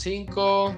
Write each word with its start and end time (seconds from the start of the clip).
5. 0.00 0.74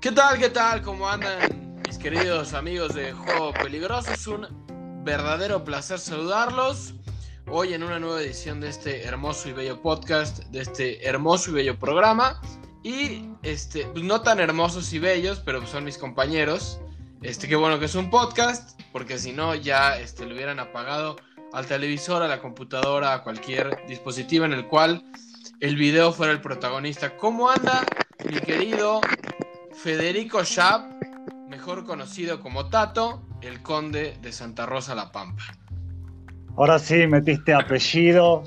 ¿Qué 0.00 0.10
tal? 0.10 0.38
¿Qué 0.38 0.48
tal? 0.48 0.80
¿Cómo 0.80 1.06
andan 1.06 1.82
mis 1.86 1.98
queridos 1.98 2.54
amigos 2.54 2.94
de 2.94 3.12
Juego 3.12 3.52
Peligroso? 3.52 4.10
Es 4.10 4.26
un 4.26 4.46
verdadero 5.04 5.64
placer 5.64 5.98
saludarlos. 5.98 6.94
Hoy 7.46 7.74
en 7.74 7.82
una 7.82 7.98
nueva 7.98 8.22
edición 8.22 8.58
de 8.58 8.70
este 8.70 9.04
hermoso 9.04 9.50
y 9.50 9.52
bello 9.52 9.82
podcast, 9.82 10.38
de 10.46 10.62
este 10.62 11.06
hermoso 11.06 11.50
y 11.50 11.54
bello 11.54 11.78
programa. 11.78 12.40
Y 12.82 13.28
este, 13.42 13.84
pues, 13.88 14.02
no 14.02 14.22
tan 14.22 14.40
hermosos 14.40 14.90
y 14.94 14.98
bellos, 14.98 15.42
pero 15.44 15.66
son 15.66 15.84
mis 15.84 15.98
compañeros. 15.98 16.80
Este, 17.20 17.48
qué 17.48 17.56
bueno 17.56 17.78
que 17.78 17.84
es 17.84 17.94
un 17.94 18.08
podcast, 18.08 18.80
porque 18.92 19.18
si 19.18 19.32
no 19.32 19.54
ya 19.54 19.98
este, 19.98 20.24
lo 20.24 20.34
hubieran 20.34 20.58
apagado 20.58 21.16
al 21.52 21.66
televisor, 21.66 22.22
a 22.22 22.28
la 22.28 22.40
computadora, 22.40 23.14
a 23.14 23.22
cualquier 23.22 23.86
dispositivo 23.86 24.44
en 24.44 24.52
el 24.52 24.66
cual 24.66 25.02
el 25.60 25.76
video 25.76 26.12
fuera 26.12 26.32
el 26.32 26.40
protagonista. 26.40 27.16
¿Cómo 27.16 27.50
anda 27.50 27.84
mi 28.30 28.38
querido 28.38 29.00
Federico 29.72 30.44
Schaap, 30.44 30.90
mejor 31.48 31.84
conocido 31.84 32.40
como 32.40 32.68
Tato, 32.68 33.22
el 33.40 33.62
conde 33.62 34.16
de 34.20 34.32
Santa 34.32 34.66
Rosa 34.66 34.94
La 34.94 35.10
Pampa? 35.10 35.42
Ahora 36.56 36.78
sí, 36.78 37.06
metiste 37.06 37.54
apellido, 37.54 38.42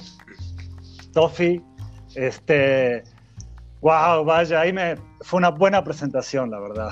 Tofi. 1.14 1.62
Este, 2.16 3.04
wow, 3.80 4.26
vaya, 4.26 4.60
ahí 4.60 4.74
me 4.74 4.96
fue 5.22 5.38
una 5.38 5.50
buena 5.50 5.84
presentación, 5.84 6.52
la 6.52 6.60
verdad. 6.60 6.90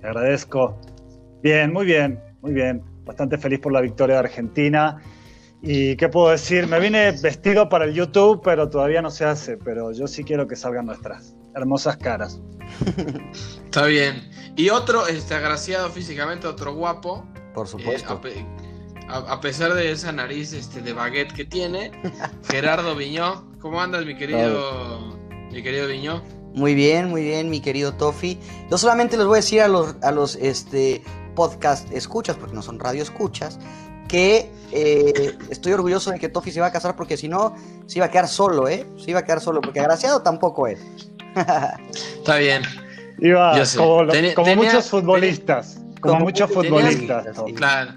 Te 0.00 0.06
agradezco. 0.06 0.80
Bien, 1.42 1.72
muy 1.72 1.84
bien, 1.84 2.18
muy 2.40 2.52
bien. 2.52 2.82
Bastante 3.04 3.36
feliz 3.36 3.60
por 3.60 3.72
la 3.72 3.82
victoria 3.82 4.14
de 4.14 4.20
Argentina. 4.20 4.98
¿Y 5.66 5.96
qué 5.96 6.10
puedo 6.10 6.28
decir? 6.28 6.66
Me 6.66 6.78
vine 6.78 7.12
vestido 7.12 7.70
para 7.70 7.86
el 7.86 7.94
YouTube, 7.94 8.42
pero 8.44 8.68
todavía 8.68 9.00
no 9.00 9.10
se 9.10 9.24
hace. 9.24 9.56
Pero 9.56 9.92
yo 9.92 10.06
sí 10.06 10.22
quiero 10.22 10.46
que 10.46 10.56
salgan 10.56 10.84
nuestras 10.84 11.34
hermosas 11.56 11.96
caras. 11.96 12.38
Está 13.64 13.86
bien. 13.86 14.30
Y 14.56 14.68
otro, 14.68 15.06
este, 15.06 15.34
agraciado 15.34 15.88
físicamente, 15.88 16.46
otro 16.46 16.74
guapo. 16.74 17.26
Por 17.54 17.66
supuesto. 17.66 18.20
Eh, 18.26 18.44
a, 19.08 19.40
pesar 19.40 19.72
de 19.72 19.90
esa 19.90 20.12
nariz 20.12 20.52
este, 20.52 20.82
de 20.82 20.92
baguette 20.92 21.32
que 21.32 21.46
tiene, 21.46 21.92
Gerardo 22.50 22.94
Viñó. 22.94 23.50
¿Cómo 23.58 23.80
andas, 23.80 24.04
mi 24.04 24.14
querido, 24.14 25.18
mi 25.50 25.62
querido 25.62 25.86
Viñó? 25.86 26.22
Muy 26.52 26.74
bien, 26.74 27.08
muy 27.08 27.22
bien, 27.22 27.48
mi 27.48 27.60
querido 27.60 27.94
Tofi. 27.94 28.38
Yo 28.70 28.76
solamente 28.76 29.16
les 29.16 29.24
voy 29.24 29.36
a 29.36 29.40
decir 29.40 29.62
a 29.62 29.68
los, 29.68 29.96
a 30.02 30.12
los 30.12 30.36
este, 30.36 31.02
podcast 31.34 31.90
escuchas, 31.90 32.36
porque 32.36 32.54
no 32.54 32.60
son 32.60 32.78
radio 32.78 33.02
escuchas, 33.02 33.58
que 34.08 34.50
eh, 34.74 35.38
estoy 35.50 35.72
orgulloso 35.72 36.10
de 36.10 36.18
que 36.18 36.28
Tofi 36.28 36.50
se 36.50 36.60
va 36.60 36.66
a 36.66 36.72
casar 36.72 36.96
porque 36.96 37.16
si 37.16 37.28
no, 37.28 37.54
se 37.86 37.98
iba 37.98 38.06
a 38.06 38.10
quedar 38.10 38.28
solo, 38.28 38.68
¿eh? 38.68 38.86
Se 38.98 39.10
iba 39.10 39.20
a 39.20 39.24
quedar 39.24 39.40
solo, 39.40 39.60
porque 39.60 39.80
agraciado 39.80 40.22
tampoco 40.22 40.66
es. 40.66 40.80
Está 41.94 42.36
bien. 42.36 42.62
Iba 43.18 43.54
como, 44.34 44.56
muchos 44.56 44.90
futbolistas. 44.90 45.80
Como, 46.00 46.20
muchos 46.20 46.50
futbolistas. 46.50 47.26
claro. 47.54 47.92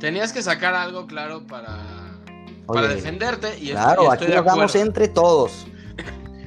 Tenías 0.00 0.32
que 0.32 0.42
sacar 0.42 0.74
algo 0.74 1.06
claro 1.06 1.44
para, 1.46 1.78
para 2.66 2.88
defenderte. 2.88 3.58
Y 3.58 3.70
claro, 3.70 4.12
aquí 4.12 4.26
nos 4.26 4.44
damos 4.44 4.74
entre 4.76 5.08
todos. 5.08 5.66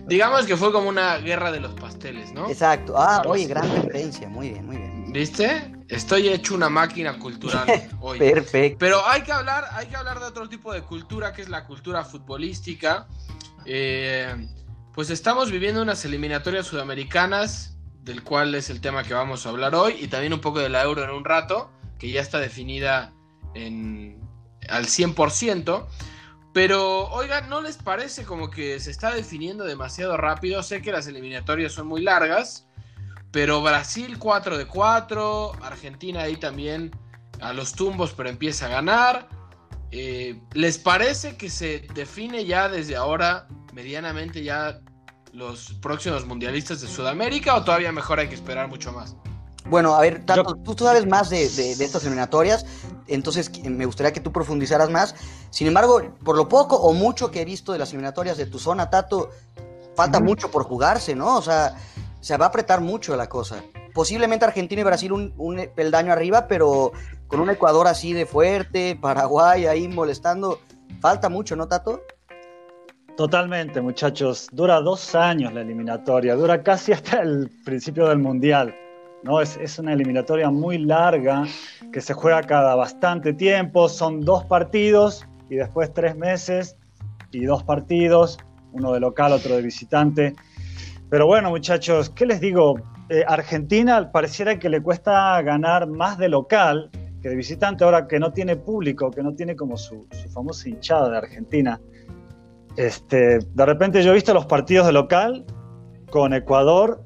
Digamos 0.07 0.45
que 0.45 0.55
fue 0.55 0.71
como 0.71 0.89
una 0.89 1.17
guerra 1.17 1.51
de 1.51 1.59
los 1.59 1.73
pasteles, 1.73 2.31
¿no? 2.33 2.49
Exacto. 2.49 2.93
Ah, 2.97 3.23
oye, 3.25 3.45
gran 3.47 3.69
referencia. 3.73 4.29
Muy 4.29 4.49
bien, 4.49 4.65
muy 4.65 4.77
bien. 4.77 5.11
¿Viste? 5.11 5.71
Estoy 5.91 6.29
hecho 6.29 6.55
una 6.55 6.69
máquina 6.69 7.19
cultural 7.19 7.67
hoy. 7.99 8.17
Perfecto. 8.17 8.77
Pero 8.79 9.05
hay 9.05 9.23
que 9.23 9.33
hablar, 9.33 9.65
hay 9.73 9.87
que 9.87 9.97
hablar 9.97 10.21
de 10.21 10.25
otro 10.25 10.47
tipo 10.47 10.71
de 10.71 10.81
cultura, 10.81 11.33
que 11.33 11.41
es 11.41 11.49
la 11.49 11.65
cultura 11.65 12.05
futbolística. 12.05 13.07
Eh, 13.65 14.47
pues 14.93 15.09
estamos 15.09 15.51
viviendo 15.51 15.81
unas 15.81 16.05
eliminatorias 16.05 16.65
sudamericanas, 16.65 17.77
del 18.03 18.23
cual 18.23 18.55
es 18.55 18.69
el 18.69 18.79
tema 18.79 19.03
que 19.03 19.13
vamos 19.13 19.45
a 19.45 19.49
hablar 19.49 19.75
hoy, 19.75 19.97
y 19.99 20.07
también 20.07 20.31
un 20.31 20.39
poco 20.39 20.59
de 20.59 20.69
la 20.69 20.81
euro 20.81 21.03
en 21.03 21.09
un 21.09 21.25
rato, 21.25 21.69
que 21.99 22.09
ya 22.09 22.21
está 22.21 22.39
definida 22.39 23.13
en, 23.53 24.17
al 24.69 24.85
100%. 24.85 25.87
Pero, 26.53 27.09
oigan, 27.09 27.49
¿no 27.49 27.59
les 27.59 27.75
parece 27.75 28.23
como 28.23 28.49
que 28.49 28.79
se 28.79 28.91
está 28.91 29.13
definiendo 29.13 29.65
demasiado 29.65 30.15
rápido? 30.15 30.63
Sé 30.63 30.81
que 30.81 30.93
las 30.93 31.05
eliminatorias 31.07 31.73
son 31.73 31.87
muy 31.87 32.01
largas, 32.01 32.69
pero 33.31 33.61
Brasil 33.61 34.17
4 34.19 34.57
de 34.57 34.67
4, 34.67 35.51
Argentina 35.63 36.21
ahí 36.21 36.37
también 36.37 36.91
a 37.39 37.53
los 37.53 37.73
tumbos, 37.73 38.13
pero 38.15 38.29
empieza 38.29 38.65
a 38.65 38.69
ganar. 38.69 39.29
Eh, 39.91 40.41
¿Les 40.53 40.77
parece 40.77 41.37
que 41.37 41.49
se 41.49 41.87
define 41.93 42.45
ya 42.45 42.69
desde 42.69 42.95
ahora 42.95 43.47
medianamente 43.73 44.43
ya 44.43 44.79
los 45.33 45.73
próximos 45.81 46.25
mundialistas 46.25 46.81
de 46.81 46.87
Sudamérica 46.87 47.55
o 47.55 47.63
todavía 47.63 47.91
mejor 47.91 48.19
hay 48.19 48.27
que 48.27 48.35
esperar 48.35 48.67
mucho 48.67 48.91
más? 48.91 49.15
Bueno, 49.65 49.95
a 49.95 50.01
ver, 50.01 50.25
Tato, 50.25 50.55
tú, 50.55 50.75
sabes 50.77 51.07
más 51.07 51.29
de, 51.29 51.43
estas 51.45 52.03
eliminatorias, 52.03 52.65
entonces 53.07 53.51
me 53.63 53.85
gustaría 53.85 54.11
que 54.11 54.19
tú 54.19 54.31
profundizaras 54.31 54.89
más. 54.89 55.15
Sin 55.49 55.67
embargo, 55.67 56.17
por 56.23 56.35
lo 56.35 56.49
poco 56.49 56.77
o 56.77 56.93
mucho 56.93 57.31
que 57.31 57.41
he 57.41 57.45
visto 57.45 57.71
de 57.71 57.79
las 57.79 57.89
eliminatorias 57.89 58.37
de 58.37 58.47
tu 58.47 58.59
zona, 58.59 58.89
Tato, 58.89 59.29
falta 59.95 60.19
mucho 60.19 60.49
por 60.49 60.63
jugarse, 60.63 61.15
¿no? 61.15 61.37
O 61.37 61.41
sea, 61.41 61.75
se 62.21 62.37
va 62.37 62.45
a 62.45 62.49
apretar 62.49 62.79
mucho 62.81 63.15
la 63.15 63.27
cosa. 63.27 63.63
Posiblemente 63.93 64.45
Argentina 64.45 64.81
y 64.81 64.85
Brasil 64.85 65.11
un, 65.11 65.69
peldaño 65.75 66.13
arriba, 66.13 66.47
pero 66.47 66.93
con 67.27 67.41
un 67.41 67.49
Ecuador 67.49 67.87
así 67.87 68.13
de 68.13 68.25
fuerte, 68.25 68.97
Paraguay 68.99 69.65
ahí 69.65 69.87
molestando, 69.87 70.59
falta 71.01 71.27
mucho, 71.27 71.55
¿no, 71.55 71.67
Tato? 71.67 72.01
Totalmente, 73.17 73.81
muchachos. 73.81 74.47
Dura 74.51 74.79
dos 74.79 75.13
años 75.15 75.53
la 75.53 75.61
eliminatoria, 75.61 76.35
dura 76.35 76.63
casi 76.63 76.93
hasta 76.93 77.21
el 77.21 77.49
principio 77.65 78.07
del 78.07 78.19
Mundial. 78.19 78.73
¿no? 79.23 79.41
Es, 79.41 79.57
es, 79.57 79.77
una 79.77 79.93
eliminatoria 79.93 80.49
muy 80.49 80.77
larga 80.77 81.43
que 81.91 82.01
se 82.01 82.13
juega 82.13 82.41
cada 82.43 82.75
bastante 82.75 83.33
tiempo. 83.33 83.89
Son 83.89 84.21
dos 84.21 84.45
partidos 84.45 85.27
y 85.49 85.55
después 85.55 85.93
tres 85.93 86.15
meses 86.15 86.77
y 87.31 87.45
dos 87.45 87.63
partidos, 87.63 88.39
uno 88.71 88.93
de 88.93 88.99
local, 89.01 89.33
otro 89.33 89.55
de 89.55 89.61
visitante. 89.61 90.35
Pero 91.11 91.27
bueno, 91.27 91.49
muchachos, 91.49 92.09
¿qué 92.09 92.25
les 92.25 92.39
digo? 92.39 92.79
Eh, 93.09 93.25
Argentina 93.27 94.13
pareciera 94.13 94.57
que 94.57 94.69
le 94.69 94.81
cuesta 94.81 95.41
ganar 95.41 95.85
más 95.85 96.17
de 96.17 96.29
local 96.29 96.89
que 97.21 97.27
de 97.27 97.35
visitante, 97.35 97.83
ahora 97.83 98.07
que 98.07 98.17
no 98.17 98.31
tiene 98.31 98.55
público, 98.55 99.11
que 99.11 99.21
no 99.21 99.35
tiene 99.35 99.57
como 99.57 99.75
su, 99.75 100.07
famosa 100.33 100.69
hinchada 100.69 101.09
de 101.09 101.17
Argentina. 101.17 101.81
Este, 102.77 103.39
de 103.39 103.65
repente 103.65 104.01
yo 104.01 104.11
he 104.11 104.13
visto 104.13 104.33
los 104.33 104.45
partidos 104.45 104.87
de 104.87 104.93
local 104.93 105.45
con 106.09 106.33
Ecuador 106.33 107.03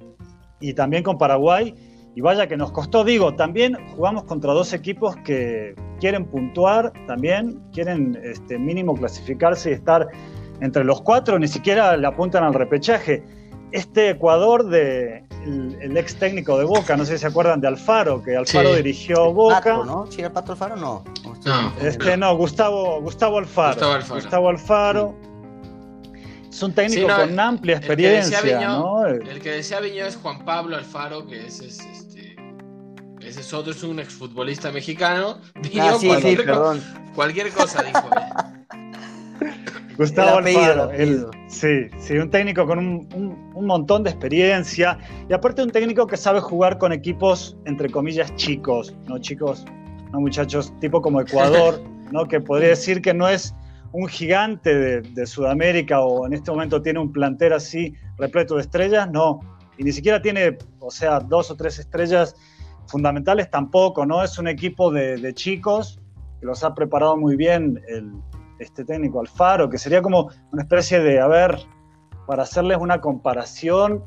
y 0.60 0.76
también 0.76 1.02
con 1.02 1.18
Paraguay, 1.18 1.74
y 2.14 2.22
vaya 2.22 2.46
que 2.46 2.58
nos 2.58 2.72
costó, 2.72 3.04
digo, 3.04 3.34
también 3.34 3.76
jugamos 3.96 4.26
contra 4.26 4.54
dos 4.54 4.72
equipos 4.72 5.16
que 5.26 5.74
quieren 6.00 6.26
puntuar, 6.26 6.94
también 7.08 7.60
quieren 7.74 8.20
este, 8.24 8.60
mínimo 8.60 8.94
clasificarse 8.94 9.72
y 9.72 9.74
estar 9.74 10.08
entre 10.62 10.84
los 10.84 11.02
cuatro, 11.02 11.40
ni 11.40 11.48
siquiera 11.48 11.98
le 11.98 12.06
apuntan 12.06 12.44
al 12.44 12.54
repechaje 12.54 13.24
este 13.75 14.12
Ecuador 14.12 14.68
de 14.69 15.25
el, 15.46 15.96
ex 15.97 16.16
técnico 16.16 16.58
de 16.58 16.63
Boca, 16.63 16.96
no 16.96 17.06
sé 17.06 17.13
si 17.13 17.19
se 17.19 17.28
acuerdan 17.28 17.59
de 17.62 17.68
Alfaro, 17.68 18.24
que 18.24 18.36
Alfaro 18.36 18.74
dirigió 18.75 19.34
Boca. 19.34 19.81
¿no? 19.86 20.08
¿Sí, 20.09 20.22
el 20.22 20.31
Pato 20.31 20.53
Alfaro? 20.53 20.75
No. 20.75 21.03
Este 21.81 22.18
no, 22.18 22.35
Gustavo, 22.35 23.02
Gustavo 23.02 23.38
Alfaro. 23.38 24.00
Gustavo 24.09 24.50
Alfaro. 24.50 25.16
Es 26.50 26.64
un 26.64 26.74
técnico 26.74 27.08
con 27.14 27.38
amplia 27.38 27.78
experiencia, 27.78 28.40
el 28.40 29.41
que 29.41 29.52
decía 29.52 29.81
Viño 29.81 30.06
es 30.06 30.16
Juan 30.16 30.46
Pablo 30.46 30.78
Alfaro, 30.78 31.28
que 31.28 31.47
es, 31.47 31.59
este, 31.59 32.38
ese 33.19 33.41
es 33.41 33.53
otro, 33.53 33.74
es 33.74 33.84
un 33.84 34.00
exfutbolista 34.00 34.72
mexicano. 34.72 35.40
ah, 35.80 35.97
sí, 36.00 36.09
sí, 36.22 36.35
perdón. 36.38 36.81
cualquier 37.14 37.52
cosa 37.52 37.84
dijo. 37.84 38.09
Gustavo 39.98 40.40
Alfaro, 40.40 40.92
sí, 41.48 41.88
sí, 42.00 42.18
un 42.18 42.30
técnico 42.30 42.66
con 42.68 42.80
un, 42.80 43.52
montón 43.56 44.03
de 44.03 44.09
experiencia 44.09 44.97
y 45.30 45.34
aparte 45.34 45.64
un 45.64 45.72
técnico 45.72 46.06
que 46.06 46.18
sabe 46.18 46.42
jugar 46.42 46.78
con 46.78 46.92
equipos, 46.92 47.58
entre 47.66 47.90
comillas, 47.90 48.36
chicos, 48.36 48.94
no 49.08 49.20
chicos, 49.20 49.66
no 50.12 50.20
muchachos, 50.20 50.74
tipo 50.82 51.02
como 51.02 51.22
Ecuador, 51.22 51.82
¿no? 52.12 52.28
que 52.28 52.42
podría 52.42 52.70
decir 52.70 53.02
que 53.02 53.14
no 53.14 53.30
es 53.30 53.56
un 53.94 54.08
gigante 54.08 55.02
de, 55.02 55.26
Sudamérica 55.26 56.02
o 56.02 56.28
en 56.28 56.34
este 56.34 56.52
momento 56.52 56.82
tiene 56.82 57.00
un 57.00 57.14
plantel 57.14 57.53
así 57.53 57.94
repleto 58.18 58.56
de 58.56 58.62
estrellas, 58.62 59.09
no, 59.09 59.40
y 59.78 59.84
ni 59.86 59.94
siquiera 59.94 60.22
tiene, 60.22 60.58
o 60.80 60.91
sea, 60.91 61.22
dos 61.22 61.52
o 61.52 61.56
tres 61.56 61.80
estrellas 61.80 62.36
fundamentales 62.88 63.50
tampoco, 63.50 64.06
¿no? 64.06 64.22
Es 64.24 64.38
un 64.38 64.50
equipo 64.50 64.91
de, 64.91 65.16
de 65.18 65.34
chicos 65.34 66.02
que 66.41 66.46
los 66.46 66.64
ha 66.66 66.76
preparado 66.76 67.16
muy 67.16 67.38
bien 67.38 67.82
el 67.88 68.12
este 68.59 68.85
técnico 68.85 69.19
Alfaro, 69.19 69.69
que 69.69 69.78
sería 69.78 70.02
como 70.02 70.29
una 70.52 70.63
especie 70.63 70.99
de, 70.99 71.19
a 71.19 71.28
ver, 71.28 71.59
para 72.28 72.43
hacerles 72.43 72.78
una 72.79 73.02
comparación, 73.02 74.03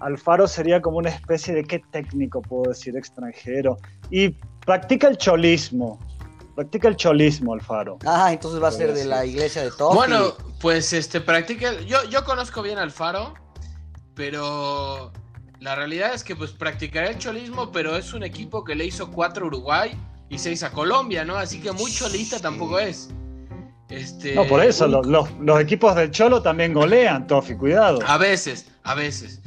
Alfaro 0.00 0.46
sería 0.46 0.80
como 0.80 0.98
una 0.98 1.10
especie 1.10 1.54
de, 1.54 1.64
¿qué 1.64 1.80
técnico 1.90 2.42
puedo 2.42 2.70
decir 2.70 2.96
extranjero? 2.96 3.76
Y 4.10 4.30
practica 4.64 5.08
el 5.08 5.16
cholismo, 5.16 5.98
Practica 6.54 6.88
el 6.88 6.96
cholismo, 6.96 7.54
Alfaro. 7.54 7.98
Ah, 8.04 8.32
entonces 8.32 8.62
va 8.62 8.68
a 8.68 8.72
ser 8.72 8.92
de 8.92 9.06
la 9.06 9.24
iglesia 9.24 9.62
de 9.62 9.70
Tofi. 9.70 9.96
Bueno, 9.96 10.34
pues 10.60 10.92
este, 10.92 11.20
practica. 11.20 11.80
Yo, 11.82 12.04
yo 12.04 12.24
conozco 12.24 12.60
bien 12.60 12.78
al 12.78 12.90
Faro, 12.90 13.32
pero 14.14 15.10
la 15.58 15.74
realidad 15.74 16.12
es 16.12 16.24
que 16.24 16.36
pues 16.36 16.50
practicará 16.50 17.08
el 17.08 17.18
cholismo, 17.18 17.72
pero 17.72 17.96
es 17.96 18.12
un 18.12 18.24
equipo 18.24 18.64
que 18.64 18.74
le 18.74 18.84
hizo 18.84 19.10
cuatro 19.10 19.44
a 19.44 19.48
Uruguay 19.48 19.98
y 20.28 20.38
seis 20.38 20.62
a 20.62 20.70
Colombia, 20.70 21.24
¿no? 21.24 21.36
Así 21.36 21.60
que 21.60 21.72
muy 21.72 21.90
cholista 21.92 22.38
tampoco 22.40 22.78
es. 22.78 23.08
Este, 23.90 24.34
no, 24.34 24.46
por 24.46 24.62
eso, 24.64 24.86
los, 24.86 25.60
equipos 25.60 25.96
del 25.96 26.10
Cholo 26.12 26.40
también 26.40 26.72
golean, 26.72 27.26
Tofi, 27.26 27.56
cuidado. 27.56 27.98
A 28.06 28.18
veces, 28.18 28.70
a 28.84 28.94
veces. 28.94 29.40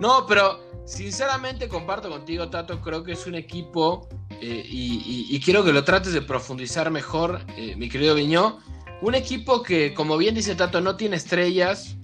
No, 0.00 0.24
pero 0.26 0.60
sinceramente 0.86 1.68
comparto 1.68 2.08
contigo, 2.08 2.48
Tato, 2.48 2.80
creo 2.80 3.02
que 3.02 3.12
es 3.12 3.26
un 3.26 3.34
equipo, 3.34 4.08
eh, 4.40 4.62
y, 4.64 5.40
quiero 5.40 5.64
que 5.64 5.72
lo 5.72 5.82
trates 5.82 6.12
de 6.12 6.22
profundizar 6.22 6.90
mejor, 6.90 7.40
eh, 7.56 7.74
mi 7.76 7.88
querido 7.88 8.14
Viñó, 8.14 8.60
un 9.02 9.14
equipo 9.14 9.62
que, 9.62 9.94
como 9.94 10.16
bien 10.16 10.34
dice 10.34 10.54
Tato, 10.54 10.80
no 10.80 10.96
tiene 10.96 11.16
estrellas, 11.16 11.96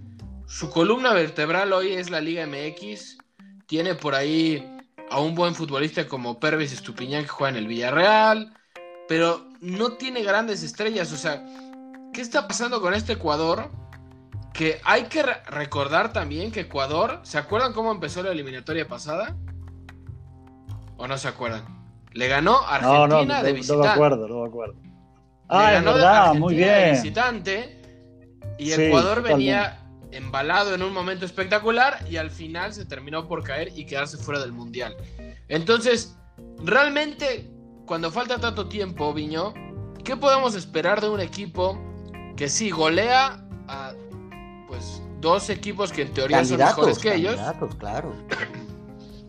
su 0.46 0.70
columna 0.70 1.12
vertebral 1.12 1.72
hoy 1.72 1.92
es 1.92 2.10
la 2.10 2.20
Liga 2.20 2.46
MX, 2.46 3.18
tiene 3.66 3.94
por 3.94 4.14
ahí 4.14 4.68
a 5.10 5.20
un 5.20 5.34
buen 5.34 5.54
futbolista 5.54 6.08
como 6.08 6.40
Pervis 6.40 6.72
Estupiñán 6.72 7.22
que 7.22 7.28
juega 7.28 7.50
en 7.50 7.56
el 7.56 7.68
Villarreal, 7.68 8.52
pero 9.08 9.46
no 9.60 9.92
tiene 9.92 10.22
grandes 10.22 10.62
estrellas, 10.62 11.12
o 11.12 11.16
sea 11.16 11.44
¿Qué 12.14 12.20
está 12.20 12.46
pasando 12.46 12.80
con 12.80 12.94
este 12.94 13.14
Ecuador? 13.14 13.70
Que 14.52 14.80
hay 14.84 15.04
que 15.04 15.24
recordar 15.24 16.12
también 16.12 16.52
que 16.52 16.60
Ecuador, 16.60 17.18
¿se 17.24 17.38
acuerdan 17.38 17.72
cómo 17.72 17.90
empezó 17.90 18.22
la 18.22 18.30
eliminatoria 18.30 18.86
pasada? 18.86 19.36
¿O 20.96 21.08
no 21.08 21.18
se 21.18 21.26
acuerdan? 21.26 21.64
Le 22.12 22.28
ganó 22.28 22.60
Argentina 22.60 23.42
de 23.42 23.52
visitante. 23.52 23.82
No 23.82 23.82
me 23.82 23.92
acuerdo, 23.94 24.28
no 24.28 24.42
me 24.42 24.48
acuerdo. 24.48 24.74
Ah, 25.48 25.74
es 25.74 25.84
verdad, 25.84 26.34
muy 26.34 26.54
bien. 26.54 26.92
visitante 26.92 27.82
y 28.58 28.70
Ecuador 28.70 29.20
venía 29.20 29.80
embalado 30.12 30.72
en 30.72 30.84
un 30.84 30.92
momento 30.92 31.24
espectacular 31.24 31.98
y 32.08 32.16
al 32.16 32.30
final 32.30 32.72
se 32.72 32.84
terminó 32.84 33.26
por 33.26 33.42
caer 33.42 33.72
y 33.74 33.86
quedarse 33.86 34.18
fuera 34.18 34.40
del 34.40 34.52
mundial. 34.52 34.96
Entonces, 35.48 36.16
realmente, 36.62 37.50
cuando 37.86 38.12
falta 38.12 38.38
tanto 38.38 38.68
tiempo, 38.68 39.12
Viño, 39.12 39.52
¿qué 40.04 40.16
podemos 40.16 40.54
esperar 40.54 41.00
de 41.00 41.08
un 41.08 41.18
equipo 41.18 41.76
que 42.36 42.48
sí 42.48 42.70
golea 42.70 43.44
a 43.68 43.92
pues 44.68 45.02
dos 45.20 45.50
equipos 45.50 45.92
que 45.92 46.02
en 46.02 46.12
teoría 46.12 46.44
son 46.44 46.58
mejores 46.58 46.98
que 46.98 47.14
ellos. 47.14 47.40
claro. 47.78 48.12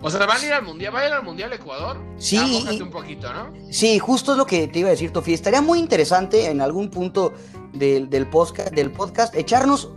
O 0.01 0.09
sea, 0.11 0.25
¿van 0.25 0.39
a 0.39 0.45
ir 0.45 0.53
al 0.53 0.63
mundial? 0.63 0.93
¿Va 0.93 0.99
a 0.99 1.07
ir 1.07 1.13
al 1.13 1.23
mundial 1.23 1.51
Ecuador? 1.53 1.97
Sí. 2.17 2.67
un 2.79 2.91
poquito, 2.91 3.33
¿no? 3.33 3.51
Sí, 3.71 3.97
justo 3.97 4.33
es 4.33 4.37
lo 4.37 4.45
que 4.45 4.67
te 4.67 4.79
iba 4.79 4.89
a 4.89 4.91
decir, 4.91 5.11
Tofi. 5.11 5.33
Estaría 5.33 5.61
muy 5.61 5.79
interesante 5.79 6.47
en 6.47 6.61
algún 6.61 6.89
punto 6.91 7.33
del, 7.73 8.09
del, 8.09 8.29
podcast, 8.29 8.71
del 8.71 8.91
podcast 8.91 9.33
echarnos 9.35 9.89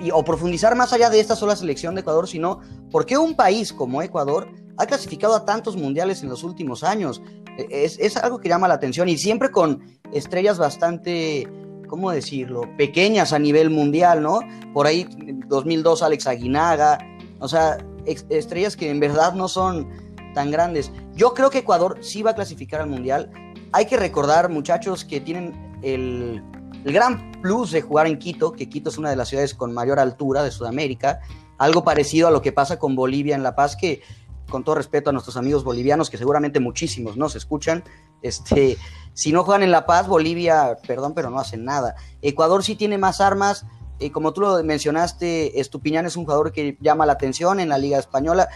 y, 0.00 0.10
o 0.10 0.22
profundizar 0.24 0.76
más 0.76 0.92
allá 0.92 1.08
de 1.08 1.20
esta 1.20 1.36
sola 1.36 1.56
selección 1.56 1.94
de 1.94 2.02
Ecuador, 2.02 2.28
sino 2.28 2.60
por 2.90 3.06
qué 3.06 3.16
un 3.16 3.34
país 3.34 3.72
como 3.72 4.02
Ecuador 4.02 4.48
ha 4.76 4.86
clasificado 4.86 5.34
a 5.34 5.44
tantos 5.46 5.76
mundiales 5.76 6.22
en 6.22 6.28
los 6.28 6.42
últimos 6.42 6.82
años. 6.84 7.22
E, 7.56 7.84
es, 7.84 7.98
es 8.00 8.16
algo 8.16 8.40
que 8.40 8.48
llama 8.48 8.68
la 8.68 8.74
atención 8.74 9.08
y 9.08 9.16
siempre 9.16 9.50
con 9.50 9.98
estrellas 10.12 10.58
bastante 10.58 11.48
¿cómo 11.94 12.10
decirlo? 12.10 12.62
Pequeñas 12.76 13.32
a 13.32 13.38
nivel 13.38 13.70
mundial, 13.70 14.20
¿no? 14.20 14.40
Por 14.72 14.88
ahí 14.88 15.06
2002 15.46 16.02
Alex 16.02 16.26
Aguinaga, 16.26 16.98
o 17.38 17.46
sea, 17.46 17.78
estrellas 18.04 18.76
que 18.76 18.90
en 18.90 18.98
verdad 18.98 19.34
no 19.34 19.46
son 19.46 19.88
tan 20.34 20.50
grandes. 20.50 20.90
Yo 21.14 21.34
creo 21.34 21.50
que 21.50 21.58
Ecuador 21.58 21.98
sí 22.00 22.24
va 22.24 22.32
a 22.32 22.34
clasificar 22.34 22.80
al 22.80 22.88
mundial. 22.88 23.30
Hay 23.70 23.86
que 23.86 23.96
recordar, 23.96 24.48
muchachos, 24.48 25.04
que 25.04 25.20
tienen 25.20 25.78
el, 25.82 26.42
el 26.84 26.92
gran 26.92 27.30
plus 27.40 27.70
de 27.70 27.82
jugar 27.82 28.08
en 28.08 28.18
Quito, 28.18 28.50
que 28.50 28.68
Quito 28.68 28.90
es 28.90 28.98
una 28.98 29.10
de 29.10 29.14
las 29.14 29.28
ciudades 29.28 29.54
con 29.54 29.72
mayor 29.72 30.00
altura 30.00 30.42
de 30.42 30.50
Sudamérica, 30.50 31.20
algo 31.58 31.84
parecido 31.84 32.26
a 32.26 32.32
lo 32.32 32.42
que 32.42 32.50
pasa 32.50 32.76
con 32.76 32.96
Bolivia 32.96 33.36
en 33.36 33.44
La 33.44 33.54
Paz, 33.54 33.76
que 33.76 34.02
con 34.48 34.64
todo 34.64 34.74
respeto 34.74 35.10
a 35.10 35.12
nuestros 35.12 35.36
amigos 35.36 35.64
bolivianos, 35.64 36.10
que 36.10 36.18
seguramente 36.18 36.60
muchísimos 36.60 37.16
nos 37.16 37.36
escuchan, 37.36 37.84
este, 38.22 38.76
si 39.12 39.32
no 39.32 39.44
juegan 39.44 39.62
en 39.62 39.70
La 39.70 39.86
Paz, 39.86 40.06
Bolivia, 40.06 40.78
perdón, 40.86 41.14
pero 41.14 41.30
no 41.30 41.38
hacen 41.38 41.64
nada. 41.64 41.94
Ecuador 42.22 42.64
sí 42.64 42.76
tiene 42.76 42.98
más 42.98 43.20
armas, 43.20 43.66
eh, 44.00 44.10
como 44.10 44.32
tú 44.32 44.42
lo 44.42 44.62
mencionaste, 44.64 45.60
Estupiñán 45.60 46.06
es 46.06 46.16
un 46.16 46.24
jugador 46.24 46.52
que 46.52 46.76
llama 46.80 47.06
la 47.06 47.12
atención 47.12 47.60
en 47.60 47.68
la 47.68 47.78
Liga 47.78 47.98
Española, 47.98 48.48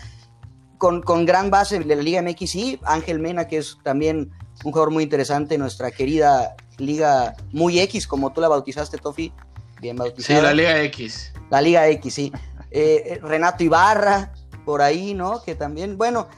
con, 0.79 1.03
con 1.03 1.27
gran 1.27 1.51
base 1.51 1.79
de 1.79 1.97
la 1.97 2.03
Liga 2.03 2.23
MX, 2.23 2.55
y 2.55 2.81
Ángel 2.85 3.19
Mena, 3.19 3.47
que 3.47 3.59
es 3.59 3.79
también 3.83 4.31
un 4.65 4.73
jugador 4.73 4.91
muy 4.91 5.05
interesante, 5.05 5.59
nuestra 5.59 5.91
querida 5.91 6.57
Liga 6.79 7.35
muy 7.53 7.81
X, 7.81 8.07
como 8.07 8.33
tú 8.33 8.41
la 8.41 8.49
bautizaste, 8.49 8.99
Tofi, 8.99 9.33
bien 9.81 9.97
bautizada. 9.97 10.39
Sí, 10.39 10.45
la 10.45 10.55
Liga 10.55 10.83
X. 10.83 11.33
La 11.51 11.61
Liga 11.61 11.89
X, 11.89 12.15
sí. 12.15 12.33
Eh, 12.71 13.03
eh, 13.07 13.21
Renato 13.23 13.65
Ibarra, 13.65 14.33
por 14.69 14.83
ahí, 14.83 15.15
¿no? 15.15 15.41
Que 15.43 15.55
también, 15.55 15.97
bueno, 15.97 16.29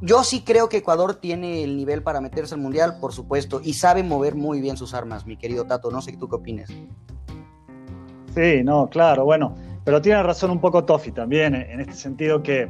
yo 0.00 0.22
sí 0.22 0.42
creo 0.42 0.68
que 0.68 0.76
Ecuador 0.76 1.16
tiene 1.16 1.64
el 1.64 1.76
nivel 1.76 2.04
para 2.04 2.20
meterse 2.20 2.54
al 2.54 2.60
Mundial, 2.60 2.98
por 3.00 3.12
supuesto, 3.12 3.60
y 3.64 3.72
sabe 3.72 4.04
mover 4.04 4.36
muy 4.36 4.60
bien 4.60 4.76
sus 4.76 4.94
armas, 4.94 5.26
mi 5.26 5.36
querido 5.36 5.64
Tato. 5.64 5.90
No 5.90 6.00
sé 6.00 6.16
tú 6.16 6.28
qué 6.28 6.36
opinas. 6.36 6.70
Sí, 8.32 8.62
no, 8.62 8.88
claro, 8.88 9.24
bueno, 9.24 9.56
pero 9.82 10.00
tiene 10.00 10.22
razón 10.22 10.52
un 10.52 10.60
poco 10.60 10.84
Tofi 10.84 11.10
también, 11.10 11.56
en 11.56 11.80
este 11.80 11.94
sentido 11.94 12.44
que 12.44 12.68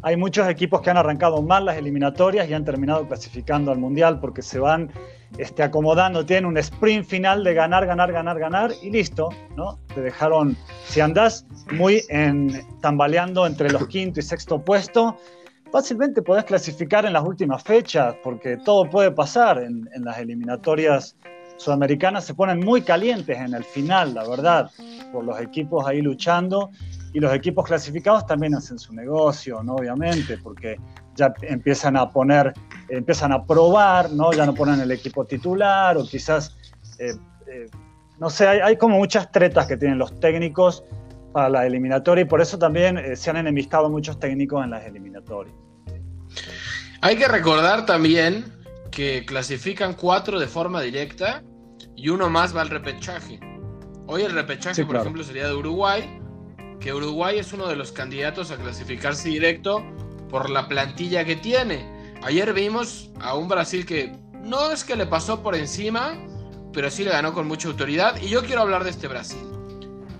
hay 0.00 0.16
muchos 0.16 0.46
equipos 0.48 0.80
que 0.80 0.90
han 0.90 0.96
arrancado 0.96 1.42
mal 1.42 1.64
las 1.64 1.76
eliminatorias 1.76 2.48
y 2.48 2.54
han 2.54 2.64
terminado 2.64 3.08
clasificando 3.08 3.72
al 3.72 3.78
Mundial 3.78 4.20
porque 4.20 4.42
se 4.42 4.60
van 4.60 4.92
este, 5.38 5.62
acomodando, 5.62 6.24
tienen 6.24 6.46
un 6.46 6.56
sprint 6.58 7.06
final 7.06 7.44
de 7.44 7.54
ganar, 7.54 7.86
ganar, 7.86 8.12
ganar, 8.12 8.38
ganar 8.38 8.72
y 8.82 8.90
listo, 8.90 9.30
¿no? 9.56 9.78
Te 9.94 10.00
dejaron, 10.02 10.56
si 10.86 11.00
andás 11.00 11.46
muy 11.72 12.02
en, 12.08 12.62
tambaleando 12.80 13.46
entre 13.46 13.70
los 13.70 13.86
quinto 13.88 14.20
y 14.20 14.22
sexto 14.22 14.62
puesto, 14.62 15.16
fácilmente 15.70 16.22
podés 16.22 16.44
clasificar 16.44 17.06
en 17.06 17.14
las 17.14 17.24
últimas 17.24 17.62
fechas 17.62 18.14
porque 18.22 18.58
todo 18.58 18.88
puede 18.88 19.10
pasar 19.10 19.58
en, 19.62 19.88
en 19.94 20.04
las 20.04 20.18
eliminatorias 20.18 21.16
sudamericanas 21.62 22.24
se 22.24 22.34
ponen 22.34 22.60
muy 22.60 22.82
calientes 22.82 23.38
en 23.38 23.54
el 23.54 23.64
final, 23.64 24.14
la 24.14 24.26
verdad, 24.26 24.70
por 25.12 25.24
los 25.24 25.40
equipos 25.40 25.86
ahí 25.86 26.02
luchando 26.02 26.70
y 27.12 27.20
los 27.20 27.32
equipos 27.34 27.66
clasificados 27.66 28.26
también 28.26 28.54
hacen 28.54 28.78
su 28.78 28.92
negocio, 28.92 29.62
¿no? 29.62 29.76
Obviamente, 29.76 30.38
porque 30.38 30.76
ya 31.14 31.32
empiezan 31.42 31.96
a 31.96 32.10
poner, 32.10 32.52
empiezan 32.88 33.32
a 33.32 33.44
probar, 33.44 34.10
¿no? 34.10 34.32
Ya 34.32 34.46
no 34.46 34.54
ponen 34.54 34.80
el 34.80 34.90
equipo 34.90 35.24
titular 35.24 35.96
o 35.96 36.04
quizás, 36.04 36.56
eh, 36.98 37.14
eh, 37.46 37.66
no 38.18 38.30
sé, 38.30 38.46
hay, 38.48 38.76
como 38.76 38.96
muchas 38.96 39.30
tretas 39.30 39.66
que 39.66 39.76
tienen 39.76 39.98
los 39.98 40.18
técnicos 40.20 40.84
para 41.32 41.48
la 41.48 41.66
eliminatoria 41.66 42.22
y 42.22 42.26
por 42.26 42.40
eso 42.40 42.58
también 42.58 42.98
eh, 42.98 43.16
se 43.16 43.30
han 43.30 43.36
enemistado 43.36 43.88
muchos 43.90 44.18
técnicos 44.18 44.64
en 44.64 44.70
las 44.70 44.84
eliminatorias. 44.84 45.54
Hay 47.00 47.16
que 47.16 47.26
recordar 47.26 47.84
también 47.84 48.44
que 48.90 49.24
clasifican 49.26 49.94
cuatro 49.94 50.38
de 50.38 50.46
forma 50.46 50.80
directa 50.82 51.42
y 51.96 52.10
uno 52.10 52.30
más 52.30 52.54
va 52.54 52.60
al 52.60 52.68
repechaje. 52.68 53.40
Hoy 54.06 54.22
el 54.22 54.32
repechaje, 54.32 54.84
por 54.84 54.96
ejemplo, 54.96 55.24
sería 55.24 55.46
de 55.46 55.54
Uruguay, 55.54 56.20
que 56.80 56.92
Uruguay 56.92 57.38
es 57.38 57.52
uno 57.52 57.68
de 57.68 57.76
los 57.76 57.92
candidatos 57.92 58.50
a 58.50 58.56
clasificarse 58.56 59.28
directo 59.28 59.82
por 60.32 60.50
la 60.50 60.66
plantilla 60.66 61.24
que 61.24 61.36
tiene. 61.36 61.86
Ayer 62.24 62.52
vimos 62.52 63.10
a 63.20 63.36
un 63.36 63.46
Brasil 63.46 63.86
que 63.86 64.16
no 64.42 64.72
es 64.72 64.82
que 64.82 64.96
le 64.96 65.06
pasó 65.06 65.42
por 65.42 65.54
encima, 65.54 66.18
pero 66.72 66.90
sí 66.90 67.04
le 67.04 67.10
ganó 67.10 67.32
con 67.32 67.46
mucha 67.46 67.68
autoridad. 67.68 68.20
Y 68.20 68.28
yo 68.28 68.42
quiero 68.42 68.62
hablar 68.62 68.82
de 68.82 68.90
este 68.90 69.06
Brasil. 69.06 69.38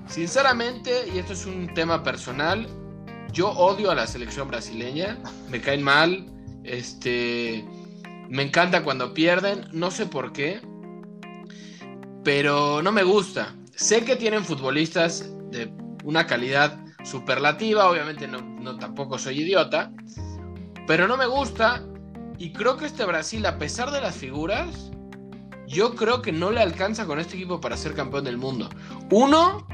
Sinceramente, 0.06 1.08
y 1.12 1.18
esto 1.18 1.32
es 1.32 1.46
un 1.46 1.72
tema 1.72 2.04
personal, 2.04 2.68
yo 3.32 3.48
odio 3.48 3.90
a 3.90 3.94
la 3.94 4.06
selección 4.06 4.48
brasileña. 4.48 5.18
Me 5.48 5.60
caen 5.60 5.82
mal. 5.82 6.26
Este. 6.62 7.64
Me 8.28 8.42
encanta 8.42 8.84
cuando 8.84 9.14
pierden. 9.14 9.66
No 9.72 9.90
sé 9.90 10.04
por 10.04 10.32
qué. 10.32 10.60
Pero 12.22 12.82
no 12.82 12.92
me 12.92 13.02
gusta. 13.02 13.56
Sé 13.74 14.04
que 14.04 14.16
tienen 14.16 14.44
futbolistas 14.44 15.32
de 15.50 15.72
una 16.04 16.26
calidad 16.26 16.78
superlativa, 17.04 17.88
obviamente 17.88 18.28
no, 18.28 18.51
tampoco 18.78 19.18
soy 19.18 19.40
idiota, 19.40 19.92
pero 20.86 21.06
no 21.06 21.16
me 21.16 21.26
gusta 21.26 21.82
y 22.38 22.52
creo 22.52 22.76
que 22.76 22.86
este 22.86 23.04
Brasil, 23.04 23.44
a 23.46 23.58
pesar 23.58 23.90
de 23.90 24.00
las 24.00 24.16
figuras, 24.16 24.90
yo 25.68 25.94
creo 25.94 26.22
que 26.22 26.32
no 26.32 26.50
le 26.50 26.60
alcanza 26.60 27.06
con 27.06 27.20
este 27.20 27.36
equipo 27.36 27.60
para 27.60 27.76
ser 27.76 27.94
campeón 27.94 28.24
del 28.24 28.36
mundo. 28.36 28.68
Uno, 29.10 29.66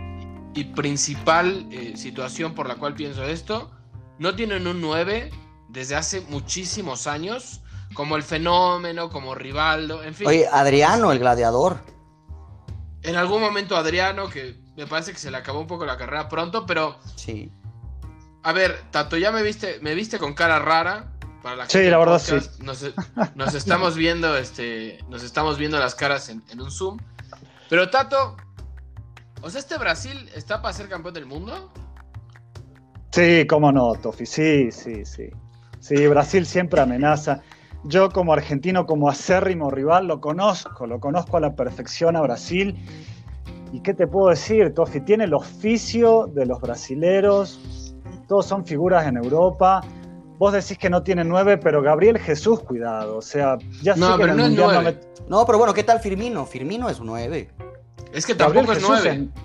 y 0.55 0.65
principal 0.65 1.67
eh, 1.71 1.97
situación 1.97 2.55
por 2.55 2.69
la 2.69 2.77
cual 2.77 2.95
pienso 2.95 3.25
esto, 3.25 3.71
no 4.19 4.35
tienen 4.35 4.67
un 4.67 4.81
9 4.81 5.31
desde 5.69 5.97
hace 5.97 6.21
muchísimos 6.23 7.07
años, 7.07 7.63
como 7.95 8.17
el 8.17 8.23
fenómeno, 8.23 9.09
como 9.11 9.35
Rivaldo, 9.35 10.03
en 10.03 10.15
fin. 10.15 10.27
Oye, 10.27 10.47
Adriano, 10.47 11.13
el 11.13 11.19
gladiador. 11.19 11.79
En 13.03 13.17
algún 13.17 13.41
momento 13.41 13.77
Adriano, 13.77 14.29
que 14.29 14.57
me 14.77 14.87
parece 14.87 15.13
que 15.13 15.19
se 15.19 15.31
le 15.31 15.37
acabó 15.37 15.61
un 15.61 15.67
poco 15.67 15.87
la 15.87 15.97
carrera 15.97 16.29
pronto, 16.29 16.67
pero. 16.67 16.99
Sí. 17.17 17.51
A 18.43 18.53
ver, 18.53 18.81
Tato, 18.91 19.17
ya 19.17 19.31
me 19.33 19.43
viste, 19.43 19.79
me 19.83 19.95
viste 19.95 20.19
con 20.19 20.35
cara 20.35 20.59
rara 20.59 21.13
para 21.43 21.57
la 21.57 21.69
Sí, 21.69 21.83
la 21.85 21.99
verdad 21.99 22.19
sí. 22.19 22.35
Nos, 22.63 22.85
nos 23.35 23.55
estamos 23.55 23.97
viendo, 23.97 24.37
este, 24.37 24.99
nos 25.09 25.23
estamos 25.23 25.59
viendo 25.59 25.79
las 25.79 25.95
caras 25.95 26.29
en, 26.29 26.43
en 26.51 26.61
un 26.61 26.71
Zoom. 26.71 26.99
Pero 27.69 27.91
Tato, 27.91 28.37
o 29.43 29.51
sea, 29.51 29.61
¿este 29.61 29.79
Brasil 29.79 30.29
está 30.35 30.63
para 30.63 30.75
ser 30.75 30.89
campeón 30.89 31.15
del 31.15 31.27
mundo? 31.27 31.73
Sí, 33.11 33.47
cómo 33.47 33.73
no, 33.73 33.95
Tofi, 33.95 34.27
sí, 34.27 34.71
sí, 34.71 35.05
sí. 35.05 35.31
Sí, 35.81 36.07
Brasil 36.07 36.45
siempre 36.45 36.81
amenaza. 36.81 37.41
Yo 37.85 38.11
como 38.11 38.33
argentino, 38.33 38.87
como 38.87 39.09
acérrimo 39.09 39.71
rival, 39.71 40.07
lo 40.07 40.21
conozco, 40.21 40.87
lo 40.87 40.99
conozco 40.99 41.37
a 41.37 41.41
la 41.41 41.55
perfección 41.55 42.17
a 42.17 42.21
Brasil. 42.21 42.77
¿Y 43.73 43.81
qué 43.81 43.95
te 43.95 44.07
puedo 44.07 44.31
decir, 44.31 44.75
Tofi? 44.75 45.01
Tiene 45.01 45.25
el 45.25 45.35
oficio 45.35 46.27
de 46.35 46.47
los 46.47 46.61
brasileros, 46.61 47.61
todos 48.29 48.47
son 48.47 48.65
figuras 48.67 49.07
en 49.07 49.17
Europa. 49.17 49.81
Vos 50.39 50.53
decís 50.53 50.79
que 50.79 50.89
no 50.89 51.03
tiene 51.03 51.25
nueve, 51.25 51.59
pero 51.59 51.83
Gabriel 51.83 52.19
Jesús, 52.19 52.61
cuidado. 52.61 53.17
O 53.17 53.23
sea, 53.23 53.59
ya 53.83 53.95
sé 53.95 54.01
No, 54.01 54.17
que 54.17 54.23
pero 54.23 54.33
en 54.33 54.37
no 54.39 54.45
es 54.47 54.51
no 54.53 54.73
nueve. 54.73 54.99
me- 55.21 55.29
No, 55.29 55.45
pero 55.45 55.59
bueno, 55.59 55.75
¿qué 55.75 55.83
tal 55.83 55.99
Firmino? 56.01 56.47
Firmino 56.47 56.89
es 56.89 57.01
9. 57.01 57.51
Es 58.13 58.25
que 58.25 58.35
Gabriel 58.35 58.65
tampoco 58.67 58.73
es 58.73 58.79
Jesús 58.79 58.89
nueve. 59.05 59.23
es- 59.35 59.43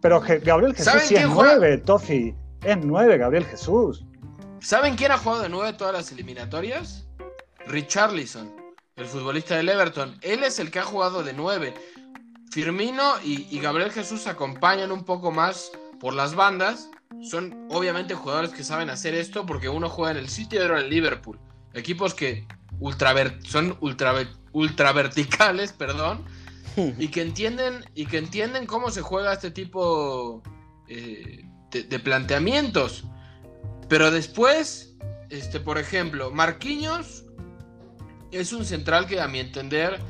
Pero 0.00 0.20
Je- 0.22 0.40
Gabriel 0.44 0.72
Jesús 0.72 0.84
¿Saben 0.92 1.06
sí 1.06 1.14
es 1.14 1.20
quién 1.20 1.32
juega? 1.34 1.56
nueve, 1.56 1.78
Tofi. 1.78 2.34
Es 2.62 2.78
nueve, 2.84 3.18
Gabriel 3.18 3.44
Jesús. 3.44 4.04
¿Saben 4.60 4.94
quién 4.96 5.10
ha 5.12 5.18
jugado 5.18 5.42
de 5.42 5.48
nueve 5.48 5.72
todas 5.72 5.92
las 5.94 6.12
eliminatorias? 6.12 7.06
Richarlison, 7.66 8.52
el 8.96 9.06
futbolista 9.06 9.56
del 9.56 9.68
Everton. 9.68 10.16
Él 10.22 10.44
es 10.44 10.58
el 10.60 10.70
que 10.70 10.78
ha 10.78 10.84
jugado 10.84 11.22
de 11.24 11.32
nueve. 11.32 11.74
Firmino 12.50 13.02
y, 13.24 13.46
y 13.50 13.60
Gabriel 13.60 13.90
Jesús 13.90 14.26
acompañan 14.26 14.92
un 14.92 15.04
poco 15.04 15.30
más 15.32 15.72
por 16.00 16.14
las 16.14 16.34
bandas. 16.34 16.90
Son 17.22 17.68
obviamente 17.70 18.14
jugadores 18.14 18.50
que 18.50 18.64
saben 18.64 18.90
hacer 18.90 19.14
esto 19.14 19.46
porque 19.46 19.68
uno 19.68 19.88
juega 19.88 20.12
en 20.12 20.18
el 20.18 20.28
City 20.28 20.56
y 20.56 20.58
otro 20.58 20.78
en 20.78 20.84
el 20.84 20.90
Liverpool. 20.90 21.38
Equipos 21.74 22.14
que 22.14 22.46
son 23.44 23.76
ultra, 23.80 24.14
ultra 24.52 24.92
verticales, 24.92 25.72
perdón, 25.78 26.24
y 26.98 27.08
que 27.08 27.22
entienden 27.22 27.84
y 27.94 28.06
que 28.06 28.18
entienden 28.18 28.66
cómo 28.66 28.90
se 28.90 29.00
juega 29.00 29.32
este 29.32 29.50
tipo 29.50 30.42
eh, 30.88 31.44
de, 31.70 31.84
de 31.84 31.98
planteamientos. 31.98 33.04
Pero 33.88 34.10
después, 34.10 34.94
este, 35.30 35.60
por 35.60 35.78
ejemplo, 35.78 36.30
Marquinhos 36.30 37.24
es 38.32 38.52
un 38.52 38.64
central 38.64 39.06
que 39.06 39.20
a 39.20 39.28
mi 39.28 39.40
entender, 39.40 40.00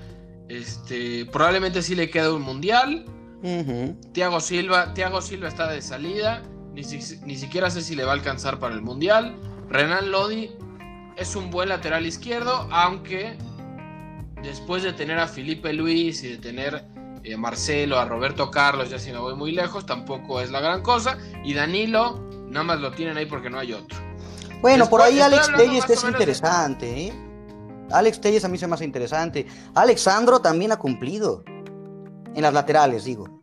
este, 0.48 1.26
probablemente 1.26 1.82
sí 1.82 1.94
le 1.94 2.10
queda 2.10 2.32
un 2.32 2.42
mundial. 2.42 3.04
Ujú. 3.42 3.96
Thiago 4.12 4.40
Silva, 4.40 4.94
Thiago 4.94 5.20
Silva 5.20 5.48
está 5.48 5.70
de 5.70 5.82
salida, 5.82 6.42
ni, 6.76 6.85
si- 6.85 7.18
ni 7.25 7.37
siquiera 7.37 7.71
sé 7.71 7.83
si 7.83 7.97
le 7.97 8.04
va 8.04 8.11
a 8.12 8.14
alcanzar 8.14 8.61
para 8.61 8.75
el 8.75 8.83
mundial. 8.83 9.35
Renan 9.68 10.12
Lodi 10.12 10.50
es 11.16 11.35
un 11.35 11.50
buen 11.50 11.68
lateral 11.71 12.06
izquierdo, 12.06 12.68
aunque 12.71 13.37
después 14.42 14.83
de 14.85 14.92
tener 14.92 15.18
a 15.18 15.26
Felipe 15.26 15.73
Luis 15.73 16.23
y 16.23 16.28
de 16.28 16.38
tener 16.38 16.85
eh, 17.25 17.35
a 17.35 17.38
Marcelo, 17.38 17.99
a 17.99 18.04
Roberto 18.04 18.50
Carlos, 18.50 18.90
ya 18.90 18.99
si 18.99 19.11
me 19.11 19.18
voy 19.18 19.35
muy 19.35 19.50
lejos, 19.52 19.87
tampoco 19.87 20.40
es 20.40 20.50
la 20.50 20.61
gran 20.61 20.83
cosa. 20.83 21.18
Y 21.42 21.54
Danilo, 21.54 22.21
nada 22.49 22.62
más 22.64 22.80
lo 22.80 22.92
tienen 22.92 23.16
ahí 23.16 23.26
porque 23.26 23.50
no 23.50 23.59
hay 23.59 23.73
otro. 23.73 23.99
Bueno, 24.61 24.88
por 24.88 25.00
ahí 25.02 25.18
Alex 25.21 25.50
Telles 25.56 25.85
es 25.90 26.02
de- 26.02 26.09
interesante, 26.09 27.06
¿eh? 27.09 27.12
Alex 27.90 28.21
Telles 28.21 28.45
a 28.45 28.49
mí 28.49 28.59
se 28.59 28.66
me 28.66 28.75
hace 28.75 28.85
interesante. 28.85 29.47
Alexandro 29.75 30.40
también 30.40 30.73
ha 30.73 30.76
cumplido. 30.76 31.42
En 32.35 32.42
las 32.42 32.52
laterales, 32.52 33.04
digo. 33.04 33.36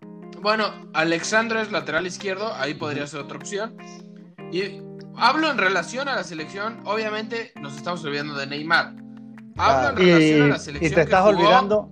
Bueno, 0.44 0.66
Alexandro 0.94 1.62
es 1.62 1.72
lateral 1.72 2.06
izquierdo, 2.06 2.54
ahí 2.56 2.74
podría 2.74 3.08
ser 3.08 3.22
otra 3.22 3.38
opción. 3.38 3.78
Y 4.52 4.82
hablo 5.18 5.50
en 5.50 5.58
relación 5.58 6.08
a 6.10 6.16
la 6.16 6.24
selección, 6.24 6.82
obviamente 6.86 7.54
nos 7.62 7.76
estamos 7.78 8.04
olvidando 8.04 8.36
de 8.36 8.46
Neymar. 8.48 8.94
Hablo 9.58 10.02
en 10.02 10.08
Y, 10.08 10.12
relación 10.12 10.42
a 10.44 10.48
la 10.50 10.56
y 10.58 10.60
selección. 10.60 10.90
te 10.92 10.96
que 10.96 11.02
estás 11.02 11.22
jugó- 11.22 11.38
olvidando. 11.38 11.90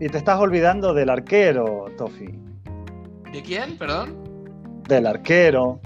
Y 0.00 0.08
te 0.08 0.16
estás 0.18 0.38
olvidando 0.38 0.94
del 0.94 1.10
arquero, 1.10 1.86
Tofi. 1.98 2.38
¿De 3.32 3.42
quién? 3.42 3.76
Perdón. 3.76 4.82
Del 4.88 5.06
arquero. 5.06 5.80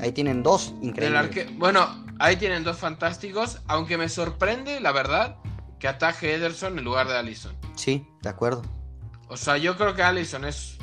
Ahí 0.00 0.10
tienen 0.10 0.42
dos 0.42 0.74
Del 0.80 0.88
increíbles. 0.88 1.20
arque- 1.20 1.56
Bueno, 1.56 1.86
ahí 2.18 2.34
tienen 2.36 2.64
dos 2.64 2.78
fantásticos, 2.78 3.62
aunque 3.68 3.96
me 3.96 4.08
sorprende, 4.08 4.80
la 4.80 4.90
verdad, 4.90 5.36
que 5.78 5.86
ataje 5.86 6.34
Ederson 6.34 6.78
en 6.78 6.84
lugar 6.84 7.06
de 7.06 7.16
Allison. 7.16 7.54
Sí, 7.76 8.04
de 8.22 8.28
acuerdo. 8.28 8.62
O 9.32 9.36
sea, 9.36 9.56
yo 9.56 9.76
creo 9.76 9.94
que 9.94 10.02
Allison 10.02 10.44
es. 10.44 10.76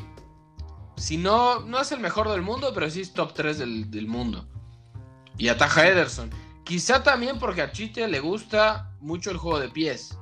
Si 0.97 1.17
no, 1.17 1.61
no 1.61 1.79
es 1.79 1.91
el 1.91 1.99
mejor 1.99 2.29
del 2.29 2.41
mundo, 2.41 2.71
pero 2.73 2.89
sí 2.89 3.01
es 3.01 3.13
top 3.13 3.33
3 3.33 3.59
del, 3.59 3.91
del 3.91 4.07
mundo. 4.07 4.47
Y 5.37 5.47
ataja 5.49 5.81
a 5.81 5.87
Ederson. 5.87 6.29
Quizá 6.65 7.03
también 7.03 7.39
porque 7.39 7.61
a 7.61 7.71
Chite 7.71 8.07
le 8.07 8.19
gusta 8.19 8.91
mucho 8.99 9.31
el 9.31 9.37
juego 9.37 9.59
de 9.59 9.69
pies. 9.69 10.17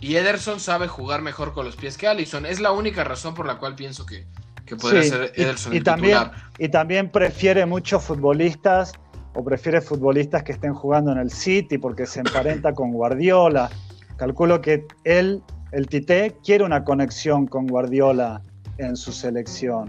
Y 0.00 0.14
Ederson 0.14 0.60
sabe 0.60 0.86
jugar 0.88 1.20
mejor 1.20 1.52
con 1.52 1.66
los 1.66 1.76
pies 1.76 1.98
que 1.98 2.06
Allison. 2.06 2.46
Es 2.46 2.60
la 2.60 2.70
única 2.70 3.02
razón 3.04 3.34
por 3.34 3.44
la 3.46 3.58
cual 3.58 3.74
pienso 3.74 4.06
que, 4.06 4.26
que 4.64 4.76
podría 4.76 5.02
Sí, 5.02 5.08
ser 5.10 5.32
Ederson 5.34 5.74
y, 5.74 5.78
el 5.78 5.82
también, 5.84 6.18
titular. 6.18 6.50
y 6.58 6.68
también 6.68 7.10
prefiere 7.10 7.66
muchos 7.66 8.04
futbolistas 8.04 8.92
o 9.34 9.44
prefiere 9.44 9.80
futbolistas 9.80 10.42
que 10.44 10.52
estén 10.52 10.72
jugando 10.74 11.10
en 11.12 11.18
el 11.18 11.30
City 11.32 11.76
porque 11.76 12.06
se 12.06 12.20
emparenta 12.20 12.72
con 12.72 12.92
Guardiola. 12.92 13.68
Calculo 14.16 14.60
que 14.60 14.86
él, 15.04 15.42
el 15.72 15.86
Tite, 15.86 16.36
quiere 16.44 16.64
una 16.64 16.84
conexión 16.84 17.46
con 17.46 17.66
Guardiola 17.66 18.42
en 18.78 18.96
su 18.96 19.12
selección, 19.12 19.88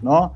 ¿no? 0.00 0.34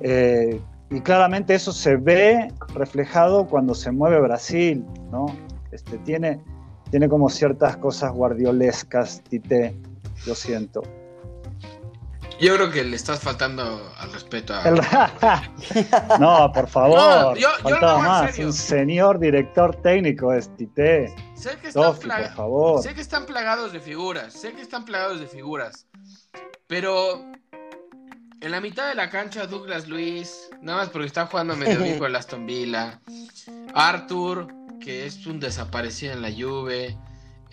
Eh, 0.00 0.60
y 0.90 1.00
claramente 1.00 1.54
eso 1.54 1.72
se 1.72 1.96
ve 1.96 2.48
reflejado 2.74 3.46
cuando 3.46 3.74
se 3.74 3.90
mueve 3.90 4.20
Brasil, 4.20 4.84
¿no? 5.10 5.26
Este, 5.72 5.98
tiene, 5.98 6.40
tiene 6.90 7.08
como 7.08 7.28
ciertas 7.28 7.76
cosas 7.76 8.12
guardiolescas, 8.12 9.22
Tite, 9.28 9.76
lo 10.26 10.34
siento. 10.34 10.82
Yo 12.40 12.54
creo 12.56 12.70
que 12.70 12.84
le 12.84 12.96
estás 12.96 13.20
faltando 13.20 13.92
al 13.98 14.12
respeto 14.12 14.54
a. 14.54 14.62
No, 16.20 16.50
por 16.52 16.68
favor. 16.68 16.98
No, 16.98 17.34
yo- 17.36 17.40
yo 17.40 17.48
lo 17.48 17.62
faltaba 17.62 17.92
hago 17.92 18.00
en 18.02 18.06
más. 18.08 18.30
serio. 18.32 18.46
Un 18.46 18.52
señor 18.52 19.18
director 19.18 19.74
técnico 19.76 20.32
es 20.32 20.54
Tite. 20.56 21.14
Sé 21.34 21.56
que, 21.60 21.68
están 21.68 21.82
Tofi, 21.84 22.02
pla- 22.02 22.16
por 22.16 22.34
favor. 22.34 22.82
sé 22.82 22.94
que 22.94 23.00
están 23.00 23.24
plagados 23.26 23.72
de 23.72 23.80
figuras. 23.80 24.32
Sé 24.32 24.52
que 24.52 24.62
están 24.62 24.84
plagados 24.84 25.20
de 25.20 25.26
figuras. 25.26 25.86
Pero. 26.66 27.24
En 28.40 28.50
la 28.50 28.60
mitad 28.60 28.88
de 28.88 28.94
la 28.94 29.08
cancha, 29.08 29.46
Douglas 29.46 29.88
Luis, 29.88 30.50
nada 30.60 30.80
más 30.80 30.90
porque 30.90 31.06
está 31.06 31.24
jugando 31.26 31.56
medio 31.56 31.78
bien 31.80 31.98
con 31.98 32.08
el 32.08 32.16
Aston 32.16 32.44
Villa. 32.44 33.00
Arthur, 33.74 34.48
que 34.82 35.06
es 35.06 35.24
un 35.26 35.40
desaparecido 35.40 36.12
en 36.12 36.20
la 36.20 36.30
Juve. 36.30 36.94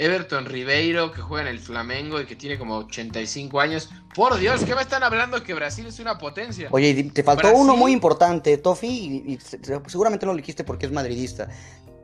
Everton 0.04 0.46
Ribeiro, 0.46 1.12
que 1.12 1.22
juega 1.22 1.48
en 1.50 1.56
el 1.56 1.60
Flamengo 1.60 2.20
y 2.20 2.26
que 2.26 2.36
tiene 2.36 2.58
como 2.58 2.78
85 2.78 3.60
años. 3.62 3.90
Por 4.16 4.36
Dios, 4.38 4.64
¿qué 4.66 4.74
me 4.76 4.82
están 4.82 5.04
hablando 5.04 5.44
que 5.44 5.54
Brasil 5.54 5.86
es 5.86 6.00
una 6.00 6.18
potencia? 6.18 6.68
Oye, 6.72 7.04
te 7.14 7.24
faltó 7.24 7.44
Brasil- 7.50 7.62
uno 7.62 7.76
muy 7.78 7.92
importante, 7.92 8.58
Tofi, 8.58 8.88
y, 9.28 9.34
y 9.34 9.38
se- 9.40 9.64
se- 9.64 9.80
seguramente 9.88 10.26
no 10.26 10.32
lo 10.34 10.38
dijiste 10.38 10.64
porque 10.64 10.88
es 10.88 10.92
madridista. 10.92 11.48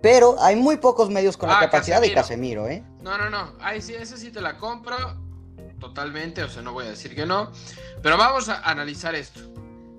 Pero 0.02 0.36
hay 0.40 0.56
muy 0.56 0.78
pocos 0.78 1.10
medios 1.10 1.36
con 1.38 1.50
la 1.50 1.58
Ah, 1.58 1.62
capacidad 1.62 2.00
de 2.00 2.14
Casemiro. 2.14 2.64
Casemiro, 2.66 2.68
¿eh? 2.68 3.02
No, 3.02 3.18
no, 3.18 3.30
no. 3.32 3.54
Ahí 3.60 3.82
sí, 3.82 3.96
ese 3.96 4.16
sí 4.18 4.32
te 4.32 4.42
la 4.42 4.58
compro. 4.58 4.96
Totalmente, 5.80 6.44
o 6.44 6.50
sea, 6.50 6.62
no 6.62 6.74
voy 6.74 6.86
a 6.86 6.90
decir 6.90 7.16
que 7.16 7.26
no. 7.26 7.52
Pero 8.02 8.18
vamos 8.18 8.48
a 8.50 8.62
analizar 8.62 9.16
esto. 9.16 9.40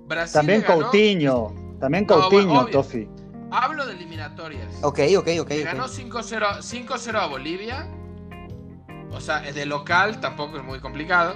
Brasil 0.06 0.32
También 0.34 0.62
ganó- 0.62 0.82
Coutinho. 0.82 1.52
También 1.80 2.06
No, 2.08 2.20
Coutinho, 2.20 2.44
bueno, 2.46 2.60
obvio. 2.62 2.72
Tofi. 2.72 3.08
Hablo 3.50 3.86
de 3.86 3.94
eliminatorias. 3.94 4.66
Ok, 4.82 5.00
ok, 5.16 5.28
ok. 5.40 5.50
Le 5.50 5.62
ganó 5.62 5.86
5-0 5.86 6.58
5-0 6.58 7.14
a 7.14 7.26
Bolivia. 7.26 7.88
O 9.10 9.20
sea, 9.20 9.40
de 9.40 9.66
local 9.66 10.20
tampoco 10.20 10.58
es 10.58 10.64
muy 10.64 10.80
complicado. 10.80 11.34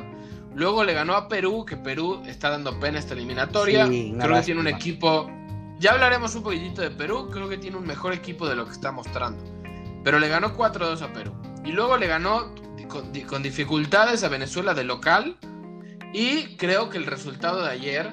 Luego 0.54 0.84
le 0.84 0.92
ganó 0.92 1.14
a 1.14 1.28
Perú, 1.28 1.64
que 1.64 1.76
Perú 1.78 2.22
está 2.26 2.50
dando 2.50 2.78
pena 2.78 2.98
esta 2.98 3.14
eliminatoria. 3.14 3.86
Sí, 3.86 4.14
creo 4.20 4.36
que 4.36 4.42
tiene 4.42 4.60
un 4.60 4.68
equipo. 4.68 5.30
Ya 5.78 5.92
hablaremos 5.92 6.34
un 6.34 6.42
poquitito 6.42 6.82
de 6.82 6.90
Perú. 6.90 7.30
Creo 7.30 7.48
que 7.48 7.56
tiene 7.56 7.78
un 7.78 7.86
mejor 7.86 8.12
equipo 8.12 8.46
de 8.46 8.56
lo 8.56 8.66
que 8.66 8.72
está 8.72 8.92
mostrando. 8.92 9.42
Pero 10.04 10.18
le 10.18 10.28
ganó 10.28 10.54
4-2 10.54 11.00
a 11.00 11.12
Perú. 11.12 11.32
Y 11.64 11.72
luego 11.72 11.96
le 11.96 12.08
ganó 12.08 12.54
con, 12.88 13.12
con 13.26 13.42
dificultades 13.42 14.22
a 14.22 14.28
Venezuela 14.28 14.74
de 14.74 14.84
local. 14.84 15.38
Y 16.12 16.56
creo 16.56 16.90
que 16.90 16.98
el 16.98 17.06
resultado 17.06 17.64
de 17.64 17.70
ayer, 17.70 18.12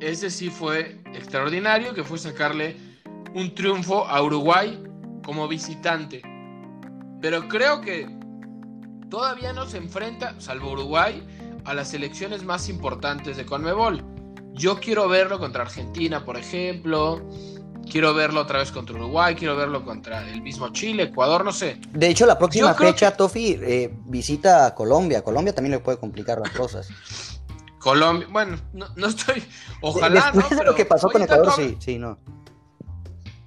ese 0.00 0.28
sí 0.28 0.50
fue 0.50 1.00
extraordinario, 1.14 1.94
que 1.94 2.04
fue 2.04 2.18
sacarle 2.18 2.89
un 3.34 3.54
triunfo 3.54 4.06
a 4.06 4.22
Uruguay 4.22 4.82
como 5.24 5.48
visitante. 5.48 6.22
Pero 7.20 7.48
creo 7.48 7.80
que 7.80 8.08
todavía 9.08 9.52
no 9.52 9.66
se 9.66 9.76
enfrenta, 9.76 10.34
salvo 10.38 10.72
Uruguay, 10.72 11.22
a 11.64 11.74
las 11.74 11.88
selecciones 11.88 12.44
más 12.44 12.68
importantes 12.68 13.36
de 13.36 13.44
Conmebol. 13.44 14.02
Yo 14.52 14.80
quiero 14.80 15.08
verlo 15.08 15.38
contra 15.38 15.62
Argentina, 15.62 16.24
por 16.24 16.36
ejemplo. 16.36 17.22
Quiero 17.90 18.14
verlo 18.14 18.42
otra 18.42 18.60
vez 18.60 18.70
contra 18.70 18.94
Uruguay, 18.94 19.34
quiero 19.34 19.56
verlo 19.56 19.84
contra 19.84 20.28
el 20.30 20.42
mismo 20.42 20.68
Chile, 20.68 21.04
Ecuador, 21.04 21.44
no 21.44 21.52
sé. 21.52 21.80
De 21.92 22.08
hecho, 22.08 22.24
la 22.24 22.38
próxima 22.38 22.72
fecha, 22.74 23.16
Tofi, 23.16 23.58
eh, 23.60 23.92
visita 24.04 24.66
a 24.66 24.74
Colombia. 24.74 25.22
Colombia 25.22 25.52
también 25.54 25.72
le 25.72 25.78
puede 25.80 25.98
complicar 25.98 26.38
las 26.38 26.50
cosas. 26.50 26.88
Colombia, 27.80 28.28
bueno, 28.30 28.58
no, 28.74 28.86
no 28.94 29.06
estoy, 29.06 29.42
ojalá, 29.80 30.30
Después 30.32 30.50
¿no? 30.50 30.56
de 30.58 30.64
lo 30.64 30.74
que 30.74 30.84
pasó 30.84 31.08
con 31.08 31.22
Ecuador, 31.22 31.52
sí, 31.56 31.76
sí, 31.80 31.98
no. 31.98 32.18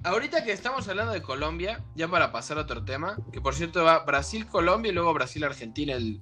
Ahorita 0.04 0.44
que 0.44 0.52
estamos 0.52 0.86
hablando 0.88 1.12
de 1.12 1.22
Colombia, 1.22 1.82
ya 1.94 2.08
para 2.08 2.30
pasar 2.30 2.58
a 2.58 2.62
otro 2.62 2.84
tema, 2.84 3.16
que 3.32 3.40
por 3.40 3.54
cierto 3.54 3.82
va 3.82 4.00
Brasil-Colombia 4.00 4.90
y 4.90 4.94
luego 4.94 5.12
Brasil-Argentina 5.14 5.94
el 5.94 6.20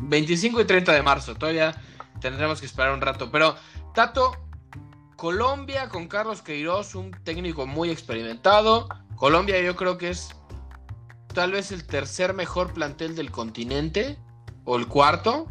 25 0.00 0.60
y 0.60 0.64
30 0.64 0.92
de 0.92 1.02
marzo. 1.02 1.34
Todavía 1.34 1.74
tendremos 2.20 2.60
que 2.60 2.66
esperar 2.66 2.94
un 2.94 3.00
rato. 3.00 3.30
Pero, 3.30 3.56
Tato, 3.94 4.32
Colombia 5.16 5.88
con 5.88 6.08
Carlos 6.08 6.40
Queiroz, 6.40 6.94
un 6.94 7.10
técnico 7.24 7.66
muy 7.66 7.90
experimentado. 7.90 8.88
Colombia 9.16 9.60
yo 9.60 9.76
creo 9.76 9.98
que 9.98 10.10
es 10.10 10.34
tal 11.34 11.52
vez 11.52 11.72
el 11.72 11.86
tercer 11.86 12.32
mejor 12.32 12.72
plantel 12.72 13.16
del 13.16 13.30
continente, 13.30 14.18
o 14.64 14.76
el 14.76 14.86
cuarto. 14.86 15.46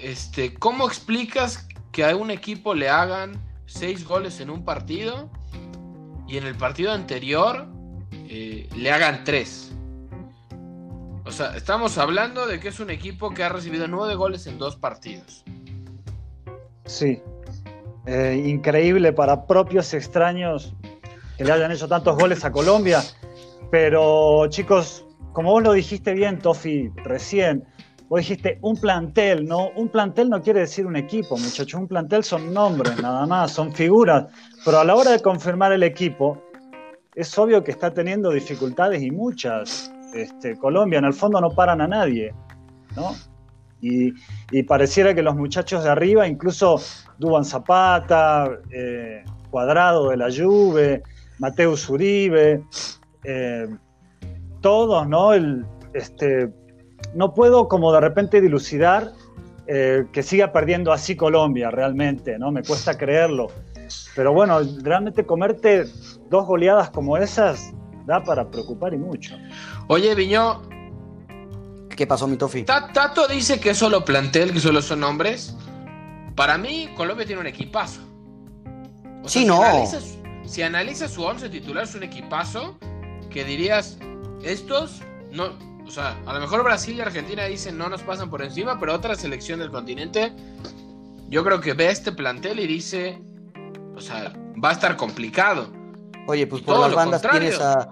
Este, 0.00 0.54
¿Cómo 0.54 0.86
explicas 0.86 1.68
que 1.92 2.04
a 2.04 2.16
un 2.16 2.30
equipo 2.30 2.74
le 2.74 2.88
hagan 2.88 3.42
seis 3.66 4.06
goles 4.06 4.40
en 4.40 4.50
un 4.50 4.64
partido 4.64 5.30
y 6.28 6.36
en 6.36 6.46
el 6.46 6.54
partido 6.54 6.92
anterior 6.92 7.66
eh, 8.12 8.68
le 8.76 8.92
hagan 8.92 9.24
tres. 9.24 9.72
O 11.24 11.30
sea, 11.30 11.56
estamos 11.56 11.98
hablando 11.98 12.46
de 12.46 12.60
que 12.60 12.68
es 12.68 12.80
un 12.80 12.90
equipo 12.90 13.30
que 13.34 13.42
ha 13.42 13.48
recibido 13.48 13.88
nueve 13.88 14.14
goles 14.14 14.46
en 14.46 14.58
dos 14.58 14.76
partidos. 14.76 15.44
Sí. 16.84 17.20
Eh, 18.06 18.42
increíble 18.46 19.12
para 19.12 19.46
propios 19.46 19.92
extraños 19.92 20.74
que 21.36 21.44
le 21.44 21.52
hayan 21.52 21.70
hecho 21.72 21.88
tantos 21.88 22.16
goles 22.16 22.44
a 22.44 22.52
Colombia. 22.52 23.02
Pero 23.70 24.46
chicos, 24.48 25.04
como 25.32 25.52
vos 25.52 25.62
lo 25.62 25.72
dijiste 25.72 26.14
bien, 26.14 26.38
Tofi, 26.38 26.90
recién, 27.04 27.64
vos 28.08 28.20
dijiste 28.20 28.58
un 28.62 28.76
plantel, 28.76 29.46
¿no? 29.46 29.70
Un 29.76 29.88
plantel 29.88 30.30
no 30.30 30.42
quiere 30.42 30.60
decir 30.60 30.86
un 30.86 30.96
equipo, 30.96 31.36
muchachos. 31.36 31.74
Un 31.74 31.88
plantel 31.88 32.24
son 32.24 32.52
nombres, 32.52 33.00
nada 33.02 33.26
más, 33.26 33.52
son 33.52 33.72
figuras. 33.72 34.26
Pero 34.64 34.80
a 34.80 34.84
la 34.84 34.94
hora 34.94 35.12
de 35.12 35.20
confirmar 35.20 35.72
el 35.72 35.82
equipo, 35.82 36.42
es 37.14 37.36
obvio 37.38 37.62
que 37.62 37.70
está 37.70 37.92
teniendo 37.92 38.30
dificultades 38.30 39.02
y 39.02 39.10
muchas. 39.10 39.92
Este, 40.14 40.56
Colombia, 40.56 40.98
en 40.98 41.04
el 41.04 41.12
fondo, 41.12 41.40
no 41.40 41.50
paran 41.50 41.80
a 41.80 41.86
nadie, 41.86 42.32
¿no? 42.96 43.14
Y, 43.80 44.12
pareciera 44.64 45.14
que 45.14 45.22
los 45.22 45.36
muchachos 45.36 45.84
de 45.84 45.90
arriba, 45.90 46.26
incluso 46.26 46.80
Duban 47.18 47.44
Zapata, 47.44 48.48
eh, 48.72 49.22
Cuadrado 49.50 50.08
de 50.08 50.16
la 50.16 50.28
Juve, 50.34 51.02
Mateus 51.38 51.88
Uribe, 51.88 52.64
eh, 53.22 53.68
todos, 54.60 55.06
¿no? 55.06 55.32
El, 55.32 55.64
este, 55.94 56.50
no 57.14 57.34
puedo 57.34 57.68
como 57.68 57.92
de 57.92 58.00
repente 58.00 58.40
dilucidar 58.40 59.12
eh, 59.66 60.06
que 60.12 60.22
siga 60.22 60.52
perdiendo 60.52 60.92
así 60.92 61.14
Colombia 61.16 61.70
realmente, 61.70 62.38
¿no? 62.38 62.50
Me 62.50 62.62
cuesta 62.62 62.96
creerlo. 62.96 63.48
Pero 64.14 64.32
bueno, 64.32 64.60
realmente 64.82 65.24
comerte 65.26 65.84
dos 66.30 66.46
goleadas 66.46 66.90
como 66.90 67.16
esas 67.16 67.72
da 68.06 68.22
para 68.24 68.50
preocupar 68.50 68.94
y 68.94 68.98
mucho. 68.98 69.36
Oye, 69.88 70.14
Viñó. 70.14 70.62
¿Qué 71.94 72.06
pasó, 72.06 72.26
mi 72.26 72.36
Tofi? 72.36 72.62
Tato 72.62 73.26
dice 73.28 73.60
que 73.60 73.74
solo 73.74 74.04
plantel, 74.04 74.52
que 74.52 74.60
solo 74.60 74.80
son 74.80 75.04
hombres. 75.04 75.54
Para 76.34 76.56
mí, 76.56 76.88
Colombia 76.96 77.26
tiene 77.26 77.40
un 77.40 77.46
equipazo. 77.48 78.00
sí, 79.26 79.44
no. 79.44 79.60
si 80.46 80.62
analizas 80.62 81.10
su 81.10 81.22
once 81.22 81.48
titular, 81.48 81.84
es 81.84 81.94
un 81.94 82.04
equipazo 82.04 82.78
que 83.28 83.44
dirías, 83.44 83.98
estos 84.42 85.02
no, 85.32 85.50
o 85.88 85.90
sea, 85.90 86.20
a 86.26 86.34
lo 86.34 86.40
mejor 86.40 86.62
Brasil 86.62 86.96
y 86.96 87.00
Argentina 87.00 87.46
dicen 87.46 87.78
no 87.78 87.88
nos 87.88 88.02
pasan 88.02 88.28
por 88.28 88.42
encima, 88.42 88.78
pero 88.78 88.94
otra 88.94 89.14
selección 89.14 89.58
del 89.58 89.70
continente, 89.70 90.34
yo 91.30 91.42
creo 91.42 91.62
que 91.62 91.72
ve 91.72 91.90
este 91.90 92.12
plantel 92.12 92.60
y 92.60 92.66
dice, 92.66 93.18
o 93.96 94.00
sea, 94.00 94.34
va 94.62 94.68
a 94.68 94.72
estar 94.72 94.96
complicado. 94.98 95.72
Oye, 96.26 96.46
pues 96.46 96.60
por 96.60 96.78
las 96.78 96.94
bandas 96.94 97.22
tienes 97.22 97.58
a, 97.60 97.88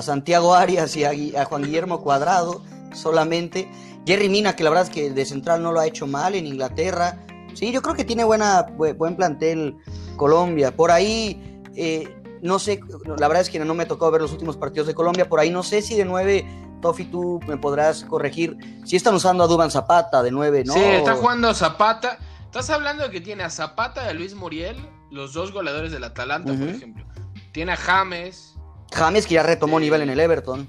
Santiago 0.00 0.54
Arias 0.54 0.94
y 0.94 1.04
a, 1.04 1.44
Juan 1.44 1.64
Guillermo 1.64 2.00
Cuadrado 2.00 2.62
solamente. 2.94 3.68
Jerry 4.06 4.28
Mina, 4.28 4.54
que 4.54 4.62
la 4.62 4.70
verdad 4.70 4.86
es 4.86 4.90
que 4.90 5.10
de 5.10 5.24
central 5.24 5.60
no 5.60 5.72
lo 5.72 5.80
ha 5.80 5.86
hecho 5.86 6.06
mal 6.06 6.36
en 6.36 6.46
Inglaterra. 6.46 7.18
Sí, 7.54 7.72
yo 7.72 7.82
creo 7.82 7.96
que 7.96 8.04
tiene 8.04 8.22
buena, 8.22 8.62
buen 8.76 9.16
plantel 9.16 9.76
Colombia. 10.16 10.74
Por 10.74 10.92
ahí, 10.92 11.60
eh, 11.74 12.08
no 12.42 12.60
sé, 12.60 12.80
la 13.18 13.26
verdad 13.26 13.42
es 13.42 13.50
que 13.50 13.58
no 13.58 13.74
me 13.74 13.86
tocó 13.86 14.08
ver 14.12 14.22
los 14.22 14.30
últimos 14.30 14.56
partidos 14.56 14.86
de 14.86 14.94
Colombia. 14.94 15.28
Por 15.28 15.40
ahí 15.40 15.50
no 15.50 15.64
sé 15.64 15.82
si 15.82 15.96
de 15.96 16.04
nueve 16.04 16.46
Tofi, 16.80 17.04
tú 17.04 17.40
me 17.46 17.56
podrás 17.56 18.04
corregir. 18.04 18.56
Si 18.84 18.96
están 18.96 19.14
usando 19.14 19.44
a 19.44 19.46
Duban 19.46 19.70
Zapata 19.70 20.22
de 20.22 20.30
9, 20.30 20.64
¿no? 20.66 20.72
Sí, 20.74 20.80
está 20.80 21.14
jugando 21.14 21.52
Zapata. 21.54 22.18
Estás 22.44 22.70
hablando 22.70 23.04
de 23.04 23.10
que 23.10 23.20
tiene 23.20 23.44
a 23.44 23.50
Zapata 23.50 24.04
y 24.04 24.08
a 24.08 24.12
Luis 24.12 24.34
Muriel, 24.34 24.76
los 25.10 25.32
dos 25.32 25.52
goleadores 25.52 25.92
del 25.92 26.04
Atalanta, 26.04 26.52
por 26.52 26.68
ejemplo. 26.68 27.04
Tiene 27.52 27.72
a 27.72 27.76
James. 27.76 28.54
James 28.92 29.26
que 29.26 29.34
ya 29.34 29.42
retomó 29.42 29.78
nivel 29.78 30.02
en 30.02 30.10
el 30.10 30.18
Everton. 30.18 30.68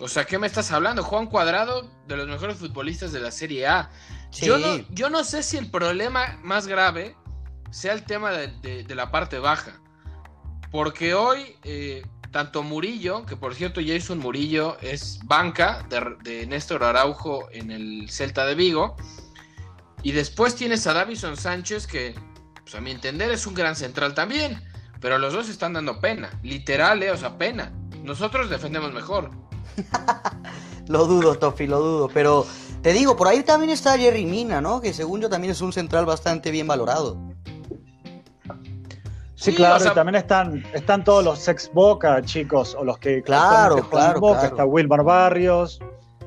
O 0.00 0.08
sea, 0.08 0.24
¿qué 0.24 0.38
me 0.38 0.46
estás 0.46 0.70
hablando? 0.70 1.02
Juan 1.02 1.26
Cuadrado, 1.26 1.90
de 2.06 2.16
los 2.16 2.28
mejores 2.28 2.56
futbolistas 2.56 3.12
de 3.12 3.20
la 3.20 3.30
Serie 3.30 3.66
A. 3.66 3.90
Yo, 4.32 4.58
no, 4.58 4.84
yo 4.90 5.10
no 5.10 5.24
sé 5.24 5.42
si 5.42 5.56
el 5.56 5.70
problema 5.70 6.38
más 6.42 6.66
grave 6.66 7.16
sea 7.70 7.92
el 7.92 8.04
tema 8.04 8.30
de, 8.30 8.86
la 8.88 9.10
parte 9.10 9.38
baja. 9.38 9.80
Porque 10.70 11.14
hoy 11.14 11.56
eh, 11.64 12.06
tanto 12.30 12.62
Murillo, 12.62 13.24
que 13.24 13.36
por 13.36 13.54
cierto 13.54 13.80
Jason 13.84 14.18
Murillo 14.18 14.76
es 14.80 15.18
banca 15.24 15.86
de, 15.88 16.46
Néstor 16.46 16.84
Araujo 16.84 17.48
en 17.52 17.70
el 17.70 18.10
Celta 18.10 18.46
de 18.46 18.54
Vigo. 18.54 18.96
Y 20.02 20.12
después 20.12 20.54
tienes 20.54 20.86
a 20.86 20.92
Davison 20.92 21.36
Sánchez, 21.36 21.86
que 21.86 22.14
pues, 22.62 22.74
a 22.74 22.80
mi 22.80 22.90
entender 22.90 23.30
es 23.30 23.46
un 23.46 23.54
gran 23.54 23.74
central 23.74 24.14
también. 24.14 24.62
Pero 25.00 25.18
los 25.18 25.32
dos 25.32 25.48
están 25.48 25.72
dando 25.72 26.00
pena, 26.00 26.30
literal, 26.42 27.02
eh, 27.02 27.10
o 27.10 27.16
sea, 27.16 27.38
pena. 27.38 27.72
Nosotros 28.02 28.50
defendemos 28.50 28.92
mejor. 28.92 29.30
lo 30.88 31.06
dudo, 31.06 31.36
Tofi, 31.38 31.66
lo 31.66 31.78
dudo. 31.80 32.08
Pero 32.12 32.46
te 32.82 32.92
digo, 32.92 33.16
por 33.16 33.28
ahí 33.28 33.42
también 33.42 33.70
está 33.70 33.96
Jerry 33.96 34.24
Mina, 34.24 34.60
¿no? 34.60 34.80
Que 34.80 34.92
según 34.92 35.20
yo 35.20 35.28
también 35.28 35.52
es 35.52 35.60
un 35.60 35.72
central 35.72 36.04
bastante 36.04 36.50
bien 36.50 36.66
valorado. 36.66 37.16
Sí, 39.38 39.54
claro, 39.54 39.84
y 39.84 39.94
también 39.94 40.16
están, 40.16 40.64
están 40.74 41.04
todos 41.04 41.24
los 41.24 41.46
ex 41.46 41.70
Boca, 41.72 42.20
chicos, 42.22 42.74
o 42.74 42.82
los 42.82 42.98
que 42.98 43.22
claro, 43.22 43.88
claro, 43.88 44.18
Boca. 44.18 44.46
Está 44.46 44.66
Wilmar 44.66 45.04
Barrios, 45.04 45.78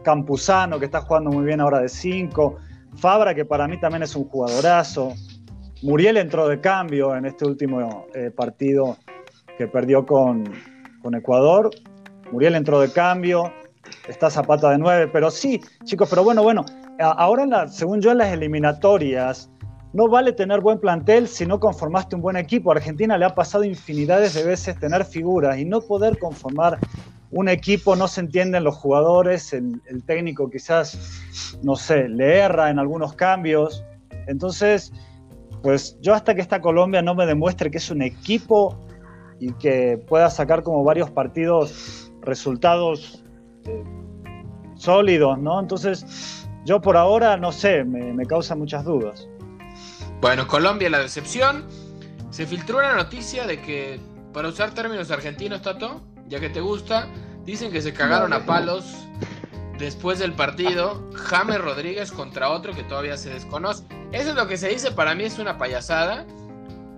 Campuzano, 0.02 0.80
que 0.80 0.86
está 0.86 1.02
jugando 1.02 1.30
muy 1.30 1.44
bien 1.44 1.60
ahora 1.60 1.82
de 1.82 1.90
5, 1.90 2.56
Fabra, 2.96 3.36
que 3.36 3.44
para 3.44 3.68
mí 3.68 3.78
también 3.78 4.04
es 4.04 4.16
un 4.16 4.30
jugadorazo. 4.30 5.12
Muriel 5.82 6.16
entró 6.16 6.48
de 6.48 6.62
cambio 6.62 7.14
en 7.14 7.26
este 7.26 7.46
último 7.46 8.08
eh, 8.16 8.32
partido 8.32 8.96
que 9.58 9.68
perdió 9.68 10.06
con, 10.06 10.50
con 11.02 11.14
Ecuador. 11.14 11.70
Muriel 12.32 12.56
entró 12.56 12.80
de 12.80 12.94
cambio, 12.94 13.52
está 14.08 14.30
Zapata 14.30 14.70
de 14.70 14.78
9, 14.78 15.10
pero 15.12 15.30
sí, 15.32 15.60
chicos, 15.84 16.10
pero 16.10 16.24
bueno, 16.24 16.44
bueno, 16.44 16.64
ahora 16.98 17.68
según 17.68 18.00
yo 18.00 18.12
en 18.12 18.20
las 18.20 18.32
eliminatorias 18.32 19.50
no 19.94 20.08
vale 20.08 20.32
tener 20.32 20.62
buen 20.62 20.80
plantel 20.80 21.28
si 21.28 21.46
no 21.46 21.60
conformaste 21.60 22.16
un 22.16 22.22
buen 22.22 22.38
equipo. 22.38 22.72
Argentina 22.72 23.18
le 23.18 23.26
ha 23.26 23.36
pasado 23.36 23.64
infinidades 23.64 24.34
de 24.34 24.44
veces 24.44 24.80
tener 24.80 25.04
figuras 25.06 25.58
y 25.58 25.66
no 25.66 25.82
poder 25.82 26.18
conformar 26.18 26.80
un 27.32 27.50
equipo, 27.50 27.96
no 27.96 28.08
se 28.08 28.22
entienden 28.22 28.64
los 28.64 28.76
jugadores, 28.76 29.54
el, 29.54 29.82
técnico 30.06 30.50
quizás, 30.50 31.60
no 31.64 31.76
sé, 31.76 32.10
le 32.10 32.40
erra 32.40 32.70
en 32.70 32.80
algunos 32.80 33.14
cambios. 33.14 33.86
Entonces, 34.28 34.92
pues 35.62 35.98
yo 36.02 36.14
hasta 36.14 36.36
que 36.36 36.42
esta 36.42 36.62
Colombia 36.62 37.02
no 37.02 37.16
me 37.16 37.26
demuestre 37.26 37.72
que 37.72 37.78
es 37.78 37.90
un 37.90 38.02
equipo 38.02 38.78
y 39.40 39.54
que 39.54 39.98
pueda 40.08 40.30
sacar 40.30 40.62
como 40.64 40.84
varios 40.84 41.10
partidos 41.10 42.12
resultados 42.22 43.24
eh, 43.66 43.84
sólidos, 44.76 45.40
¿no? 45.40 45.60
Entonces, 45.60 46.48
yo 46.66 46.82
por 46.82 46.98
ahora, 46.98 47.38
no 47.38 47.52
sé, 47.52 47.84
me 47.84 48.26
causa 48.26 48.56
muchas 48.56 48.84
dudas. 48.84 49.31
Bueno, 50.22 50.48
Colombia 50.48 50.88
la 50.92 51.00
decepción. 51.00 51.66
Se 52.30 52.46
filtró 52.46 52.78
una 52.78 52.96
noticia 52.96 53.48
de 53.48 53.60
que, 53.60 54.00
para 54.32 54.50
usar 54.50 54.72
términos 54.72 55.10
argentinos, 55.10 55.64
Tato, 55.64 56.02
ya 56.28 56.40
que 56.40 56.50
te 56.50 56.62
gusta, 56.62 57.08
dicen 57.44 57.72
que 57.72 57.82
se 57.82 57.92
cagaron 57.92 58.32
a 58.32 58.46
palos 58.46 58.86
después 59.80 60.20
del 60.20 60.34
partido 60.34 61.10
James 61.16 61.60
Rodríguez 61.60 62.12
contra 62.12 62.52
otro 62.52 62.74
que 62.74 62.84
todavía 62.84 63.18
se 63.18 63.32
desconoce. 63.32 63.84
Eso 64.12 64.30
es 64.30 64.36
lo 64.36 64.48
que 64.48 64.58
se 64.58 64.70
dice, 64.70 64.92
para 64.92 65.16
mí 65.16 65.24
es 65.24 65.40
una 65.40 65.58
payasada, 65.58 66.28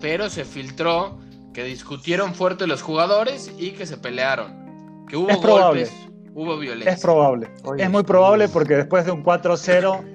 pero 0.02 0.30
se 0.30 0.44
filtró 0.44 1.18
que 1.54 1.64
discutieron 1.64 2.36
fuerte 2.36 2.68
los 2.68 2.82
jugadores 2.82 3.54
y 3.58 3.72
que 3.72 3.86
se 3.86 3.96
pelearon. 3.96 5.06
Que 5.08 5.16
hubo 5.16 5.34
golpes, 5.38 5.94
hubo 6.34 6.58
violencia. 6.58 6.92
Es 6.92 7.02
probable. 7.02 7.50
es 7.78 7.90
muy 7.90 8.04
probable 8.04 8.50
porque 8.50 8.76
después 8.76 9.06
de 9.06 9.12
un 9.12 9.24
4-0 9.24 10.13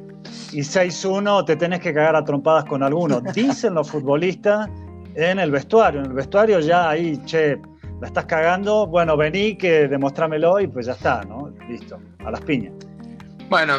y 0.52 0.60
6-1 0.60 1.44
te 1.44 1.56
tenés 1.56 1.80
que 1.80 1.92
cagar 1.92 2.16
a 2.16 2.24
trompadas 2.24 2.64
con 2.64 2.82
alguno. 2.82 3.20
Dicen 3.34 3.74
los 3.74 3.90
futbolistas 3.90 4.68
en 5.14 5.38
el 5.38 5.50
vestuario. 5.50 6.00
En 6.00 6.06
el 6.06 6.12
vestuario 6.12 6.60
ya 6.60 6.90
ahí, 6.90 7.20
che, 7.24 7.60
la 8.00 8.06
estás 8.06 8.26
cagando, 8.26 8.86
bueno, 8.86 9.16
vení 9.16 9.56
que 9.56 9.88
demostrámelo 9.88 10.60
y 10.60 10.68
pues 10.68 10.86
ya 10.86 10.92
está, 10.92 11.22
¿no? 11.24 11.52
Listo, 11.68 11.98
a 12.24 12.30
las 12.30 12.40
piñas. 12.42 12.72
Bueno, 13.48 13.74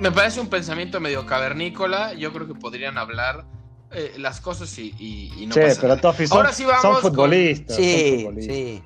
me 0.00 0.12
parece 0.12 0.40
un 0.40 0.48
pensamiento 0.48 1.00
medio 1.00 1.26
cavernícola. 1.26 2.14
Yo 2.14 2.32
creo 2.32 2.46
que 2.46 2.54
podrían 2.54 2.98
hablar 2.98 3.44
eh, 3.90 4.14
las 4.18 4.40
cosas 4.40 4.78
y, 4.78 4.94
y, 4.98 5.46
no 5.46 5.54
sí, 5.54 5.60
pero 5.80 5.96
Tofi, 5.96 6.26
son, 6.26 6.38
Ahora 6.38 6.52
sí 6.52 6.64
vamos 6.64 6.82
son 6.82 6.96
futbolistas. 6.96 7.76
Sí, 7.76 8.28
sí. 8.40 8.82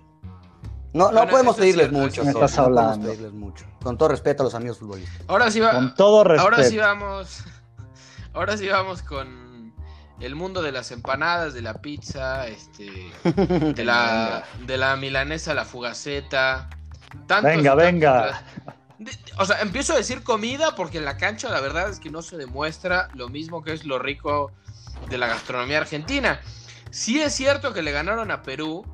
No, 0.93 1.13
no 1.13 1.29
podemos 1.29 1.57
pedirles 1.57 1.93
mucho. 1.93 2.25
Me 2.25 2.31
estás 2.31 2.59
hablando. 2.59 3.13
mucho. 3.33 3.67
Con 3.83 3.99
todo 3.99 4.09
respeto 4.09 4.43
a 4.43 4.45
los 4.45 4.55
amigos 4.55 4.79
futbolistas. 4.79 5.23
Ahora 5.29 5.51
sí 5.51 5.61
va, 5.61 5.73
Con 5.73 5.95
todo 5.95 6.25
respeto. 6.25 6.43
Ahora 6.43 6.65
sí 6.65 6.77
vamos. 6.77 7.45
Ahora 8.33 8.57
sí 8.57 8.69
vamos 8.69 9.03
con 9.03 9.49
el 10.21 10.35
mundo 10.35 10.63
de 10.63 10.73
las 10.73 10.91
empanadas, 10.91 11.55
de 11.55 11.63
la 11.63 11.75
pizza, 11.75 12.47
este, 12.49 13.11
de 13.75 13.85
la, 13.85 14.45
de 14.67 14.79
la 14.79 14.97
milanesa, 14.97 15.55
la 15.55 15.65
fugaceta. 15.65 16.69
venga, 17.43 17.75
venga. 17.75 18.43
o 19.39 19.45
sea, 19.45 19.61
empiezo 19.61 19.93
a 19.93 19.97
decir 19.97 20.23
comida 20.23 20.75
porque 20.75 20.99
en 20.99 21.05
la 21.05 21.17
cancha 21.17 21.49
la 21.51 21.61
verdad 21.61 21.89
es 21.89 22.01
que 22.01 22.11
no 22.11 22.23
se 22.23 22.37
demuestra 22.37 23.09
lo 23.15 23.29
mismo 23.29 23.63
que 23.63 23.73
es 23.73 23.85
lo 23.85 23.99
rico 23.99 24.53
de 25.09 25.19
la 25.19 25.29
gastronomía 25.29 25.79
argentina. 25.79 26.41
Sí 26.91 27.21
es 27.21 27.35
cierto 27.35 27.73
que 27.73 27.83
le 27.83 27.93
ganaron 27.93 28.31
a 28.31 28.43
Perú, 28.43 28.85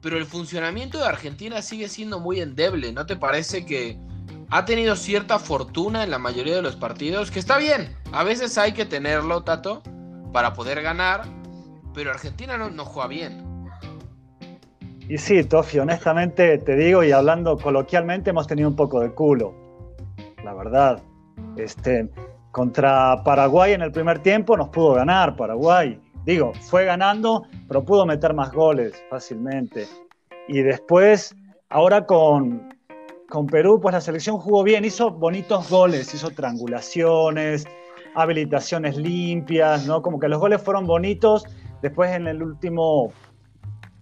pero 0.00 0.18
el 0.18 0.26
funcionamiento 0.26 0.98
de 0.98 1.06
Argentina 1.06 1.62
sigue 1.62 1.88
siendo 1.88 2.20
muy 2.20 2.40
endeble. 2.40 2.92
¿No 2.92 3.06
te 3.06 3.16
parece 3.16 3.64
que 3.64 3.98
ha 4.50 4.64
tenido 4.64 4.96
cierta 4.96 5.38
fortuna 5.38 6.04
en 6.04 6.10
la 6.10 6.18
mayoría 6.18 6.56
de 6.56 6.62
los 6.62 6.76
partidos? 6.76 7.30
Que 7.30 7.38
está 7.38 7.58
bien, 7.58 7.96
a 8.12 8.22
veces 8.24 8.56
hay 8.58 8.72
que 8.72 8.84
tenerlo, 8.84 9.42
Tato, 9.42 9.82
para 10.32 10.52
poder 10.52 10.82
ganar, 10.82 11.22
pero 11.94 12.10
Argentina 12.10 12.56
no, 12.58 12.84
juega 12.84 13.08
bien. 13.08 13.70
Y 15.08 15.18
sí, 15.18 15.44
Tofi, 15.44 15.78
honestamente 15.78 16.58
te 16.58 16.76
digo 16.76 17.02
y 17.04 17.12
hablando 17.12 17.56
coloquialmente 17.56 18.30
hemos 18.30 18.46
tenido 18.46 18.68
un 18.68 18.76
poco 18.76 19.00
de 19.00 19.10
culo, 19.12 19.54
la 20.44 20.52
verdad. 20.52 21.02
Este, 21.56 22.08
contra 22.50 23.22
Paraguay 23.22 23.72
en 23.72 23.82
el 23.82 23.92
primer 23.92 24.18
tiempo 24.18 24.56
nos 24.56 24.68
pudo 24.68 24.94
ganar 24.94 25.36
Paraguay. 25.36 26.00
Digo, 26.26 26.52
fue 26.60 26.84
ganando, 26.84 27.46
pero 27.68 27.84
pudo 27.84 28.04
meter 28.04 28.34
más 28.34 28.52
goles 28.52 29.00
fácilmente. 29.08 29.86
Y 30.48 30.60
después, 30.60 31.36
ahora 31.70 32.04
con, 32.04 32.74
con 33.28 33.46
Perú, 33.46 33.80
pues 33.80 33.92
la 33.92 34.00
selección 34.00 34.36
jugó 34.36 34.64
bien, 34.64 34.84
hizo 34.84 35.12
bonitos 35.12 35.70
goles, 35.70 36.12
hizo 36.12 36.30
triangulaciones, 36.30 37.64
habilitaciones 38.16 38.96
limpias, 38.96 39.86
¿no? 39.86 40.02
Como 40.02 40.18
que 40.18 40.26
los 40.26 40.40
goles 40.40 40.60
fueron 40.60 40.84
bonitos. 40.84 41.44
Después 41.80 42.10
en 42.10 42.26
el 42.26 42.42
último 42.42 43.12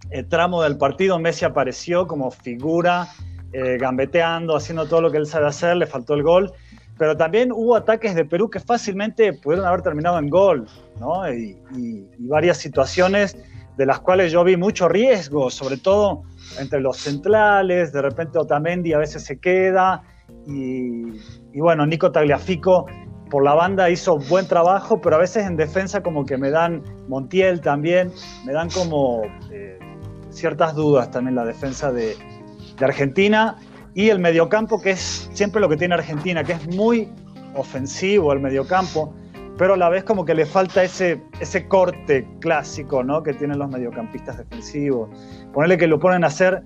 eh, 0.09 0.23
tramo 0.23 0.63
del 0.63 0.79
partido 0.79 1.19
Messi 1.19 1.45
apareció 1.45 2.07
como 2.07 2.31
figura, 2.31 3.07
eh, 3.53 3.77
gambeteando, 3.77 4.55
haciendo 4.55 4.87
todo 4.87 5.01
lo 5.01 5.11
que 5.11 5.17
él 5.17 5.27
sabe 5.27 5.45
hacer, 5.45 5.77
le 5.77 5.85
faltó 5.85 6.15
el 6.15 6.23
gol. 6.23 6.51
Pero 6.97 7.17
también 7.17 7.51
hubo 7.51 7.75
ataques 7.75 8.15
de 8.15 8.25
Perú 8.25 8.49
que 8.49 8.59
fácilmente 8.59 9.33
pudieron 9.33 9.65
haber 9.65 9.81
terminado 9.81 10.17
en 10.17 10.29
gol, 10.29 10.67
¿no? 10.99 11.29
Y, 11.31 11.57
varias 12.19 12.57
situaciones 12.57 13.37
de 13.77 13.85
las 13.85 13.99
cuales 13.99 14.31
yo 14.31 14.43
vi 14.43 14.55
mucho 14.55 14.87
riesgo, 14.87 15.49
sobre 15.49 15.77
todo 15.77 16.23
entre 16.59 16.79
los 16.79 16.97
centrales, 16.97 17.91
de 17.91 18.01
repente 18.01 18.39
Otamendi 18.39 18.93
a 18.93 18.97
veces 18.97 19.23
se 19.23 19.37
queda, 19.37 20.01
y, 20.47 21.59
bueno, 21.59 21.85
Nico 21.85 22.11
Tagliafico 22.11 22.85
por 23.29 23.43
la 23.43 23.53
banda 23.53 23.89
hizo 23.89 24.17
buen 24.17 24.47
trabajo, 24.47 25.01
pero 25.01 25.17
a 25.17 25.19
veces 25.19 25.45
en 25.45 25.57
defensa 25.57 26.01
como 26.01 26.25
que 26.25 26.37
me 26.37 26.51
dan, 26.51 26.83
Montiel 27.07 27.59
también, 27.61 28.11
me 28.45 28.53
dan 28.53 28.69
como 28.69 29.23
eh, 29.51 29.79
ciertas 30.29 30.75
dudas 30.75 31.11
también 31.11 31.35
la 31.35 31.43
defensa 31.43 31.91
de, 31.91 32.15
de 32.77 32.85
Argentina 32.85 33.57
y 33.95 34.09
el 34.09 34.19
mediocampo, 34.19 34.79
que 34.81 34.91
es 34.91 35.29
siempre 35.33 35.61
lo 35.61 35.69
que 35.69 35.77
tiene 35.77 35.95
Argentina, 35.95 36.43
que 36.43 36.51
es 36.51 36.67
muy 36.75 37.09
ofensivo 37.55 38.33
el 38.33 38.41
mediocampo, 38.41 39.15
pero 39.57 39.75
a 39.75 39.77
la 39.77 39.87
vez 39.87 40.03
como 40.03 40.25
que 40.25 40.35
le 40.35 40.45
falta 40.45 40.83
ese, 40.83 41.21
ese 41.39 41.65
corte 41.69 42.27
clásico 42.41 43.03
¿no? 43.03 43.23
que 43.23 43.33
tienen 43.33 43.57
los 43.57 43.69
mediocampistas 43.69 44.37
defensivos. 44.37 45.09
Ponerle 45.53 45.77
que 45.77 45.87
lo 45.87 45.97
ponen 45.97 46.25
a 46.25 46.27
hacer, 46.27 46.61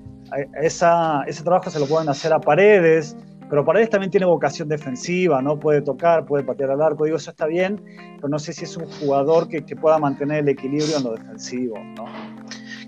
esa, 0.60 1.24
ese 1.28 1.44
trabajo 1.44 1.70
se 1.70 1.80
lo 1.80 1.86
pueden 1.86 2.10
hacer 2.10 2.34
a 2.34 2.42
Paredes, 2.42 3.16
pero 3.48 3.64
Paredes 3.64 3.92
también 3.92 4.10
tiene 4.10 4.26
vocación 4.26 4.68
defensiva, 4.68 5.40
¿no? 5.40 5.60
Puede 5.60 5.82
tocar, 5.84 6.26
puede 6.26 6.44
patear 6.44 6.72
al 6.72 6.82
arco, 6.82 7.06
digo, 7.06 7.18
eso 7.18 7.30
está 7.30 7.46
bien, 7.46 7.80
pero 8.16 8.28
no 8.28 8.40
sé 8.40 8.54
si 8.54 8.66
es 8.66 8.76
un 8.76 8.88
jugador 9.00 9.48
que, 9.48 9.64
que 9.64 9.76
pueda 9.76 10.00
mantener 10.00 10.40
el 10.40 10.50
equilibrio 10.50 10.98
en 10.98 11.04
lo 11.04 11.12
defensivo, 11.12 11.78
¿no? 11.96 12.06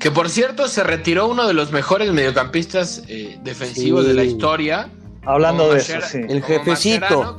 Que 0.01 0.09
por 0.09 0.31
cierto 0.31 0.67
se 0.67 0.83
retiró 0.83 1.27
uno 1.27 1.47
de 1.47 1.53
los 1.53 1.71
mejores 1.71 2.11
mediocampistas 2.11 3.03
eh, 3.07 3.39
defensivos 3.43 4.03
de 4.07 4.15
la 4.15 4.23
historia. 4.23 4.89
Hablando 5.23 5.71
de 5.71 5.77
eso, 5.77 6.01
sí. 6.01 6.21
El 6.27 6.41
jefecito. 6.41 7.35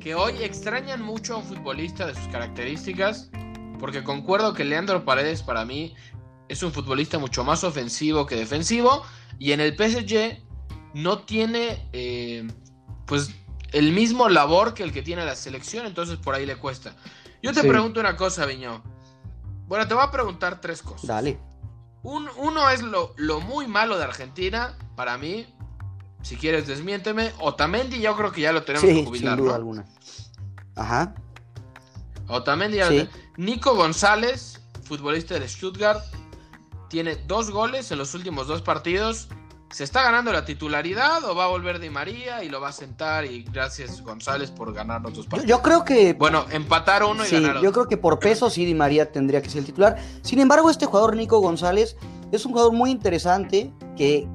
Que, 0.00 0.14
hoy 0.14 0.42
extrañan 0.42 1.02
mucho 1.02 1.34
a 1.34 1.36
un 1.38 1.44
futbolista 1.44 2.06
de 2.06 2.14
sus 2.14 2.26
características. 2.28 3.28
Porque 3.78 4.02
concuerdo 4.02 4.54
que 4.54 4.64
Leandro 4.64 5.04
Paredes 5.04 5.42
para 5.42 5.66
mí 5.66 5.94
es 6.48 6.62
un 6.62 6.72
futbolista 6.72 7.18
mucho 7.18 7.44
más 7.44 7.62
ofensivo 7.62 8.24
que 8.24 8.36
defensivo. 8.36 9.04
Y 9.38 9.52
en 9.52 9.60
el 9.60 9.76
PSG 9.76 10.42
no 10.94 11.18
tiene 11.24 11.86
eh, 11.92 12.48
pues 13.04 13.32
el 13.72 13.92
mismo 13.92 14.30
labor 14.30 14.72
que 14.72 14.82
el 14.82 14.92
que 14.92 15.02
tiene 15.02 15.26
la 15.26 15.36
selección. 15.36 15.84
Entonces 15.84 16.16
por 16.16 16.34
ahí 16.34 16.46
le 16.46 16.56
cuesta. 16.56 16.96
Yo 17.42 17.52
te 17.52 17.62
pregunto 17.62 18.00
una 18.00 18.16
cosa, 18.16 18.46
Viño. 18.46 18.82
Bueno, 19.66 19.86
te 19.86 19.92
voy 19.92 20.04
a 20.04 20.10
preguntar 20.10 20.58
tres 20.58 20.80
cosas. 20.80 21.06
Dale 21.06 21.45
uno 22.06 22.70
es 22.70 22.82
lo, 22.82 23.40
muy 23.40 23.66
malo 23.66 23.98
de 23.98 24.04
Argentina, 24.04 24.76
para 24.94 25.18
mí. 25.18 25.46
Si 26.22 26.36
quieres, 26.36 26.66
desmiénteme. 26.66 27.32
Otamendi, 27.38 28.00
yo 28.00 28.16
creo 28.16 28.32
que 28.32 28.42
ya 28.42 28.52
lo 28.52 28.62
tenemos 28.62 28.86
que 28.86 29.04
jubilar. 29.04 29.36
Sin 29.36 29.44
duda 29.44 29.56
alguna. 29.56 29.84
Ajá. 30.76 31.14
Otamendi 32.28 32.78
Nico 33.36 33.74
González, 33.74 34.60
futbolista 34.82 35.38
de 35.38 35.48
Stuttgart, 35.48 36.02
tiene 36.88 37.16
dos 37.16 37.50
goles 37.50 37.90
en 37.90 37.98
los 37.98 38.14
últimos 38.14 38.46
dos 38.46 38.62
partidos. 38.62 39.28
¿Se 39.76 39.84
está 39.84 40.02
ganando 40.02 40.32
la 40.32 40.46
titularidad 40.46 41.22
o 41.24 41.34
va 41.34 41.44
a 41.44 41.48
volver 41.48 41.80
Di 41.80 41.90
María 41.90 42.42
y 42.42 42.48
lo 42.48 42.62
va 42.62 42.70
a 42.70 42.72
sentar? 42.72 43.26
Y 43.26 43.42
gracias 43.42 44.00
González 44.00 44.50
por 44.50 44.72
ganar 44.72 45.06
otros 45.06 45.26
partidos. 45.26 45.50
Yo, 45.50 45.60
creo 45.60 45.84
que. 45.84 46.14
Bueno, 46.14 46.46
empatar 46.50 47.04
uno 47.04 47.26
y 47.26 47.30
ganar 47.30 47.50
otro. 47.50 47.62
Yo 47.62 47.72
creo 47.74 47.86
que 47.86 47.98
por 47.98 48.18
peso 48.18 48.48
sí 48.48 48.64
Di 48.64 48.72
María 48.72 49.12
tendría 49.12 49.42
que 49.42 49.50
ser 49.50 49.58
el 49.58 49.66
titular. 49.66 49.98
Sin 50.22 50.40
embargo, 50.40 50.70
este 50.70 50.86
jugador 50.86 51.14
Nico 51.14 51.40
González 51.40 51.98
es 52.32 52.46
un 52.46 52.52
jugador 52.52 52.72
muy 52.72 52.90
interesante 52.90 53.70
que 53.98 54.26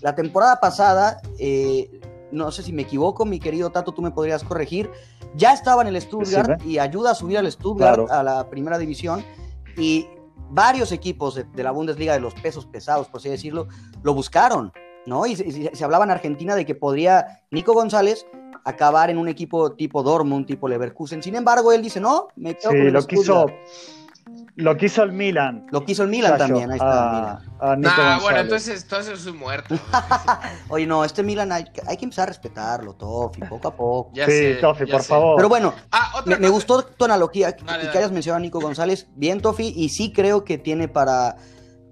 la 0.00 0.14
temporada 0.14 0.60
pasada, 0.60 1.20
eh, 1.38 2.00
no 2.32 2.50
sé 2.50 2.62
si 2.62 2.72
me 2.72 2.80
equivoco, 2.80 3.26
mi 3.26 3.38
querido 3.38 3.68
Tato, 3.68 3.92
tú 3.92 4.00
me 4.00 4.12
podrías 4.12 4.42
corregir, 4.42 4.90
ya 5.34 5.52
estaba 5.52 5.82
en 5.82 5.88
el 5.88 6.00
Stuttgart 6.00 6.58
y 6.64 6.78
ayuda 6.78 7.10
a 7.10 7.14
subir 7.14 7.36
al 7.36 7.52
Stuttgart 7.52 8.10
a 8.10 8.22
la 8.22 8.48
primera 8.48 8.78
división. 8.78 9.22
Y 9.76 10.06
varios 10.50 10.92
equipos 10.92 11.34
de, 11.34 11.62
la 11.62 11.70
Bundesliga 11.70 12.14
de 12.14 12.20
los 12.20 12.34
pesos 12.34 12.66
pesados, 12.66 13.08
por 13.08 13.20
así 13.20 13.28
decirlo, 13.28 13.68
lo 14.02 14.14
buscaron, 14.14 14.72
¿no? 15.06 15.26
Y 15.26 15.36
se, 15.36 15.84
hablaba 15.84 16.04
en 16.04 16.10
Argentina 16.10 16.54
de 16.54 16.64
que 16.64 16.74
podría 16.74 17.42
Nico 17.50 17.72
González 17.72 18.26
acabar 18.64 19.10
en 19.10 19.18
un 19.18 19.28
equipo 19.28 19.72
tipo 19.72 20.02
Dortmund, 20.02 20.46
tipo 20.46 20.68
Leverkusen. 20.68 21.22
Sin 21.22 21.34
embargo, 21.34 21.72
él 21.72 21.82
dice, 21.82 22.00
no, 22.00 22.28
me 22.36 22.56
quedo 22.56 22.72
sí, 22.72 22.90
lo 22.90 23.06
quiso, 23.06 23.46
lo 24.56 24.76
quiso 24.76 25.02
el 25.02 25.12
Milan. 25.12 25.66
Lo 25.70 25.84
quiso 25.84 26.02
el 26.02 26.08
Milan 26.08 26.36
también, 26.36 26.70
ahí 26.70 26.76
está. 26.76 27.40
no, 27.76 28.20
bueno, 28.20 28.40
entonces, 28.40 28.82
entonces 28.82 29.18
soy 29.20 29.32
muerto. 29.32 29.78
Oye, 30.68 30.86
no, 30.86 31.04
este 31.04 31.22
Milan 31.22 31.52
hay, 31.52 31.64
hay, 31.86 31.96
que 31.96 32.04
empezar 32.04 32.24
a 32.24 32.26
respetarlo, 32.26 32.94
Tofi, 32.94 33.42
poco 33.42 33.68
a 33.68 33.76
poco. 33.76 34.12
sí, 34.26 34.56
Tofi, 34.60 34.86
por 34.86 35.02
favor. 35.02 35.36
Pero 35.36 35.48
bueno, 35.48 35.74
ah, 35.92 36.22
me, 36.26 36.48
gustó 36.48 36.82
tu 36.82 37.04
analogía 37.04 37.50
y 37.50 37.88
que 37.88 37.98
hayas 37.98 38.12
mencionado 38.12 38.38
a 38.38 38.40
Nico 38.40 38.60
González. 38.60 39.08
Bien, 39.14 39.40
Tofi, 39.40 39.72
y 39.76 39.88
sí 39.88 40.12
creo 40.12 40.44
que 40.44 40.58
tiene 40.58 40.88
para. 40.88 41.36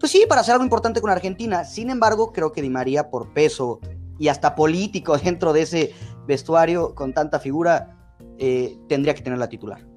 Pues 0.00 0.12
sí, 0.12 0.24
para 0.28 0.42
hacer 0.42 0.52
algo 0.52 0.64
importante 0.64 1.00
con 1.00 1.10
Argentina. 1.10 1.64
Sin 1.64 1.90
embargo, 1.90 2.32
creo 2.32 2.52
que 2.52 2.62
Di 2.62 2.70
María, 2.70 3.10
por 3.10 3.32
peso 3.32 3.80
y 4.18 4.28
hasta 4.28 4.54
político 4.54 5.16
dentro 5.24 5.52
de 5.52 5.62
ese 5.62 5.94
vestuario 6.26 6.94
con 6.94 7.14
tanta 7.14 7.38
figura, 7.38 7.96
eh, 8.38 8.76
tendría 8.88 9.14
que 9.14 9.22
tener 9.22 9.38
la 9.38 9.48
titular. 9.48 9.87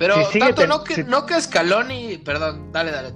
Pero 0.00 0.14
tanto 0.38 0.66
no, 0.66 0.82
que, 0.82 1.04
no 1.04 1.26
que 1.26 1.38
Scaloni. 1.38 2.16
Perdón, 2.24 2.72
dale, 2.72 2.90
dale. 2.90 3.12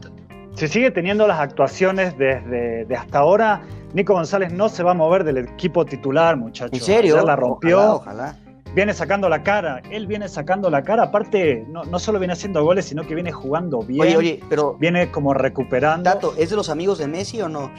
Si 0.55 0.69
sigue 0.69 0.91
teniendo 0.91 1.27
las 1.27 1.41
actuaciones 1.41 2.17
desde 2.19 2.85
de 2.85 2.95
hasta 2.95 3.21
ahora, 3.21 3.63
Nico 3.95 4.13
González 4.13 4.53
no 4.53 4.69
se 4.69 4.83
va 4.83 4.91
a 4.91 4.95
mover 4.95 5.25
del 5.25 5.39
equipo 5.39 5.87
titular, 5.87 6.37
muchachos. 6.37 6.79
¿En 6.79 6.85
serio? 6.85 7.17
Ya 7.17 7.23
la 7.23 7.37
rompió. 7.37 7.95
Ojalá, 7.95 8.37
Viene 8.75 8.93
sacando 8.93 9.29
la 9.29 9.43
cara, 9.43 9.81
él 9.91 10.07
viene 10.07 10.29
sacando 10.29 10.69
la 10.69 10.83
cara, 10.83 11.05
aparte 11.05 11.65
no, 11.69 11.85
no, 11.85 11.99
solo 12.01 12.19
viene 12.19 12.33
haciendo 12.33 12.63
goles, 12.65 12.85
sino 12.85 13.07
que 13.07 13.15
viene 13.15 13.31
jugando 13.31 13.79
bien. 13.79 14.03
Oye, 14.03 14.17
oye, 14.17 14.41
pero... 14.51 14.75
Viene 14.75 15.13
como 15.13 15.33
recuperando. 15.33 16.11
Tato, 16.11 16.35
¿es 16.37 16.51
de 16.51 16.57
los 16.57 16.69
amigos 16.69 16.99
de 16.99 17.07
Messi 17.07 17.41
o 17.41 17.49
no? 17.49 17.71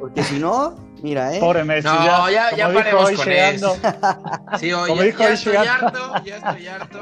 Porque 0.00 0.22
si 0.22 0.38
no, 0.38 0.74
mira, 1.02 1.36
¿eh? 1.36 1.40
Pobre 1.40 1.62
Messi. 1.62 1.86
No, 1.86 2.30
ya, 2.30 2.50
ya, 2.50 2.56
ya 2.56 2.72
paremos 2.72 3.10
con 3.12 3.26
llegando, 3.26 3.76
Sí, 4.58 4.72
oye, 4.72 4.88
como 4.88 5.02
dijo 5.02 5.18
ya, 5.18 5.32
estoy 5.34 5.56
harto, 5.56 6.24
ya 6.24 6.36
estoy 6.38 6.66
harto. 6.66 6.98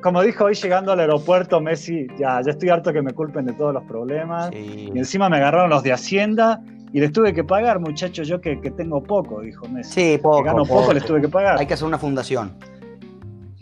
Como, 0.00 0.22
dijo 0.22 0.44
hoy 0.44 0.54
llegando 0.54 0.92
al 0.92 1.00
aeropuerto, 1.00 1.60
Messi, 1.60 2.06
ya, 2.18 2.40
ya 2.42 2.50
estoy 2.50 2.70
harto 2.70 2.92
que 2.92 3.02
me 3.02 3.12
culpen 3.12 3.46
de 3.46 3.52
todos 3.52 3.72
los 3.72 3.84
problemas. 3.84 4.50
Y 4.52 4.90
encima 4.96 5.28
me 5.28 5.36
agarraron 5.36 5.70
los 5.70 5.82
de 5.82 5.92
Hacienda 5.92 6.60
y 6.92 7.00
les 7.00 7.12
tuve 7.12 7.32
que 7.32 7.44
pagar, 7.44 7.80
muchachos, 7.80 8.28
yo 8.28 8.40
que, 8.40 8.56
tengo 8.76 9.02
poco, 9.02 9.40
dijo 9.40 9.66
Messi. 9.68 10.14
Sí, 10.14 10.18
poco. 10.18 10.42
Que 10.42 10.44
gano 10.44 10.64
poco, 10.64 10.92
les 10.92 11.04
tuve 11.04 11.20
que 11.20 11.28
pagar. 11.28 11.58
Hay 11.58 11.66
que 11.66 11.74
hacer 11.74 11.86
una 11.86 11.98
fundación 11.98 12.56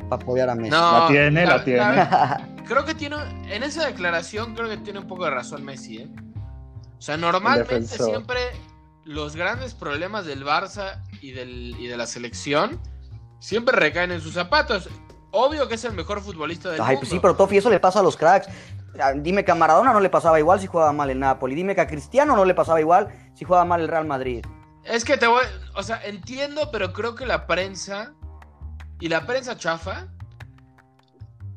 para 0.09 0.23
apoyar 0.23 0.51
a 0.51 0.55
Messi. 0.55 0.71
la 0.71 1.07
tiene, 1.09 1.47
la, 1.47 1.65
tiene. 1.65 2.09
creo 2.67 2.85
que 2.85 2.95
tiene, 2.95 3.17
en 3.49 3.63
esa 3.63 3.87
declaración 3.87 4.55
creo 4.55 4.69
que 4.69 4.77
tiene 4.79 4.99
un 4.99 5.07
poco 5.07 5.25
de 5.25 5.31
razón 5.31 5.65
Messi, 5.65 5.99
¿eh? 5.99 6.09
O 6.99 7.03
sea, 7.03 7.17
normalmente 7.17 7.83
siempre 7.83 8.41
los 9.05 9.35
grandes 9.35 9.75
problemas 9.75 10.27
del 10.27 10.45
Barça 10.45 11.03
y, 11.23 11.33
del, 11.33 11.75
y 11.79 11.87
de 11.87 11.97
la 11.97 12.07
selección 12.07 12.79
siempre 13.39 13.75
recaen 13.75 14.13
en 14.13 14.21
sus 14.21 14.35
zapatos. 14.35 14.89
Obvio 15.33 15.69
que 15.69 15.75
es 15.75 15.85
el 15.85 15.93
mejor 15.93 16.21
futbolista 16.21 16.71
del 16.71 16.81
Ay, 16.83 16.97
Pues 16.97 17.09
sí, 17.09 17.21
pero 17.21 17.37
Tofi, 17.37 17.57
eso 17.57 17.71
le 17.71 17.81
pasa 17.81 18.01
a 18.01 18.03
los 18.03 18.17
cracks. 18.17 18.49
Ah, 19.01 19.13
dime 19.15 19.45
que 19.45 19.53
a 19.53 19.55
Maradona 19.55 19.93
no 19.93 20.01
le 20.01 20.11
pasaba 20.11 20.39
igual 20.39 20.61
si 20.61 20.67
jugaba 20.67 20.93
mal 20.93 21.11
el 21.11 21.19
Napoli. 21.19 21.55
Dime 21.55 21.75
que 21.75 21.81
a 21.81 21.87
Cristiano 21.87 22.35
no 22.35 22.45
le 22.45 22.55
pasaba 22.55 22.81
igual 22.81 23.09
si 23.35 23.45
jugaba 23.45 23.65
mal 23.65 23.81
el 23.81 23.89
Real 23.89 24.07
Madrid. 24.07 24.45
Es 24.85 25.05
que 25.05 25.17
te 25.17 25.27
voy, 25.27 25.45
o 25.75 25.83
sea, 25.83 26.03
entiendo, 26.05 26.71
pero 26.73 26.93
creo 26.93 27.15
que 27.15 27.27
la 27.27 27.47
prensa 27.47 28.15
y 28.99 29.09
la 29.09 29.27
prensa 29.27 29.57
chafa 29.57 30.09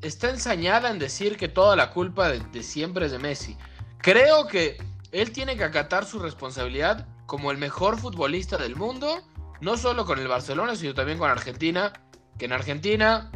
está 0.02 0.30
ensañada 0.30 0.90
en 0.90 1.00
decir 1.00 1.38
que 1.38 1.48
toda 1.48 1.76
la 1.76 1.90
culpa 1.92 2.30
de, 2.30 2.64
siempre 2.64 3.06
es 3.06 3.12
de 3.12 3.20
Messi. 3.20 3.58
Creo 4.00 4.48
que 4.48 4.78
él 5.12 5.32
tiene 5.32 5.56
que 5.56 5.64
acatar 5.64 6.06
su 6.06 6.20
responsabilidad 6.20 7.08
como 7.26 7.52
el 7.52 7.58
mejor 7.58 7.98
futbolista 7.98 8.58
del 8.58 8.76
mundo, 8.76 9.22
no 9.62 9.78
solo 9.78 10.06
con 10.06 10.20
el 10.20 10.28
Barcelona, 10.28 10.76
sino 10.76 10.94
también 10.94 11.18
con 11.18 11.30
Argentina, 11.30 11.94
que 12.38 12.46
en 12.46 12.54
Argentina, 12.54 13.32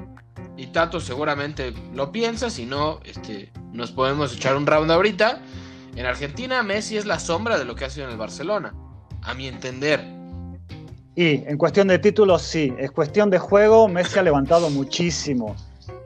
y 0.57 0.67
Tato 0.67 0.99
seguramente 0.99 1.73
lo 1.93 2.11
piensa, 2.11 2.49
si 2.49 2.65
no, 2.65 2.99
este, 3.05 3.51
nos 3.71 3.91
podemos 3.91 4.35
echar 4.35 4.55
un 4.55 4.65
round 4.65 4.91
ahorita, 4.91 5.39
en 5.95 6.05
Argentina 6.05 6.63
Messi 6.63 6.97
es 6.97 7.05
la 7.05 7.19
sombra 7.19 7.57
de 7.57 7.65
lo 7.65 7.75
que 7.75 7.85
ha 7.85 7.89
sido 7.89 8.07
en 8.07 8.11
el 8.11 8.17
Barcelona, 8.17 8.73
a 9.21 9.33
mi 9.33 9.47
entender. 9.47 10.03
Y 11.15 11.43
en 11.47 11.57
cuestión 11.57 11.87
de 11.87 11.99
títulos, 11.99 12.41
sí, 12.41 12.73
es 12.77 12.91
cuestión 12.91 13.29
de 13.29 13.39
juego, 13.39 13.87
Messi 13.87 14.19
ha 14.19 14.23
levantado 14.23 14.69
muchísimo 14.69 15.55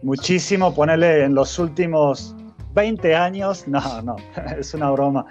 muchísimo, 0.01 0.73
ponerle 0.73 1.25
en 1.25 1.35
los 1.35 1.57
últimos 1.59 2.35
20 2.73 3.15
años, 3.15 3.67
no, 3.67 4.01
no, 4.01 4.15
es 4.57 4.73
una 4.73 4.91
broma. 4.91 5.25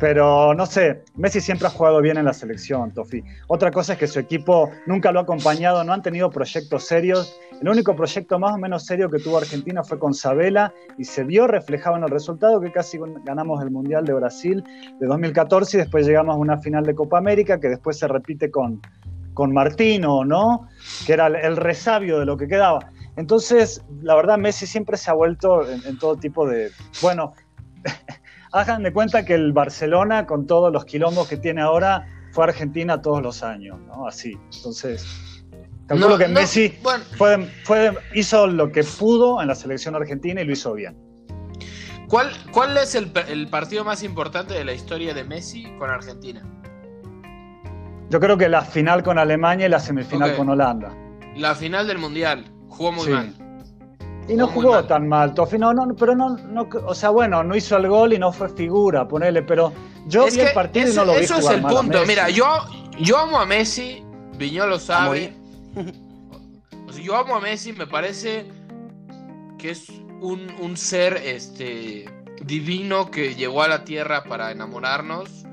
Pero 0.00 0.54
no 0.54 0.64
sé, 0.64 1.04
Messi 1.14 1.42
siempre 1.42 1.68
ha 1.68 1.70
jugado 1.70 2.00
bien 2.00 2.16
en 2.16 2.24
la 2.24 2.32
selección, 2.32 2.90
Tofi. 2.92 3.22
Otra 3.48 3.70
cosa 3.70 3.92
es 3.92 3.98
que 3.98 4.06
su 4.06 4.18
equipo 4.18 4.70
nunca 4.86 5.12
lo 5.12 5.20
ha 5.20 5.22
acompañado, 5.22 5.84
no 5.84 5.92
han 5.92 6.00
tenido 6.00 6.30
proyectos 6.30 6.84
serios. 6.84 7.38
El 7.60 7.68
único 7.68 7.94
proyecto 7.94 8.38
más 8.38 8.54
o 8.54 8.58
menos 8.58 8.86
serio 8.86 9.10
que 9.10 9.18
tuvo 9.18 9.36
Argentina 9.36 9.84
fue 9.84 9.98
con 9.98 10.14
Sabela 10.14 10.72
y 10.96 11.04
se 11.04 11.22
vio 11.22 11.46
reflejado 11.46 11.98
en 11.98 12.04
el 12.04 12.10
resultado 12.10 12.58
que 12.62 12.72
casi 12.72 12.98
ganamos 13.24 13.62
el 13.62 13.70
Mundial 13.70 14.06
de 14.06 14.14
Brasil 14.14 14.64
de 14.98 15.06
2014 15.06 15.76
y 15.76 15.80
después 15.80 16.06
llegamos 16.06 16.34
a 16.34 16.38
una 16.38 16.56
final 16.56 16.84
de 16.84 16.94
Copa 16.94 17.18
América 17.18 17.60
que 17.60 17.68
después 17.68 17.98
se 17.98 18.08
repite 18.08 18.50
con, 18.50 18.80
con 19.34 19.52
Martino, 19.52 20.24
¿no? 20.24 20.66
Que 21.06 21.12
era 21.12 21.26
el 21.26 21.58
resabio 21.58 22.18
de 22.18 22.24
lo 22.24 22.38
que 22.38 22.48
quedaba. 22.48 22.90
Entonces, 23.16 23.84
la 24.02 24.14
verdad, 24.14 24.38
Messi 24.38 24.66
siempre 24.66 24.96
se 24.96 25.10
ha 25.10 25.14
vuelto 25.14 25.68
en, 25.68 25.98
todo 25.98 26.16
tipo 26.16 26.48
de... 26.48 26.70
Bueno, 27.02 27.34
hagan 28.52 28.82
de 28.82 28.92
cuenta 28.92 29.24
que 29.24 29.34
el 29.34 29.52
Barcelona, 29.52 30.26
con 30.26 30.46
todos 30.46 30.72
los 30.72 30.84
quilombos 30.84 31.28
que 31.28 31.36
tiene 31.36 31.60
ahora, 31.60 32.06
fue 32.32 32.44
a 32.44 32.48
Argentina 32.48 33.00
todos 33.02 33.22
los 33.22 33.42
años, 33.42 33.78
¿no? 33.86 34.06
Así. 34.06 34.38
Entonces, 34.56 35.44
calculo 35.86 36.18
que 36.18 36.28
Messi 36.28 36.78
fue, 37.16 37.96
hizo 38.14 38.46
lo 38.46 38.70
que 38.72 38.84
pudo 38.84 39.40
en 39.40 39.48
la 39.48 39.54
selección 39.54 39.94
argentina 39.94 40.40
y 40.40 40.44
lo 40.44 40.52
hizo 40.52 40.72
bien. 40.74 40.96
¿Cuál, 42.08 42.30
cuál 42.50 42.76
es 42.76 42.96
el, 42.96 43.10
partido 43.48 43.84
más 43.84 44.02
importante 44.02 44.54
de 44.54 44.64
la 44.64 44.72
historia 44.72 45.14
de 45.14 45.22
Messi 45.22 45.64
con 45.78 45.90
Argentina? 45.90 46.42
Yo 48.10 48.18
creo 48.18 48.36
que 48.36 48.48
la 48.48 48.62
final 48.62 49.04
con 49.04 49.18
Alemania 49.18 49.66
y 49.66 49.68
la 49.68 49.78
semifinal 49.78 50.34
con 50.34 50.48
Holanda. 50.48 50.92
La 51.36 51.54
final 51.54 51.86
del 51.86 51.98
Mundial. 51.98 52.52
Jugó 52.68 52.90
muy 52.90 53.08
mal. 53.08 53.49
Y 54.30 54.36
no 54.36 54.46
jugó, 54.46 54.84
tan 54.84 55.08
mal, 55.08 55.34
Tofi. 55.34 55.58
No, 55.58 55.72
no, 55.74 55.94
pero 55.96 56.14
no, 56.14 56.36
no, 56.36 56.68
o 56.86 56.94
sea, 56.94 57.10
bueno, 57.10 57.42
no 57.42 57.56
hizo 57.56 57.76
el 57.76 57.88
gol 57.88 58.12
y 58.12 58.18
no 58.18 58.32
fue 58.32 58.48
figura, 58.48 59.06
ponele, 59.06 59.42
pero 59.42 59.72
yo 60.06 60.26
vi 60.26 60.40
el 60.40 60.52
partido 60.52 60.90
y 60.90 60.94
no 60.94 61.04
lo 61.04 61.14
vi 61.14 61.20
Eso 61.20 61.36
es 61.36 61.48
el 61.48 61.62
punto. 61.62 62.02
Mira, 62.06 62.30
yo, 62.30 62.46
yo 62.98 63.18
amo 63.18 63.38
a 63.38 63.46
Messi, 63.46 64.04
Viñolo 64.36 64.78
sabe. 64.78 65.34
O 66.86 66.92
sea, 66.92 67.04
yo 67.04 67.16
amo 67.16 67.36
a 67.36 67.40
Messi, 67.40 67.72
me 67.72 67.86
parece 67.86 68.46
que 69.58 69.70
es 69.70 69.88
un, 70.20 70.50
un 70.60 70.76
ser 70.76 71.22
este, 71.24 72.04
divino 72.44 73.12
que 73.12 73.36
llegó 73.36 73.62
a 73.62 73.68
la 73.68 73.84
tierra 73.84 74.24
para 74.24 74.50
enamorarnos, 74.50 75.44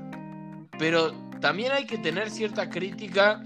pero 0.80 1.12
también 1.40 1.72
hay 1.72 1.86
que 1.86 1.98
tener 1.98 2.30
cierta 2.30 2.70
crítica 2.70 3.42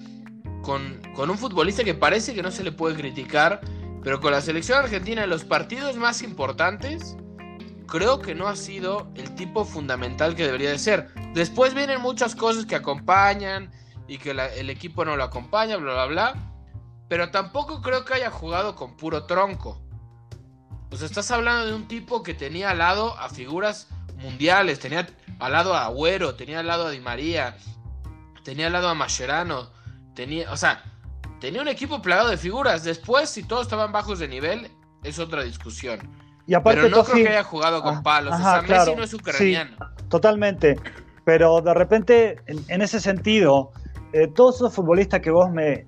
con, 0.63 1.01
un 1.17 1.39
futbolista 1.39 1.85
que 1.85 1.95
parece 1.95 2.35
que 2.35 2.43
no 2.43 2.51
se 2.51 2.63
le 2.65 2.73
puede 2.73 2.97
criticar, 2.97 3.61
pero 4.03 4.21
con 4.21 4.33
la 4.33 4.41
selección 4.41 4.79
argentina 4.79 5.25
en 5.25 5.31
los 5.31 5.45
partidos 5.45 5.97
más 5.97 6.23
importantes, 6.23 7.17
creo 7.87 8.21
que 8.21 8.35
no 8.35 8.49
ha 8.49 8.57
sido 8.57 9.11
el 9.15 9.35
tipo 9.35 9.65
fundamental 9.65 10.35
que 10.35 10.45
debería 10.45 10.71
de 10.71 10.79
ser. 10.79 11.09
Después 11.35 11.75
vienen 11.75 12.01
muchas 12.01 12.35
cosas 12.35 12.67
que 12.67 12.75
acompañan 12.75 13.71
y 14.09 14.19
que 14.19 14.31
el 14.31 14.71
equipo 14.71 15.05
no 15.05 15.17
lo 15.17 15.25
acompaña, 15.25 15.77
bla, 15.77 15.93
bla, 15.93 16.07
bla. 16.07 16.35
Pero 17.09 17.31
tampoco 17.31 17.83
creo 17.83 18.05
que 18.05 18.15
haya 18.15 18.31
jugado 18.31 18.75
con 18.75 18.97
puro 18.97 19.27
tronco. 19.27 19.81
Sea, 20.91 21.07
estás 21.07 21.31
hablando 21.31 21.67
de 21.67 21.75
un 21.75 21.89
tipo 21.89 22.23
que 22.23 22.35
tenía 22.35 22.71
al 22.71 22.79
lado 22.79 23.19
a 23.19 23.29
figuras 23.29 23.89
mundiales, 24.17 24.79
tenía 24.79 25.07
al 25.39 25.53
lado 25.53 25.75
a 25.75 25.85
Agüero, 25.85 26.35
tenía 26.35 26.61
al 26.61 26.67
lado 26.67 26.87
a 26.87 26.91
Di 26.91 27.01
María, 27.01 27.57
tenía 28.45 28.67
al 28.67 28.73
lado 28.73 28.89
a 28.89 28.95
Mascherano, 28.95 29.71
Tenía, 30.15 30.53
o 30.53 30.59
sea, 30.59 30.85
tenía 31.43 31.61
un 31.61 31.67
equipo 31.67 32.01
plagado 32.01 32.31
de 32.31 32.37
figuras. 32.37 32.85
Después, 32.85 33.29
si 33.29 33.43
todos 33.43 33.63
estaban 33.63 33.91
bajos 33.91 34.21
de 34.21 34.29
nivel, 34.29 34.69
es 35.03 35.19
otra 35.19 35.43
discusión. 35.43 35.99
Y 36.47 36.55
aparte, 36.55 36.83
Pero 36.83 36.97
no 36.97 37.05
creo 37.05 37.25
que 37.25 37.29
haya 37.29 37.43
jugado 37.43 37.83
con 37.83 37.97
ah, 37.97 38.03
palos. 38.03 38.35
o 38.35 38.39
sea, 38.39 38.63
Messi 38.63 38.95
no 38.95 39.03
es 39.03 39.13
ucraniano. 39.13 39.77
totalmente. 40.09 40.77
Pero 41.25 41.61
de 41.61 41.75
repente, 41.75 42.37
en, 42.47 42.81
ese 42.81 43.01
sentido, 43.01 43.73
eh, 44.13 44.29
todos 44.29 44.57
esos 44.57 44.73
futbolistas 44.73 45.21
que 45.21 45.31
vos 45.31 45.51
me, 45.51 45.87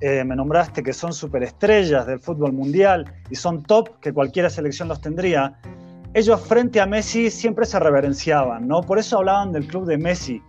eh, 0.00 0.24
me 0.24 0.34
nombraste, 0.34 0.82
que 0.82 0.94
son 0.94 1.12
superestrellas 1.12 2.06
del 2.06 2.20
fútbol 2.20 2.54
mundial 2.54 3.12
y 3.30 3.34
son 3.34 3.62
top, 3.62 4.00
que 4.00 4.14
cualquiera 4.14 4.48
selección 4.48 4.88
los 4.88 5.02
tendría, 5.02 5.58
ellos 6.14 6.40
frente 6.40 6.80
a 6.80 6.86
Messi 6.86 7.30
siempre 7.30 7.66
se 7.66 7.78
reverenciaban, 7.78 8.66
¿no? 8.66 8.80
Por 8.80 8.98
eso 8.98 9.18
hablaban 9.18 9.52
del 9.52 9.66
club 9.66 9.86
de 9.86 9.98
Messi 9.98 10.42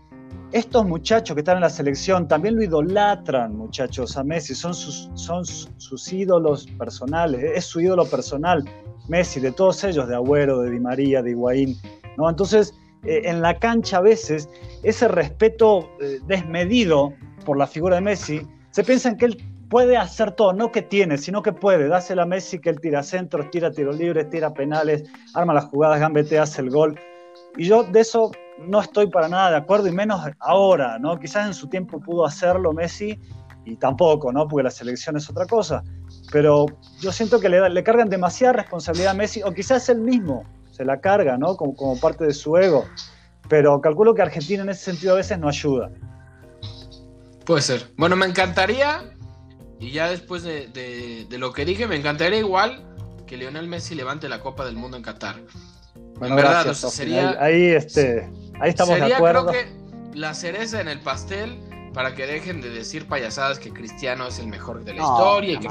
estos 0.51 0.85
muchachos 0.85 1.35
que 1.35 1.41
están 1.41 1.57
en 1.57 1.61
la 1.61 1.69
selección 1.69 2.27
también 2.27 2.55
lo 2.55 2.63
idolatran, 2.63 3.55
muchachos, 3.55 4.15
a 4.17 4.23
Messi, 4.23 4.55
son 4.55 4.73
sus, 4.73 5.09
son 5.15 5.45
sus 5.45 6.13
ídolos 6.13 6.67
personales, 6.77 7.43
es 7.55 7.65
su 7.65 7.81
ídolo 7.81 8.05
personal, 8.05 8.63
Messi, 9.09 9.39
de 9.39 9.51
todos 9.51 9.83
ellos, 9.83 10.07
de 10.07 10.15
Agüero, 10.15 10.59
de 10.61 10.71
Di 10.71 10.79
María, 10.79 11.21
de 11.21 11.31
Higuaín, 11.31 11.77
¿no? 12.17 12.29
Entonces, 12.29 12.73
eh, 13.03 13.21
en 13.25 13.41
la 13.41 13.57
cancha 13.59 13.97
a 13.97 14.01
veces, 14.01 14.49
ese 14.83 15.07
respeto 15.07 15.89
eh, 16.01 16.19
desmedido 16.27 17.13
por 17.45 17.57
la 17.57 17.67
figura 17.67 17.95
de 17.95 18.01
Messi, 18.01 18.41
se 18.71 18.83
piensa 18.83 19.15
que 19.15 19.25
él 19.25 19.37
puede 19.69 19.97
hacer 19.97 20.31
todo, 20.31 20.53
no 20.53 20.71
que 20.71 20.81
tiene, 20.81 21.17
sino 21.17 21.41
que 21.41 21.51
puede. 21.51 21.87
Dásela 21.87 22.23
a 22.23 22.25
Messi 22.25 22.59
que 22.59 22.69
él 22.69 22.79
tira 22.79 23.03
centros, 23.03 23.49
tira 23.51 23.71
tiros 23.71 23.97
libres, 23.97 24.29
tira 24.29 24.53
penales, 24.53 25.03
arma 25.33 25.53
las 25.53 25.65
jugadas, 25.65 25.99
gambetea, 25.99 26.43
hace 26.43 26.61
el 26.61 26.69
gol. 26.69 26.97
Y 27.57 27.65
yo 27.65 27.83
de 27.83 28.01
eso 28.01 28.31
no 28.59 28.81
estoy 28.81 29.07
para 29.07 29.27
nada 29.27 29.51
de 29.51 29.57
acuerdo, 29.57 29.87
y 29.87 29.91
menos 29.91 30.21
ahora, 30.39 30.97
¿no? 30.99 31.19
Quizás 31.19 31.47
en 31.47 31.53
su 31.53 31.67
tiempo 31.67 31.99
pudo 31.99 32.25
hacerlo 32.25 32.73
Messi, 32.73 33.19
y 33.65 33.75
tampoco, 33.75 34.31
¿no? 34.31 34.47
Porque 34.47 34.63
la 34.63 34.71
selección 34.71 35.17
es 35.17 35.29
otra 35.29 35.45
cosa. 35.45 35.83
Pero 36.31 36.65
yo 36.99 37.11
siento 37.11 37.39
que 37.39 37.49
le, 37.49 37.69
le 37.69 37.83
cargan 37.83 38.09
demasiada 38.09 38.53
responsabilidad 38.53 39.11
a 39.11 39.13
Messi, 39.13 39.41
o 39.43 39.53
quizás 39.53 39.89
él 39.89 39.99
mismo 39.99 40.43
se 40.71 40.85
la 40.85 40.99
carga, 41.01 41.37
¿no? 41.37 41.55
Como, 41.57 41.75
como 41.75 41.99
parte 41.99 42.25
de 42.25 42.33
su 42.33 42.55
ego. 42.57 42.85
Pero 43.49 43.79
calculo 43.81 44.13
que 44.13 44.21
Argentina 44.21 44.63
en 44.63 44.69
ese 44.69 44.85
sentido 44.85 45.13
a 45.13 45.17
veces 45.17 45.37
no 45.39 45.47
ayuda. 45.47 45.89
Puede 47.45 47.61
ser. 47.61 47.91
Bueno, 47.97 48.15
me 48.15 48.25
encantaría, 48.25 49.03
y 49.79 49.91
ya 49.91 50.09
después 50.09 50.43
de, 50.43 50.67
de 51.29 51.37
lo 51.37 51.53
que 51.53 51.65
dije, 51.65 51.87
me 51.87 51.95
encantaría 51.95 52.39
igual 52.39 52.83
que 53.25 53.37
Lionel 53.37 53.67
Messi 53.67 53.93
levante 53.93 54.27
la 54.29 54.39
Copa 54.39 54.65
del 54.65 54.75
Mundo 54.75 54.97
en 54.97 55.03
Qatar. 55.03 55.35
Bueno, 56.19 56.35
gracias, 56.35 56.79
sería, 56.93 57.37
ahí, 57.39 57.67
este, 57.67 58.27
ahí 58.59 58.69
estamos 58.69 58.99
de 58.99 59.13
acuerdo. 59.13 59.47
creo 59.47 59.63
que 59.63 60.17
la 60.17 60.33
cereza 60.33 60.81
en 60.81 60.87
el 60.87 60.99
pastel 60.99 61.57
para 61.93 62.13
que 62.13 62.27
dejen 62.27 62.61
de 62.61 62.69
decir 62.69 63.07
payasadas 63.07 63.59
que 63.59 63.71
Cristiano 63.71 64.27
es 64.27 64.39
el 64.39 64.47
mejor 64.47 64.83
de 64.83 64.93
la 64.93 65.01
historia 65.01 65.53
y 65.53 65.57
que 65.57 65.67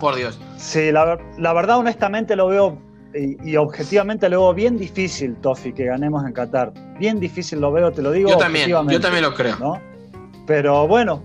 por 0.00 0.16
Dios. 0.16 0.38
Sí, 0.56 0.90
la, 0.90 1.16
verdad 1.52 1.78
honestamente 1.78 2.34
lo 2.34 2.48
veo 2.48 2.78
y, 3.14 3.56
objetivamente 3.56 4.28
lo 4.28 4.40
veo 4.40 4.54
bien 4.54 4.78
difícil, 4.78 5.36
Tofi, 5.36 5.72
que 5.72 5.84
ganemos 5.84 6.24
en 6.24 6.32
Qatar. 6.32 6.72
Bien 6.98 7.20
difícil 7.20 7.60
lo 7.60 7.72
veo, 7.72 7.92
te 7.92 8.02
lo 8.02 8.12
digo. 8.12 8.30
Yo 8.30 8.36
también, 8.36 8.68
yo 8.68 9.00
también 9.00 9.22
lo 9.22 9.34
creo. 9.34 9.56
¿no? 9.58 9.80
Pero 10.46 10.86
bueno, 10.88 11.22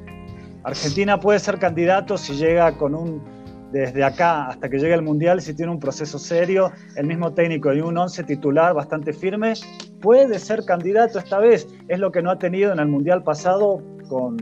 Argentina 0.63 1.19
puede 1.19 1.39
ser 1.39 1.59
candidato 1.59 2.17
si 2.17 2.33
llega 2.33 2.71
con 2.77 2.95
un 2.95 3.34
desde 3.75 4.05
acá 4.05 4.47
hasta 4.47 4.69
que 4.69 4.77
llegue 4.77 4.93
el 4.93 5.01
Mundial, 5.01 5.41
si 5.41 5.53
tiene 5.53 5.69
un 5.69 5.81
proceso 5.81 6.17
serio, 6.17 6.71
el 6.95 7.05
mismo 7.07 7.33
técnico 7.33 7.73
y 7.73 7.81
un 7.81 7.97
11 7.97 8.23
titular 8.23 8.73
bastante 8.73 9.11
firme, 9.11 9.53
puede 10.01 10.39
ser 10.39 10.63
candidato 10.63 11.19
esta 11.19 11.39
vez. 11.39 11.67
Es 11.89 11.99
lo 11.99 12.09
que 12.09 12.21
no 12.21 12.31
ha 12.31 12.39
tenido 12.39 12.71
en 12.71 12.79
el 12.79 12.87
Mundial 12.87 13.21
pasado 13.23 13.83
con, 14.07 14.37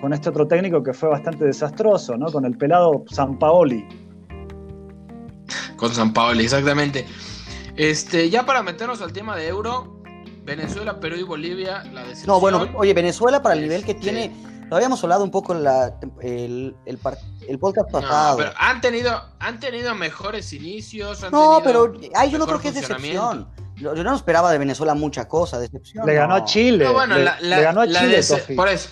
con 0.00 0.12
este 0.12 0.28
otro 0.28 0.46
técnico 0.46 0.80
que 0.80 0.92
fue 0.92 1.08
bastante 1.08 1.44
desastroso, 1.44 2.16
¿no? 2.16 2.30
Con 2.30 2.44
el 2.44 2.56
pelado 2.56 3.04
San 3.08 3.36
Paoli. 3.36 3.84
Con 5.74 5.92
San 5.92 6.12
Paoli, 6.12 6.44
exactamente. 6.44 7.06
Este, 7.74 8.30
ya 8.30 8.46
para 8.46 8.62
meternos 8.62 9.02
al 9.02 9.12
tema 9.12 9.34
de 9.34 9.48
Euro, 9.48 10.04
Venezuela, 10.44 11.00
Perú 11.00 11.16
y 11.16 11.24
Bolivia, 11.24 11.82
la. 11.92 12.04
No, 12.28 12.38
bueno, 12.38 12.68
oye, 12.74 12.94
Venezuela 12.94 13.42
para 13.42 13.56
el 13.56 13.62
nivel 13.62 13.84
que 13.84 13.94
tiene, 13.94 14.30
lo 14.70 14.76
habíamos 14.76 15.02
hablado 15.02 15.24
un 15.24 15.32
poco 15.32 15.52
en 15.52 15.64
la, 15.64 15.98
el, 16.22 16.76
el, 16.86 16.98
el, 17.48 17.58
podcast 17.58 17.90
pasado. 17.90 18.36
pero 18.36 18.52
han 18.56 18.80
tenido, 18.80 19.20
han 19.40 19.58
tenido 19.58 19.96
mejores 19.96 20.52
inicios. 20.52 21.28
no, 21.32 21.60
pero 21.64 21.92
ahí 22.14 22.30
yo 22.30 22.38
no 22.38 22.46
creo 22.46 22.60
que 22.60 22.68
es 22.68 22.74
decepción. 22.74 23.50
Yo, 23.74 23.94
no 23.94 24.14
esperaba 24.14 24.52
de 24.52 24.58
Venezuela 24.58 24.94
mucha 24.94 25.26
cosa, 25.26 25.58
decepción. 25.58 26.06
Le 26.06 26.14
ganó 26.14 26.36
a 26.36 26.44
Chile. 26.44 26.84
No, 26.84 26.92
bueno, 26.92 27.16
le, 27.16 27.32
le, 27.40 27.62
ganó 27.62 27.80
a 27.80 27.88
Chile, 27.88 28.20
Por 28.54 28.68
eso. 28.68 28.90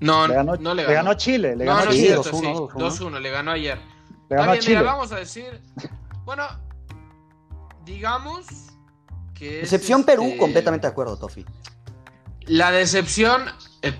No, 0.00 0.28
le 0.28 0.34
ganó, 0.34 0.56
no 0.56 0.74
le 0.74 0.82
ganó. 0.82 0.88
Le 0.88 0.94
ganó 0.96 1.10
a 1.12 1.16
Chile. 1.16 1.56
Le 1.56 1.64
ganó 1.64 1.78
no, 1.78 1.84
no, 1.86 1.92
Chile. 1.92 2.16
2-1, 2.18 3.20
le 3.20 3.30
ganó 3.30 3.50
ayer. 3.52 3.78
Le 4.28 4.36
ganó 4.36 4.52
a 4.52 4.58
Chile. 4.58 4.78
Mira, 4.78 4.92
vamos 4.92 5.12
a 5.12 5.16
decir. 5.16 5.62
Bueno, 6.24 6.44
digamos 7.86 8.46
que. 9.34 9.60
Decepción 9.60 10.04
Perú, 10.04 10.24
este, 10.24 10.36
completamente 10.36 10.86
de 10.86 10.90
acuerdo, 10.90 11.16
Tofi. 11.16 11.46
La 12.46 12.70
decepción 12.70 13.44
eh, 13.82 13.94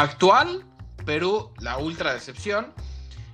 actual, 0.00 0.64
Perú, 1.04 1.52
la 1.60 1.78
ultra 1.78 2.12
decepción. 2.12 2.72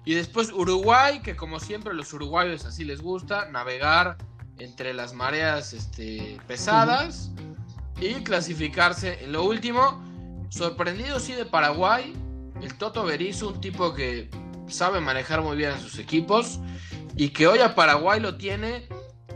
Y 0.05 0.15
después 0.15 0.51
Uruguay, 0.53 1.21
que 1.21 1.37
como 1.37 1.61
siempre 1.61 1.95
los 1.95 2.13
uruguayos 2.13 2.65
así 2.65 2.85
les 2.85 3.01
gusta, 3.01 3.49
navegar 3.51 4.17
entre 4.59 4.95
las 4.95 5.15
mareas 5.15 5.73
este, 5.73 6.39
pesadas 6.47 7.31
y 8.01 8.15
clasificarse 8.23 9.25
en 9.25 9.33
lo 9.33 9.45
último. 9.45 10.03
Sorprendido 10.51 11.19
sí 11.21 11.33
de 11.33 11.45
Paraguay, 11.45 12.13
el 12.61 12.75
Toto 12.77 13.05
Berizzo, 13.05 13.49
un 13.49 13.61
tipo 13.61 13.95
que 13.95 14.29
sabe 14.69 15.01
manejar 15.01 15.43
muy 15.43 15.57
bien 15.57 15.71
a 15.71 15.79
sus 15.79 15.99
equipos 15.99 16.61
y 17.17 17.31
que 17.31 17.47
hoy 17.47 17.61
a 17.61 17.75
Paraguay 17.75 18.21
lo 18.21 18.37
tiene 18.37 18.89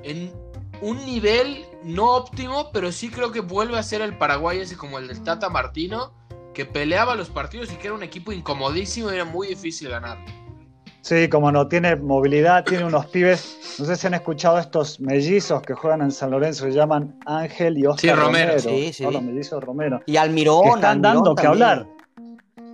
en 0.02 0.32
un 0.80 1.04
nivel 1.04 1.64
no 1.82 2.10
óptimo, 2.14 2.70
pero 2.72 2.92
sí 2.92 3.10
creo 3.10 3.32
que 3.32 3.40
vuelve 3.40 3.78
a 3.78 3.82
ser 3.82 4.02
el 4.02 4.18
Paraguay 4.18 4.58
ese 4.58 4.76
como 4.76 4.98
el 4.98 5.08
del 5.08 5.22
Tata 5.22 5.48
Martino, 5.48 6.12
que 6.56 6.64
peleaba 6.64 7.14
los 7.14 7.28
partidos 7.28 7.70
y 7.70 7.76
que 7.76 7.88
era 7.88 7.94
un 7.94 8.02
equipo 8.02 8.32
incomodísimo 8.32 9.12
y 9.12 9.16
era 9.16 9.26
muy 9.26 9.48
difícil 9.48 9.90
ganar. 9.90 10.16
Sí, 11.02 11.28
como 11.28 11.52
no 11.52 11.68
tiene 11.68 11.96
movilidad, 11.96 12.64
tiene 12.64 12.86
unos 12.86 13.04
pibes, 13.08 13.76
no 13.78 13.84
sé 13.84 13.94
si 13.94 14.06
han 14.06 14.14
escuchado 14.14 14.58
estos 14.58 14.98
mellizos 14.98 15.60
que 15.60 15.74
juegan 15.74 16.00
en 16.00 16.10
San 16.10 16.30
Lorenzo, 16.30 16.64
se 16.64 16.72
llaman 16.72 17.14
Ángel 17.26 17.76
y 17.76 17.84
Oscar 17.84 18.18
Romero. 18.18 18.58
Sí, 18.58 18.90
sí. 18.94 19.04
los 19.04 19.22
mellizos 19.22 19.62
Romero. 19.62 20.00
Y 20.06 20.16
Almirón. 20.16 20.62
Que 20.62 20.70
están 20.70 21.02
dando 21.02 21.34
que 21.34 21.46
hablar. 21.46 21.86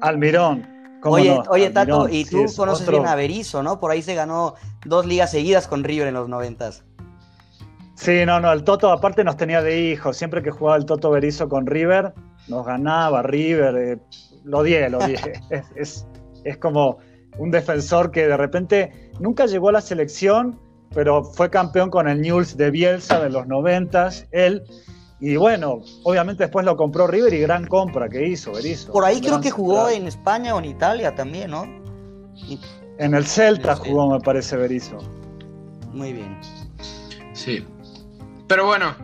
Almirón. 0.01 0.65
Oye, 1.03 1.43
oye 1.51 1.71
Tato, 1.71 2.09
y 2.09 2.25
tú 2.25 2.47
conoces 2.57 2.89
bien 2.89 3.09
a 3.09 3.17
Berizzo, 3.17 3.65
¿no? 3.65 3.81
Por 3.81 3.91
ahí 3.91 4.01
se 4.01 4.15
ganó 4.15 4.55
dos 4.87 5.07
ligas 5.07 5.33
seguidas 5.33 5.67
con 5.67 5.83
River 5.83 6.07
en 6.07 6.15
los 6.15 6.29
noventas. 6.29 6.85
Sí, 7.97 8.25
no, 8.27 8.39
no, 8.39 8.53
el 8.53 8.63
Toto 8.63 8.93
aparte 8.93 9.25
nos 9.25 9.37
tenía 9.37 9.61
de 9.61 9.81
hijo. 9.81 10.13
Siempre 10.13 10.41
que 10.41 10.53
jugaba 10.53 10.77
el 10.77 10.87
Toto 10.87 11.11
Berizzo 11.11 11.49
con 11.49 11.67
River, 11.67 12.15
nos 12.49 12.67
ganaba 12.67 13.23
River. 13.23 13.77
Eh, 13.77 13.99
lo 14.45 14.59
odié, 14.59 14.89
lo 14.89 14.99
odié. 14.99 15.19
es, 15.77 16.07
es, 16.45 16.57
como 16.59 16.99
un 17.39 17.51
defensor 17.51 18.11
que 18.11 18.27
de 18.27 18.37
repente 18.37 19.11
nunca 19.21 19.47
llegó 19.47 19.69
a 19.69 19.73
la 19.73 19.81
selección, 19.81 20.59
pero 20.95 21.25
fue 21.25 21.51
campeón 21.51 21.91
con 21.91 22.09
el 22.09 22.21
Newell's 22.21 22.57
de 22.57 22.71
Bielsa 22.71 23.21
de 23.21 23.31
los 23.31 23.47
noventas, 23.47 24.27
él. 24.33 24.63
Y 25.21 25.37
bueno, 25.37 25.83
obviamente 26.03 26.45
después 26.45 26.67
lo 26.67 26.77
compró 26.77 27.07
River 27.07 27.33
y 27.33 27.41
gran 27.41 27.67
compra 27.69 28.09
que 28.09 28.27
hizo 28.27 28.53
Berizzo. 28.53 28.93
Por 28.93 29.05
ahí 29.05 29.21
creo 29.21 29.41
que 29.41 29.53
jugó 29.53 29.89
en 29.89 30.09
España 30.09 30.55
o 30.55 30.59
en 30.59 30.65
Italia 30.65 31.15
también, 31.15 31.53
¿no? 31.53 31.65
En 32.99 33.15
el 33.15 33.25
Celta 33.25 33.77
jugó, 33.77 34.11
me 34.11 34.19
parece, 34.19 34.57
Berizzo. 34.57 34.99
Muy 35.93 36.13
bien. 36.13 36.37
Sí. 37.35 37.65
Pero 38.49 38.67
bueno, 38.67 38.97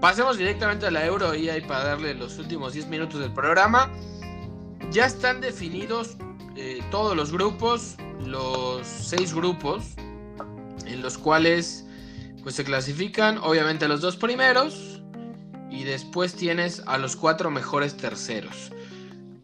pasemos 0.00 0.38
directamente 0.38 0.86
a 0.86 0.90
la 0.90 1.04
Euro 1.04 1.34
y 1.34 1.48
ahí 1.48 1.60
para 1.60 1.84
darle 1.84 2.14
los 2.14 2.38
últimos 2.38 2.72
10 2.72 2.86
minutos 2.88 3.20
del 3.20 3.32
programa. 3.32 3.90
Ya 4.90 5.06
están 5.06 5.40
definidos 5.40 6.16
eh, 6.56 6.80
todos 6.90 7.16
los 7.16 7.32
grupos, 7.32 7.96
los 8.24 8.86
seis 8.86 9.34
grupos, 9.34 9.94
en 10.86 11.02
los 11.02 11.18
cuales 11.18 11.84
pues 12.42 12.54
se 12.54 12.64
clasifican 12.64 13.38
obviamente 13.38 13.88
los 13.88 14.00
dos 14.00 14.16
primeros 14.16 15.02
y 15.70 15.84
después 15.84 16.34
tienes 16.34 16.82
a 16.86 16.96
los 16.98 17.16
cuatro 17.16 17.50
mejores 17.50 17.96
terceros. 17.96 18.72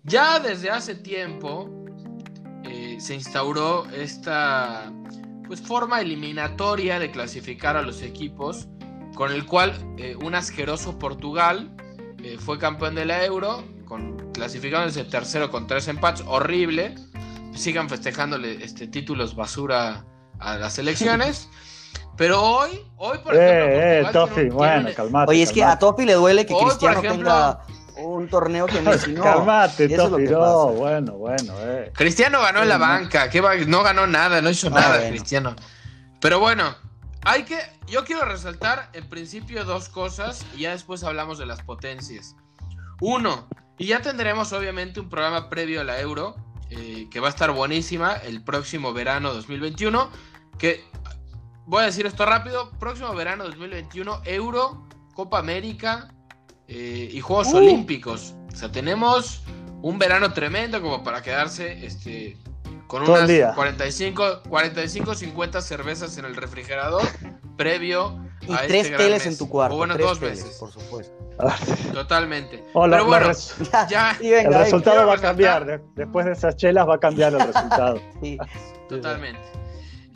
Ya 0.05 0.39
desde 0.39 0.71
hace 0.71 0.95
tiempo 0.95 1.71
eh, 2.65 2.97
se 2.99 3.15
instauró 3.15 3.87
esta 3.91 4.93
pues 5.47 5.61
forma 5.61 6.01
eliminatoria 6.01 6.99
de 6.99 7.11
clasificar 7.11 7.77
a 7.77 7.83
los 7.83 8.01
equipos 8.03 8.67
con 9.15 9.33
el 9.33 9.47
cual 9.47 9.73
eh, 9.99 10.17
un 10.17 10.35
asqueroso 10.35 10.99
Portugal 10.99 11.75
eh, 12.23 12.37
fue 12.39 12.59
campeón 12.59 12.95
de 12.95 13.05
la 13.05 13.25
Euro, 13.25 13.65
con, 13.87 14.33
clasificándose 14.33 15.05
tercero 15.05 15.51
con 15.51 15.67
tres 15.67 15.89
empates, 15.89 16.25
horrible. 16.27 16.95
Sigan 17.55 17.89
festejándole 17.89 18.65
este, 18.65 18.89
títulos 18.89 19.37
basura 19.37 20.05
a 20.41 20.57
las 20.57 20.79
elecciones. 20.79 21.49
Pero 22.17 22.41
hoy, 22.43 22.81
hoy 22.97 23.19
por 23.19 23.35
eh, 23.35 24.01
ejemplo, 24.01 24.29
eh, 24.37 24.51
bueno, 24.51 24.89
calmate, 24.95 25.31
Oye, 25.31 25.43
es 25.43 25.53
que 25.53 25.65
a 25.65 25.79
Tofi 25.79 26.05
le 26.05 26.15
duele 26.15 26.47
que 26.47 26.55
Cristiano 26.55 27.01
tenga 27.01 27.61
un 27.97 28.29
torneo 28.29 28.67
que 28.67 28.81
Messi 28.83 29.13
no. 29.13 29.23
calmate, 29.23 29.89
Tofi, 29.89 30.23
no, 30.25 30.69
bueno, 30.69 31.15
bueno. 31.15 31.55
Eh. 31.59 31.91
Cristiano 31.93 32.41
ganó 32.41 32.63
en 32.63 32.69
la 32.69 32.79
banca, 32.79 33.29
que 33.29 33.41
no 33.67 33.83
ganó 33.83 34.07
nada, 34.07 34.41
no 34.41 34.51
hizo 34.51 34.69
ah, 34.69 34.81
nada 34.81 35.09
Cristiano. 35.09 35.57
Pero 36.21 36.39
bueno, 36.39 36.77
hay 37.25 37.45
que, 37.45 37.59
yo 37.87 38.05
quiero 38.05 38.25
resaltar 38.25 38.91
en 38.93 39.09
principio 39.09 39.65
dos 39.65 39.89
cosas 39.89 40.45
y 40.57 40.61
ya 40.61 40.71
después 40.71 41.05
hablamos 41.05 41.39
de 41.39 41.47
las 41.47 41.63
potencias. 41.63 42.37
Uno, 43.01 43.49
y 43.79 43.87
ya 43.87 44.01
tendremos 44.03 44.53
obviamente 44.53 45.01
un 45.01 45.09
programa 45.09 45.49
previo 45.49 45.81
a 45.81 45.85
la 45.85 46.01
Euro, 46.01 46.37
eh, 46.71 47.09
que 47.11 47.21
va 47.21 47.29
a 47.29 47.31
estar 47.31 47.51
buenísima 47.51 48.15
el 48.15 48.43
próximo 48.43 48.93
verano 48.93 49.33
2021, 49.35 50.11
que 50.59 50.85
voy 51.67 51.83
a 51.83 51.87
decir 51.87 52.07
esto 52.07 52.25
rápido, 52.27 52.71
próximo 52.79 53.13
verano 53.15 53.45
2021, 53.45 54.23
Euro, 54.25 54.87
Copa 55.15 55.39
América 55.39 56.13
eh, 56.69 57.09
y 57.13 57.21
Juegos 57.21 57.49
uh. 57.49 57.57
Olímpicos. 57.59 58.35
O 58.53 58.57
sea, 58.57 58.71
tenemos 58.71 59.43
un 59.83 59.99
verano 59.99 60.33
tremendo 60.33 60.81
como 60.81 61.03
para 61.03 61.23
quedarse 61.23 61.85
este, 61.85 62.39
con 62.87 63.09
unas 63.09 63.55
45, 63.55 64.43
45, 64.49 65.15
50 65.15 65.61
cervezas 65.61 66.19
en 66.19 66.25
el 66.25 66.37
refrigerador 66.37 67.03
previo 67.57 68.19
y 68.43 68.53
a 68.53 68.67
tres 68.67 68.87
este 68.87 68.97
teles 68.97 69.27
en 69.27 69.39
tu 69.39 69.49
cuarto. 69.49 69.77
bueno, 69.77 69.97
dos 69.97 70.21
veces. 70.21 70.57
Por 70.59 70.71
supuesto. 70.71 71.15
Totalmente. 71.93 72.65
Pero 72.73 73.05
bueno, 73.07 73.31
ya, 73.89 74.17
el 74.23 74.53
resultado 74.53 75.07
va 75.07 75.15
a 75.15 75.19
cambiar. 75.19 75.83
Después 75.95 76.27
de 76.27 76.33
esas 76.33 76.57
chelas 76.57 76.89
va 76.89 76.97
a 76.97 77.01
cambiar 77.01 77.33
el 77.35 77.41
resultado. 77.41 78.01
sí. 78.23 78.39
Totalmente. 78.89 79.41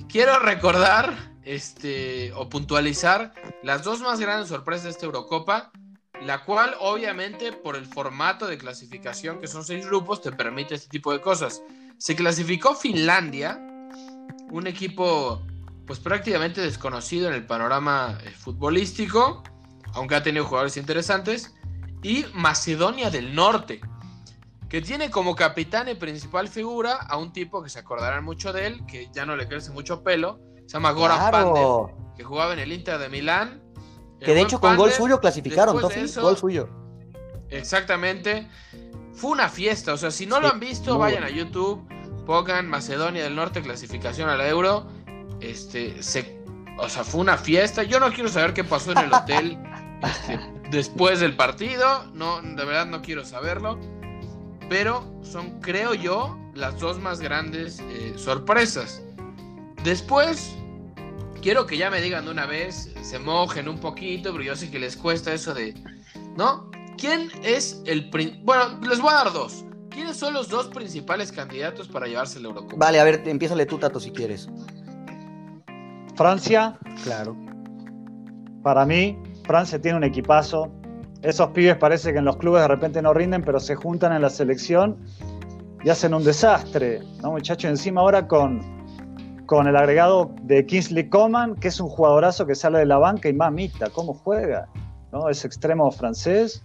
Quiero 0.09 0.39
recordar 0.39 1.13
este, 1.43 2.33
o 2.35 2.49
puntualizar 2.49 3.33
las 3.63 3.83
dos 3.83 4.01
más 4.01 4.21
grandes 4.21 4.49
sorpresas 4.49 4.85
de 4.85 4.91
esta 4.91 5.07
Eurocopa, 5.07 5.71
la 6.23 6.45
cual 6.45 6.75
obviamente 6.81 7.53
por 7.53 7.77
el 7.77 7.87
formato 7.87 8.47
de 8.47 8.59
clasificación, 8.59 9.39
que 9.39 9.47
son 9.47 9.65
seis 9.65 9.87
grupos, 9.87 10.21
te 10.21 10.33
permite 10.33 10.75
este 10.75 10.89
tipo 10.89 11.13
de 11.13 11.21
cosas. 11.21 11.63
Se 11.99 12.15
clasificó 12.15 12.75
Finlandia, 12.75 13.61
un 14.51 14.67
equipo 14.67 15.43
pues 15.87 15.99
prácticamente 15.99 16.61
desconocido 16.61 17.29
en 17.29 17.35
el 17.35 17.45
panorama 17.45 18.19
eh, 18.23 18.31
futbolístico, 18.31 19.43
aunque 19.95 20.15
ha 20.15 20.23
tenido 20.23 20.45
jugadores 20.45 20.77
interesantes, 20.77 21.55
y 22.03 22.25
Macedonia 22.35 23.11
del 23.11 23.35
Norte, 23.35 23.81
que 24.69 24.83
tiene 24.83 25.11
como 25.11 25.35
capitán 25.35 25.89
y 25.89 25.95
principal 25.95 26.47
figura 26.49 26.95
a 26.95 27.17
un 27.17 27.33
tipo 27.33 27.63
que 27.63 27.71
se 27.71 27.79
acordarán 27.79 28.23
mucho 28.23 28.53
de 28.53 28.67
él, 28.67 28.87
que 28.87 29.09
ya 29.13 29.27
no 29.27 29.35
le 29.35 29.49
crece 29.49 29.71
mucho 29.71 30.05
pelo, 30.05 30.39
se 30.67 30.75
llama 30.75 30.93
Goran 30.93 31.31
claro. 31.31 32.13
que 32.17 32.23
jugaba 32.23 32.53
en 32.53 32.59
el 32.59 32.73
Inter 32.73 32.99
de 32.99 33.09
Milán. 33.09 33.63
Que 34.21 34.35
de 34.35 34.43
hecho 34.43 34.61
con 34.61 34.77
gol 34.77 34.93
suyo 34.93 35.21
clasificaron, 35.21 35.81
gol 35.81 36.37
suyo. 36.37 36.69
Exactamente. 37.49 38.47
Fue 39.15 39.31
una 39.31 39.49
fiesta, 39.49 39.95
o 39.95 39.97
sea, 39.97 40.11
si 40.11 40.27
no 40.27 40.39
lo 40.39 40.49
han 40.49 40.61
visto, 40.61 40.99
vayan 40.99 41.25
a 41.25 41.31
YouTube, 41.31 41.89
pongan 42.29 42.69
Macedonia 42.69 43.25
del 43.25 43.35
Norte 43.35 43.63
clasificación 43.63 44.29
a 44.29 44.37
la 44.37 44.47
Euro. 44.47 44.87
Este, 45.41 46.03
se, 46.03 46.39
o 46.77 46.87
sea, 46.87 47.03
fue 47.03 47.23
una 47.23 47.39
fiesta. 47.39 47.85
Yo 47.85 47.99
no 47.99 48.13
quiero 48.13 48.29
saber 48.29 48.53
qué 48.53 48.65
pasó 48.65 48.93
en 48.93 48.99
el 48.99 49.15
hotel 49.15 49.59
este, 50.03 50.39
después 50.71 51.21
del 51.21 51.35
partido, 51.37 52.05
no, 52.13 52.43
de 52.43 52.65
verdad 52.67 52.85
no 52.85 53.01
quiero 53.01 53.25
saberlo. 53.25 53.79
Pero 54.69 55.11
son, 55.23 55.59
creo 55.63 55.95
yo, 55.95 56.39
las 56.53 56.79
dos 56.79 57.01
más 57.01 57.19
grandes 57.21 57.81
eh, 57.81 58.13
sorpresas. 58.19 59.03
Después, 59.83 60.55
quiero 61.41 61.65
que 61.65 61.79
ya 61.79 61.91
me 61.91 62.03
digan 62.03 62.27
de 62.27 62.31
una 62.31 62.45
vez, 62.45 62.93
se 63.01 63.19
mojen 63.19 63.71
un 63.71 63.79
poquito, 63.79 64.33
pero 64.33 64.45
yo 64.45 64.55
sé 64.55 64.71
que 64.71 64.79
les 64.79 64.99
cuesta 64.99 65.33
eso 65.33 65.55
de, 65.55 65.73
¿no? 66.37 66.71
¿Quién 66.99 67.31
es 67.43 67.81
el... 67.87 68.11
Bueno, 68.43 68.79
les 68.87 69.01
voy 69.01 69.13
a 69.13 69.25
dar 69.25 69.33
dos. 69.33 69.65
¿Quiénes 69.99 70.17
son 70.17 70.33
los 70.33 70.49
dos 70.49 70.69
principales 70.69 71.33
candidatos 71.33 71.89
para 71.89 72.07
llevarse 72.07 72.39
el 72.39 72.45
Eurocopa? 72.45 72.77
Vale, 72.77 73.01
a 73.01 73.05
ver, 73.05 73.21
empiézale 73.27 73.67
tú, 73.67 73.79
Tato, 73.79 73.99
si 73.99 74.13
quieres. 74.13 74.49
Francia. 76.15 76.79
Claro. 77.03 77.37
Para 78.63 78.87
mí, 78.87 79.19
Francia 79.43 79.81
tiene 79.81 79.99
un 79.99 80.05
equipazo. 80.05 80.71
esos 81.23 81.49
pibes 81.49 81.77
parece 81.79 82.13
que 82.13 82.21
en 82.21 82.27
los 82.27 82.37
clubes 82.37 82.63
de 82.63 82.69
repente 82.69 83.03
no 83.03 83.13
rinden, 83.13 83.43
pero 83.43 83.59
se 83.59 83.75
juntan 83.75 84.13
en 84.13 84.23
la 84.23 84.31
selección 84.31 84.99
y 85.83 85.89
hacen 85.89 86.15
un 86.15 86.23
desastre, 86.23 87.01
¿no, 87.21 87.33
muchachos? 87.33 87.69
Encima 87.69 88.01
ahora 88.03 88.29
con, 88.29 88.61
con 89.47 89.67
el 89.67 89.75
agregado 89.75 90.31
de 90.43 90.65
Kingsley 90.65 91.09
Coman, 91.09 91.57
que 91.57 91.67
es 91.67 91.81
un 91.81 91.89
jugadorazo 91.89 92.47
que 92.47 92.55
sale 92.55 92.79
de 92.79 92.87
la 92.87 92.99
banca 92.99 93.29
y 93.29 93.33
mamita, 93.33 93.91
¿cómo 93.91 94.15
juega? 94.15 94.69
¿No? 95.11 95.29
Es 95.29 95.45
extremo 95.45 95.91
francés. 95.91 96.65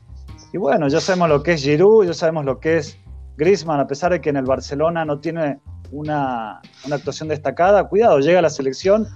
Y 0.53 0.59
bueno, 0.59 0.87
ya 0.87 1.01
sabemos 1.01 1.29
lo 1.29 1.41
que 1.41 1.53
es 1.53 1.63
Giroud, 1.63 2.05
ya 2.05 2.13
sabemos 2.13 2.45
lo 2.45 2.59
que 2.59 2.77
es 2.77 3.02
Griezmann, 3.37 3.79
a 3.79 3.87
pesar 3.87 4.11
de 4.11 4.21
que 4.21 4.29
en 4.29 4.37
el 4.37 4.45
Barcelona 4.45 5.05
no 5.05 5.19
tiene 5.19 5.59
una, 5.91 6.61
actuación 6.91 7.29
destacada, 7.29 7.87
cuidado, 7.87 8.19
llega 8.19 8.39
a 8.39 8.41
la 8.41 8.49
selección 8.49 9.07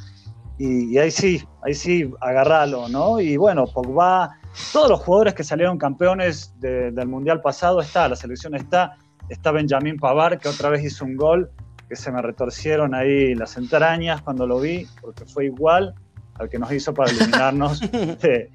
y, 0.57 0.97
ahí 0.97 1.11
sí, 1.11 1.43
ahí 1.63 1.73
sí, 1.73 2.11
agarralo, 2.21 2.89
¿no? 2.89 3.19
Y 3.19 3.37
bueno, 3.37 3.65
Pogba, 3.65 4.37
todos 4.73 4.89
los 4.89 4.99
jugadores 5.01 5.33
que 5.33 5.43
salieron 5.43 5.77
campeones 5.77 6.53
del 6.59 7.07
Mundial 7.07 7.41
pasado 7.41 7.79
está, 7.79 8.07
la 8.07 8.15
selección 8.15 8.55
está, 8.55 8.97
está 9.29 9.51
Benjamín 9.51 9.97
Pavar, 9.97 10.39
que 10.39 10.49
otra 10.49 10.69
vez 10.69 10.83
hizo 10.83 11.05
un 11.05 11.15
gol, 11.15 11.51
que 11.87 11.95
se 11.95 12.11
me 12.11 12.21
retorcieron 12.21 12.95
ahí 12.95 13.35
las 13.35 13.57
entrañas 13.57 14.21
cuando 14.21 14.47
lo 14.47 14.59
vi, 14.59 14.87
porque 15.01 15.25
fue 15.25 15.45
igual 15.45 15.93
al 16.35 16.49
que 16.49 16.59
nos 16.59 16.71
hizo 16.71 16.93
para 16.93 17.11
eliminarnos 17.11 17.79
de, 17.91 18.51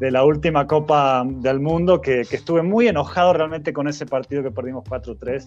la 0.00 0.24
última 0.24 0.66
Copa 0.66 1.24
del 1.26 1.60
Mundo, 1.60 2.00
que, 2.00 2.22
que, 2.28 2.36
estuve 2.36 2.62
muy 2.62 2.88
enojado 2.88 3.32
realmente 3.32 3.72
con 3.72 3.88
ese 3.88 4.06
partido 4.06 4.42
que 4.42 4.50
perdimos 4.50 4.84
4-3 4.84 5.46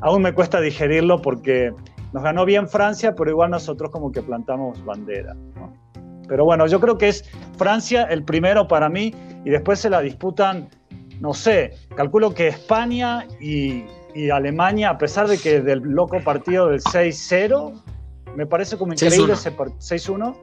aún 0.00 0.22
me 0.22 0.32
cuesta 0.32 0.60
digerirlo 0.60 1.22
porque 1.22 1.72
nos 2.12 2.22
ganó 2.22 2.44
bien 2.44 2.68
Francia, 2.68 3.14
pero 3.14 3.30
igual 3.30 3.50
nosotros 3.50 3.90
como 3.90 4.12
que 4.12 4.22
plantamos 4.22 4.84
bandera. 4.84 5.36
Pero 6.28 6.44
bueno, 6.44 6.66
yo 6.66 6.80
creo 6.80 6.98
que 6.98 7.08
es 7.08 7.24
Francia 7.56 8.04
el 8.04 8.24
primero 8.24 8.66
para 8.66 8.88
mí 8.88 9.14
y 9.44 9.50
después 9.50 9.78
se 9.78 9.90
la 9.90 10.00
disputan, 10.00 10.68
no 11.20 11.34
sé, 11.34 11.74
calculo 11.94 12.34
que 12.34 12.48
España 12.48 13.26
y, 13.40 13.84
Alemania, 14.32 14.88
a 14.90 14.98
pesar 14.98 15.28
de 15.28 15.36
que 15.36 15.60
del 15.60 15.80
loco 15.80 16.18
partido 16.20 16.68
del 16.68 16.80
6-0, 16.80 17.82
me 18.34 18.46
parece 18.46 18.78
como 18.78 18.94
increíble 18.94 19.34
ese 19.34 19.54
6-1. 19.54 20.34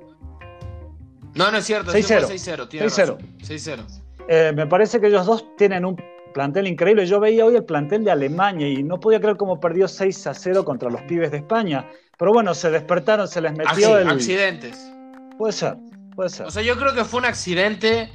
No, 1.36 1.52
no 1.52 1.58
es 1.58 1.66
cierto, 1.66 1.92
6-0. 1.92 2.68
6-0. 2.68 3.18
6-0. 3.40 4.56
me 4.56 4.68
parece 4.68 5.00
que 5.00 5.08
ellos 5.08 5.26
dos 5.26 5.46
tienen 5.58 5.86
un 5.86 5.96
plantel 6.34 6.68
increíble. 6.68 7.06
Yo 7.06 7.20
veía 7.20 7.46
hoy 7.46 7.56
el 7.56 7.64
plantel 7.64 8.04
de 8.04 8.12
Alemania 8.12 8.68
y 8.68 8.84
no 8.84 9.00
podía 9.00 9.20
creer 9.20 9.38
cómo 9.38 9.60
perdió 9.60 9.88
6 9.88 10.28
a 10.28 10.34
0 10.34 10.66
contra 10.66 10.90
los 10.90 11.02
pibes 11.04 11.32
de 11.32 11.38
España. 11.38 11.90
Pero 12.18 12.32
bueno, 12.34 12.54
se 12.54 12.70
despertaron, 12.70 13.28
se 13.28 13.42
les 13.42 13.54
metió 13.54 13.98
el... 13.98 14.10
Accidentes. 14.10 14.92
Puede 15.38 15.54
ser, 15.54 15.78
puede 16.16 16.30
ser. 16.30 16.48
O 16.48 16.52
sea, 16.52 16.62
yo 16.62 16.78
creo 16.78 16.94
que 16.94 17.06
fue 17.06 17.20
un 17.20 17.26
accidente. 17.26 18.12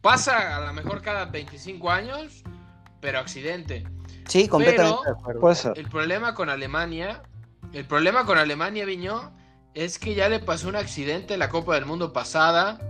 Pasa 0.00 0.56
a 0.56 0.66
lo 0.66 0.72
mejor 0.72 1.00
cada 1.00 1.26
25 1.26 1.90
años, 1.90 2.42
pero 3.00 3.20
accidente. 3.20 3.84
Sí, 4.26 4.48
completamente 4.48 4.96
Puede 5.40 5.54
ser. 5.54 5.78
El 5.78 5.88
problema 5.88 6.34
con 6.34 6.48
Alemania, 6.48 7.22
el 7.72 7.84
problema 7.84 8.24
con 8.26 8.38
Alemania, 8.38 8.84
Viñó, 8.84 9.32
es 9.74 9.98
que 9.98 10.14
ya 10.14 10.28
le 10.28 10.40
pasó 10.40 10.68
un 10.68 10.76
accidente 10.76 11.34
en 11.34 11.40
la 11.40 11.48
Copa 11.48 11.74
del 11.74 11.86
Mundo 11.86 12.12
pasada 12.12 12.80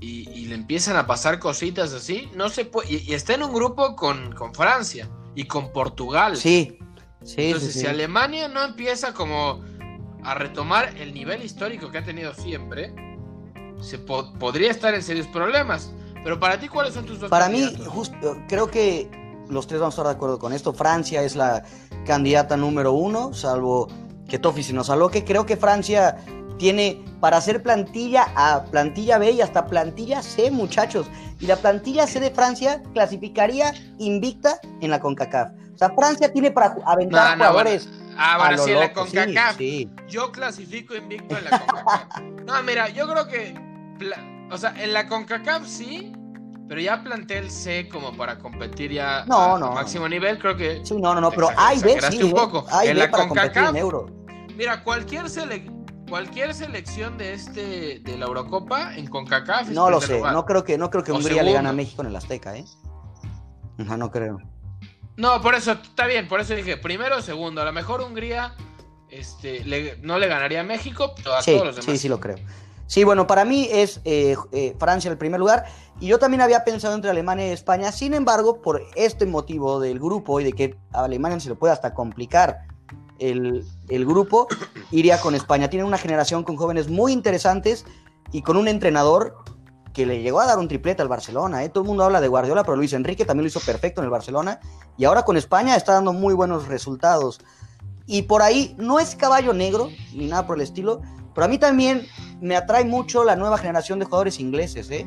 y, 0.00 0.46
le 0.46 0.54
empiezan 0.54 0.96
a 0.96 1.06
pasar 1.06 1.38
cositas 1.38 1.92
así, 1.92 2.30
no 2.34 2.48
se 2.48 2.64
puede. 2.64 2.90
Y, 2.92 3.12
está 3.12 3.34
en 3.34 3.42
un 3.42 3.52
grupo 3.52 3.96
con, 3.96 4.34
Francia 4.54 5.08
y 5.34 5.44
con 5.44 5.72
Portugal. 5.72 6.36
Sí, 6.36 6.78
sí. 7.22 7.42
Entonces, 7.48 7.74
si 7.74 7.86
Alemania 7.86 8.48
no 8.48 8.64
empieza 8.64 9.12
como 9.12 9.62
a 10.22 10.34
retomar 10.34 10.96
el 10.96 11.12
nivel 11.12 11.42
histórico 11.42 11.90
que 11.90 11.98
ha 11.98 12.04
tenido 12.04 12.32
siempre, 12.34 12.94
se 13.80 13.98
podría 13.98 14.70
estar 14.70 14.94
en 14.94 15.02
serios 15.02 15.26
problemas. 15.26 15.92
Pero 16.24 16.40
para 16.40 16.58
ti, 16.58 16.68
¿cuáles 16.68 16.94
son 16.94 17.04
tus 17.04 17.20
dos 17.20 17.30
Para 17.30 17.48
mí, 17.48 17.62
justo, 17.86 18.42
creo 18.48 18.70
que 18.70 19.10
los 19.48 19.66
tres 19.66 19.80
vamos 19.80 19.94
a 19.94 19.96
estar 19.96 20.06
de 20.06 20.16
acuerdo 20.16 20.38
con 20.38 20.52
esto. 20.52 20.72
Francia 20.72 21.22
es 21.22 21.36
la 21.36 21.64
candidata 22.06 22.56
número 22.56 22.92
uno, 22.92 23.34
salvo 23.34 23.88
que 24.28 24.38
Tofi 24.38 24.62
se 24.62 24.72
nos 24.72 24.90
aloque. 24.90 25.24
Creo 25.24 25.46
que 25.46 25.56
Francia 25.56 26.16
tiene 26.58 27.02
para 27.20 27.38
hacer 27.38 27.62
plantilla 27.62 28.28
A, 28.36 28.64
plantilla 28.64 29.18
B 29.18 29.32
y 29.32 29.40
hasta 29.40 29.66
plantilla 29.66 30.22
C, 30.22 30.50
muchachos. 30.50 31.06
Y 31.40 31.46
la 31.46 31.56
plantilla 31.56 32.06
C 32.06 32.20
de 32.20 32.30
Francia 32.30 32.82
clasificaría 32.92 33.72
invicta 33.98 34.60
en 34.80 34.90
la 34.90 35.00
CONCACAF. 35.00 35.52
O 35.74 35.78
sea, 35.78 35.90
Francia 35.90 36.32
tiene 36.32 36.50
para 36.50 36.76
aventar 36.84 37.36
jugadores. 37.36 37.88
Ah, 38.16 38.36
bueno, 38.38 38.64
sí, 38.64 38.72
en 38.72 38.80
la 38.80 38.92
CONCACAF. 38.92 39.58
Yo 40.08 40.32
clasifico 40.32 40.94
invicto 40.94 41.36
en 41.38 41.44
la 41.44 41.50
CONCACAF. 41.60 42.20
no, 42.46 42.62
mira, 42.64 42.88
yo 42.90 43.08
creo 43.08 43.26
que. 43.28 43.54
O 44.50 44.58
sea, 44.58 44.74
en 44.82 44.92
la 44.92 45.08
CONCACAF 45.08 45.66
sí, 45.66 46.12
pero 46.68 46.80
ya 46.80 47.02
plantel 47.02 47.50
C 47.50 47.88
como 47.88 48.16
para 48.16 48.38
competir 48.38 48.92
ya 48.92 49.24
no, 49.26 49.56
a, 49.56 49.58
no, 49.58 49.72
máximo 49.72 50.08
nivel, 50.08 50.38
creo 50.38 50.56
que. 50.56 50.84
Sí, 50.84 50.94
no, 50.94 51.14
no, 51.14 51.20
no, 51.20 51.30
pero 51.30 51.48
hay 51.56 51.78
B, 51.78 51.98
sí. 52.10 52.22
un 52.22 52.32
poco. 52.32 52.66
Hay 52.70 52.88
en 52.88 52.98
la 52.98 53.10
CONCACAF. 53.10 53.70
En 53.70 53.76
euro. 53.76 54.06
Mira, 54.56 54.84
cualquier 54.84 55.28
selección 55.30 55.78
cualquier 56.08 56.54
selección 56.54 57.18
de 57.18 57.34
este 57.34 58.00
de 58.00 58.16
la 58.16 58.26
Eurocopa 58.26 58.96
en 58.96 59.06
CONCACAF. 59.06 59.68
No 59.68 59.90
lo 59.90 60.00
sé, 60.00 60.20
no 60.20 60.44
creo 60.44 60.64
que 60.64 60.78
no 60.78 60.90
creo 60.90 61.04
que 61.04 61.12
Hungría 61.12 61.42
le 61.42 61.52
gane 61.52 61.68
a 61.68 61.72
México 61.72 62.02
en 62.02 62.08
el 62.08 62.16
Azteca, 62.16 62.56
¿eh? 62.56 62.64
no 63.76 64.10
creo. 64.10 64.40
No, 65.16 65.40
por 65.40 65.54
eso 65.54 65.72
está 65.72 66.06
bien, 66.06 66.28
por 66.28 66.40
eso 66.40 66.54
dije 66.54 66.76
primero 66.76 67.18
o 67.18 67.22
segundo. 67.22 67.60
A 67.60 67.64
lo 67.64 67.72
mejor 67.72 68.00
Hungría 68.00 68.54
este, 69.10 69.96
no 70.02 70.18
le 70.18 70.28
ganaría 70.28 70.60
a 70.60 70.64
México, 70.64 71.12
pero 71.16 71.34
a 71.34 71.42
todos 71.42 71.66
los 71.66 71.76
demás. 71.76 71.84
Sí, 71.84 71.98
sí 71.98 72.08
lo 72.08 72.20
creo. 72.20 72.38
Sí, 72.88 73.04
bueno, 73.04 73.26
para 73.26 73.44
mí 73.44 73.68
es 73.70 74.00
eh, 74.06 74.34
eh, 74.50 74.74
Francia 74.78 75.10
el 75.10 75.18
primer 75.18 75.38
lugar. 75.38 75.66
Y 76.00 76.06
yo 76.06 76.18
también 76.18 76.40
había 76.40 76.64
pensado 76.64 76.94
entre 76.94 77.10
Alemania 77.10 77.46
y 77.46 77.50
España. 77.50 77.92
Sin 77.92 78.14
embargo, 78.14 78.62
por 78.62 78.82
este 78.96 79.26
motivo 79.26 79.78
del 79.78 79.98
grupo 79.98 80.40
y 80.40 80.44
de 80.44 80.52
que 80.54 80.76
a 80.92 81.04
Alemania 81.04 81.38
se 81.38 81.50
le 81.50 81.54
puede 81.54 81.74
hasta 81.74 81.92
complicar 81.92 82.66
el, 83.18 83.62
grupo, 83.90 84.48
iría 84.90 85.20
con 85.20 85.34
España. 85.34 85.68
Tienen 85.68 85.86
una 85.86 85.98
generación 85.98 86.44
con 86.44 86.56
jóvenes 86.56 86.88
muy 86.88 87.12
interesantes 87.12 87.84
y 88.32 88.40
con 88.40 88.56
un 88.56 88.68
entrenador 88.68 89.36
que 89.92 90.06
le 90.06 90.22
llegó 90.22 90.40
a 90.40 90.46
dar 90.46 90.58
un 90.58 90.68
triplete 90.68 91.02
al 91.02 91.08
Barcelona. 91.08 91.64
¿eh? 91.64 91.68
Todo 91.68 91.82
el 91.82 91.88
mundo 91.88 92.04
habla 92.04 92.22
de 92.22 92.28
Guardiola, 92.28 92.64
pero 92.64 92.76
Luis 92.76 92.94
Enrique 92.94 93.26
también 93.26 93.44
lo 93.44 93.48
hizo 93.48 93.60
perfecto 93.60 94.00
en 94.00 94.06
el 94.06 94.10
Barcelona. 94.10 94.60
Y 94.96 95.04
ahora 95.04 95.24
con 95.24 95.36
España 95.36 95.76
está 95.76 95.92
dando 95.92 96.14
muy 96.14 96.32
buenos 96.32 96.68
resultados. 96.68 97.38
Y 98.06 98.22
por 98.22 98.40
ahí 98.40 98.74
no 98.78 98.98
es 98.98 99.14
caballo 99.14 99.52
negro 99.52 99.90
ni 100.14 100.26
nada 100.28 100.46
por 100.46 100.56
el 100.56 100.62
estilo, 100.62 101.02
pero 101.38 101.44
a 101.44 101.48
mí 101.48 101.58
también 101.58 102.04
me 102.40 102.56
atrae 102.56 102.84
mucho 102.84 103.22
la 103.22 103.36
nueva 103.36 103.58
generación 103.58 104.00
de 104.00 104.06
jugadores 104.06 104.40
ingleses. 104.40 104.90
¿eh? 104.90 105.06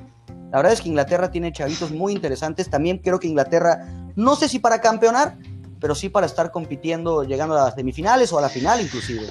La 0.50 0.60
verdad 0.60 0.72
es 0.72 0.80
que 0.80 0.88
Inglaterra 0.88 1.30
tiene 1.30 1.52
chavitos 1.52 1.92
muy 1.92 2.14
interesantes. 2.14 2.70
También 2.70 3.00
creo 3.00 3.20
que 3.20 3.28
Inglaterra, 3.28 3.86
no 4.16 4.38
sé 4.38 4.48
si 4.48 4.60
para 4.60 4.80
campeonar, 4.80 5.38
pero 5.82 5.94
sí 5.94 6.08
para 6.08 6.26
estar 6.26 6.50
compitiendo, 6.52 7.26
llegando 7.26 7.60
a 7.60 7.66
las 7.66 7.76
semifinales 7.76 8.32
o 8.32 8.38
a 8.38 8.44
la 8.44 8.48
final 8.48 8.80
inclusive. 8.80 9.28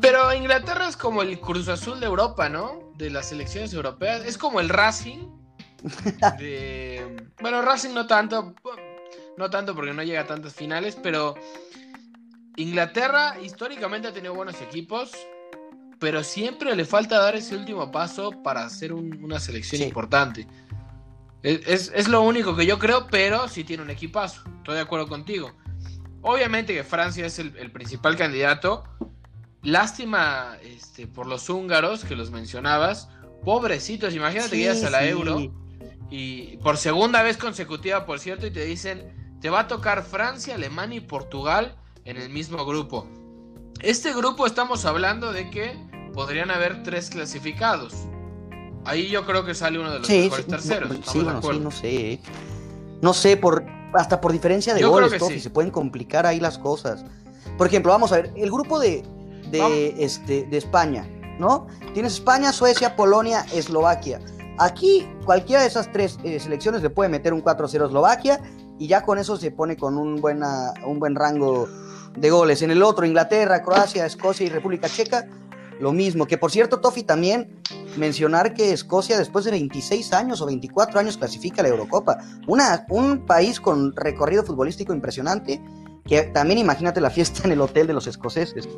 Pero 0.00 0.34
Inglaterra 0.34 0.88
es 0.88 0.96
como 0.96 1.22
el 1.22 1.38
Cruz 1.38 1.68
Azul 1.68 2.00
de 2.00 2.06
Europa, 2.06 2.48
¿no? 2.48 2.80
De 2.96 3.10
las 3.10 3.28
selecciones 3.28 3.72
europeas. 3.72 4.24
Es 4.26 4.36
como 4.36 4.58
el 4.58 4.68
Racing. 4.68 5.28
Bueno, 7.40 7.62
Racing 7.62 7.94
no 7.94 8.08
tanto. 8.08 8.52
No 9.38 9.48
tanto 9.48 9.76
porque 9.76 9.92
no 9.92 10.02
llega 10.02 10.22
a 10.22 10.26
tantas 10.26 10.54
finales, 10.54 10.98
pero 11.00 11.36
Inglaterra 12.56 13.36
históricamente 13.42 14.08
ha 14.08 14.12
tenido 14.12 14.34
buenos 14.34 14.60
equipos, 14.60 15.12
pero 15.98 16.22
siempre 16.22 16.74
le 16.76 16.84
falta 16.84 17.18
dar 17.18 17.34
ese 17.34 17.56
último 17.56 17.90
paso 17.90 18.30
para 18.42 18.64
hacer 18.64 18.92
una 18.92 19.40
selección 19.40 19.82
importante. 19.82 20.46
Es, 21.42 22.08
lo 22.08 22.22
único 22.22 22.56
que 22.56 22.64
yo 22.64 22.78
creo, 22.78 23.06
pero 23.08 23.48
sí 23.48 23.64
tiene 23.64 23.82
un 23.82 23.90
equipazo. 23.90 24.42
Estoy 24.58 24.76
de 24.76 24.80
acuerdo 24.80 25.08
contigo. 25.08 25.52
Obviamente 26.22 26.72
que 26.72 26.84
Francia 26.84 27.26
es 27.26 27.38
el, 27.38 27.70
principal 27.70 28.16
candidato. 28.16 28.84
Lástima 29.62 30.56
este, 30.62 31.06
por 31.06 31.26
los 31.26 31.50
húngaros 31.50 32.04
que 32.04 32.16
los 32.16 32.30
mencionabas. 32.30 33.08
Pobrecitos, 33.44 34.14
imagínate 34.14 34.50
que 34.50 34.56
llegas 34.56 34.84
a 34.84 34.90
la 34.90 35.06
Euro 35.06 35.52
y 36.10 36.56
por 36.58 36.78
segunda 36.78 37.22
vez 37.22 37.36
consecutiva, 37.36 38.06
por 38.06 38.20
cierto, 38.20 38.46
y 38.46 38.50
te 38.50 38.64
dicen, 38.64 39.36
te 39.40 39.50
va 39.50 39.60
a 39.60 39.68
tocar 39.68 40.02
Francia, 40.02 40.54
Alemania 40.54 40.98
y 40.98 41.00
Portugal 41.00 41.76
en 42.04 42.16
el 42.16 42.30
mismo 42.30 42.64
grupo. 42.64 43.06
Este 43.80 44.12
grupo 44.12 44.46
estamos 44.46 44.84
hablando 44.84 45.32
de 45.32 45.50
que 45.50 45.76
podrían 46.12 46.50
haber 46.50 46.82
tres 46.82 47.10
clasificados. 47.10 47.94
Ahí 48.84 49.08
yo 49.08 49.24
creo 49.24 49.44
que 49.44 49.54
sale 49.54 49.78
uno 49.78 49.90
de 49.90 49.98
los 50.00 50.08
mejores 50.08 50.46
terceros. 50.46 50.90
Sí, 51.06 51.20
bueno, 51.20 51.40
sí, 51.42 51.58
no 51.58 51.70
sé. 51.70 52.20
No 53.00 53.14
sé, 53.14 53.36
por, 53.36 53.64
hasta 53.94 54.20
por 54.20 54.32
diferencia 54.32 54.74
de 54.74 54.84
goles, 54.84 55.18
Tofi, 55.18 55.40
se 55.40 55.50
pueden 55.50 55.70
complicar 55.70 56.26
ahí 56.26 56.40
las 56.40 56.58
cosas. 56.58 57.04
Por 57.56 57.66
ejemplo, 57.66 57.92
vamos 57.92 58.12
a 58.12 58.16
ver, 58.16 58.32
el 58.36 58.50
grupo 58.50 58.78
de, 58.78 59.02
de, 59.50 59.94
este, 59.98 60.44
de 60.44 60.56
España, 60.56 61.06
¿no? 61.38 61.66
Tienes 61.92 62.14
España, 62.14 62.52
Suecia, 62.52 62.96
Polonia, 62.96 63.46
Eslovaquia. 63.52 64.20
Aquí 64.58 65.08
cualquiera 65.24 65.62
de 65.62 65.68
esas 65.68 65.90
tres 65.92 66.18
eh, 66.22 66.38
selecciones 66.38 66.82
le 66.82 66.90
puede 66.90 67.08
meter 67.08 67.32
un 67.32 67.42
4-0 67.42 67.82
a 67.82 67.86
Eslovaquia 67.86 68.40
y 68.78 68.86
ya 68.86 69.02
con 69.02 69.18
eso 69.18 69.36
se 69.36 69.50
pone 69.50 69.76
con 69.76 69.96
un, 69.96 70.20
buena, 70.20 70.72
un 70.86 70.98
buen 70.98 71.14
rango 71.14 71.68
de 72.16 72.30
goles. 72.30 72.62
En 72.62 72.70
el 72.70 72.82
otro, 72.82 73.04
Inglaterra, 73.06 73.62
Croacia, 73.62 74.06
Escocia 74.06 74.46
y 74.46 74.48
República 74.48 74.88
Checa, 74.88 75.26
lo 75.80 75.92
mismo. 75.92 76.26
Que 76.26 76.38
por 76.38 76.50
cierto, 76.50 76.80
Tofi 76.80 77.02
también 77.02 77.60
mencionar 77.96 78.54
que 78.54 78.72
Escocia 78.72 79.18
después 79.18 79.44
de 79.44 79.52
26 79.52 80.12
años 80.12 80.40
o 80.40 80.46
24 80.46 81.00
años 81.00 81.16
clasifica 81.16 81.62
a 81.62 81.64
la 81.64 81.70
Eurocopa. 81.70 82.18
Una, 82.46 82.86
un 82.88 83.26
país 83.26 83.60
con 83.60 83.94
recorrido 83.94 84.44
futbolístico 84.44 84.92
impresionante, 84.92 85.60
que 86.04 86.22
también 86.22 86.58
imagínate 86.58 87.00
la 87.00 87.10
fiesta 87.10 87.42
en 87.44 87.52
el 87.52 87.60
hotel 87.60 87.86
de 87.86 87.92
los 87.92 88.06
escoceses. 88.06 88.68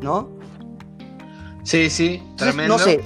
¿No? 0.00 0.30
Sí, 1.62 1.90
sí, 1.90 2.22
tremendo. 2.36 2.76
no 2.76 2.78
sé. 2.82 3.00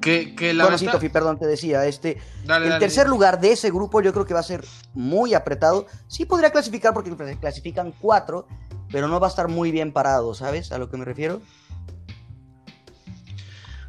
Que, 0.00 0.34
que 0.34 0.54
la 0.54 0.64
bueno, 0.64 0.78
sí, 0.78 0.86
Tofi, 0.86 1.08
perdón, 1.08 1.38
te 1.38 1.46
decía, 1.46 1.84
este, 1.86 2.18
el 2.48 2.78
tercer 2.78 3.08
lugar 3.08 3.40
de 3.40 3.52
ese 3.52 3.70
grupo 3.70 4.00
yo 4.00 4.12
creo 4.12 4.24
que 4.24 4.34
va 4.34 4.40
a 4.40 4.44
ser 4.44 4.64
muy 4.94 5.34
apretado. 5.34 5.86
Sí 6.08 6.24
podría 6.24 6.50
clasificar 6.50 6.94
porque 6.94 7.14
clasifican 7.38 7.92
cuatro, 8.00 8.46
pero 8.90 9.08
no 9.08 9.20
va 9.20 9.26
a 9.26 9.30
estar 9.30 9.48
muy 9.48 9.70
bien 9.70 9.92
parado, 9.92 10.34
¿sabes? 10.34 10.72
A 10.72 10.78
lo 10.78 10.88
que 10.90 10.96
me 10.96 11.04
refiero. 11.04 11.42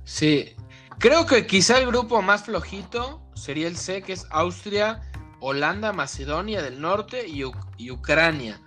Sí, 0.03 0.55
creo 0.99 1.25
que 1.25 1.47
quizá 1.47 1.77
el 1.77 1.87
grupo 1.87 2.21
más 2.21 2.43
flojito 2.43 3.21
sería 3.33 3.67
el 3.67 3.77
C, 3.77 4.01
que 4.01 4.13
es 4.13 4.27
Austria, 4.29 5.01
Holanda, 5.39 5.93
Macedonia 5.93 6.61
del 6.61 6.81
Norte 6.81 7.27
y, 7.27 7.43
Ucrania. 7.91 8.61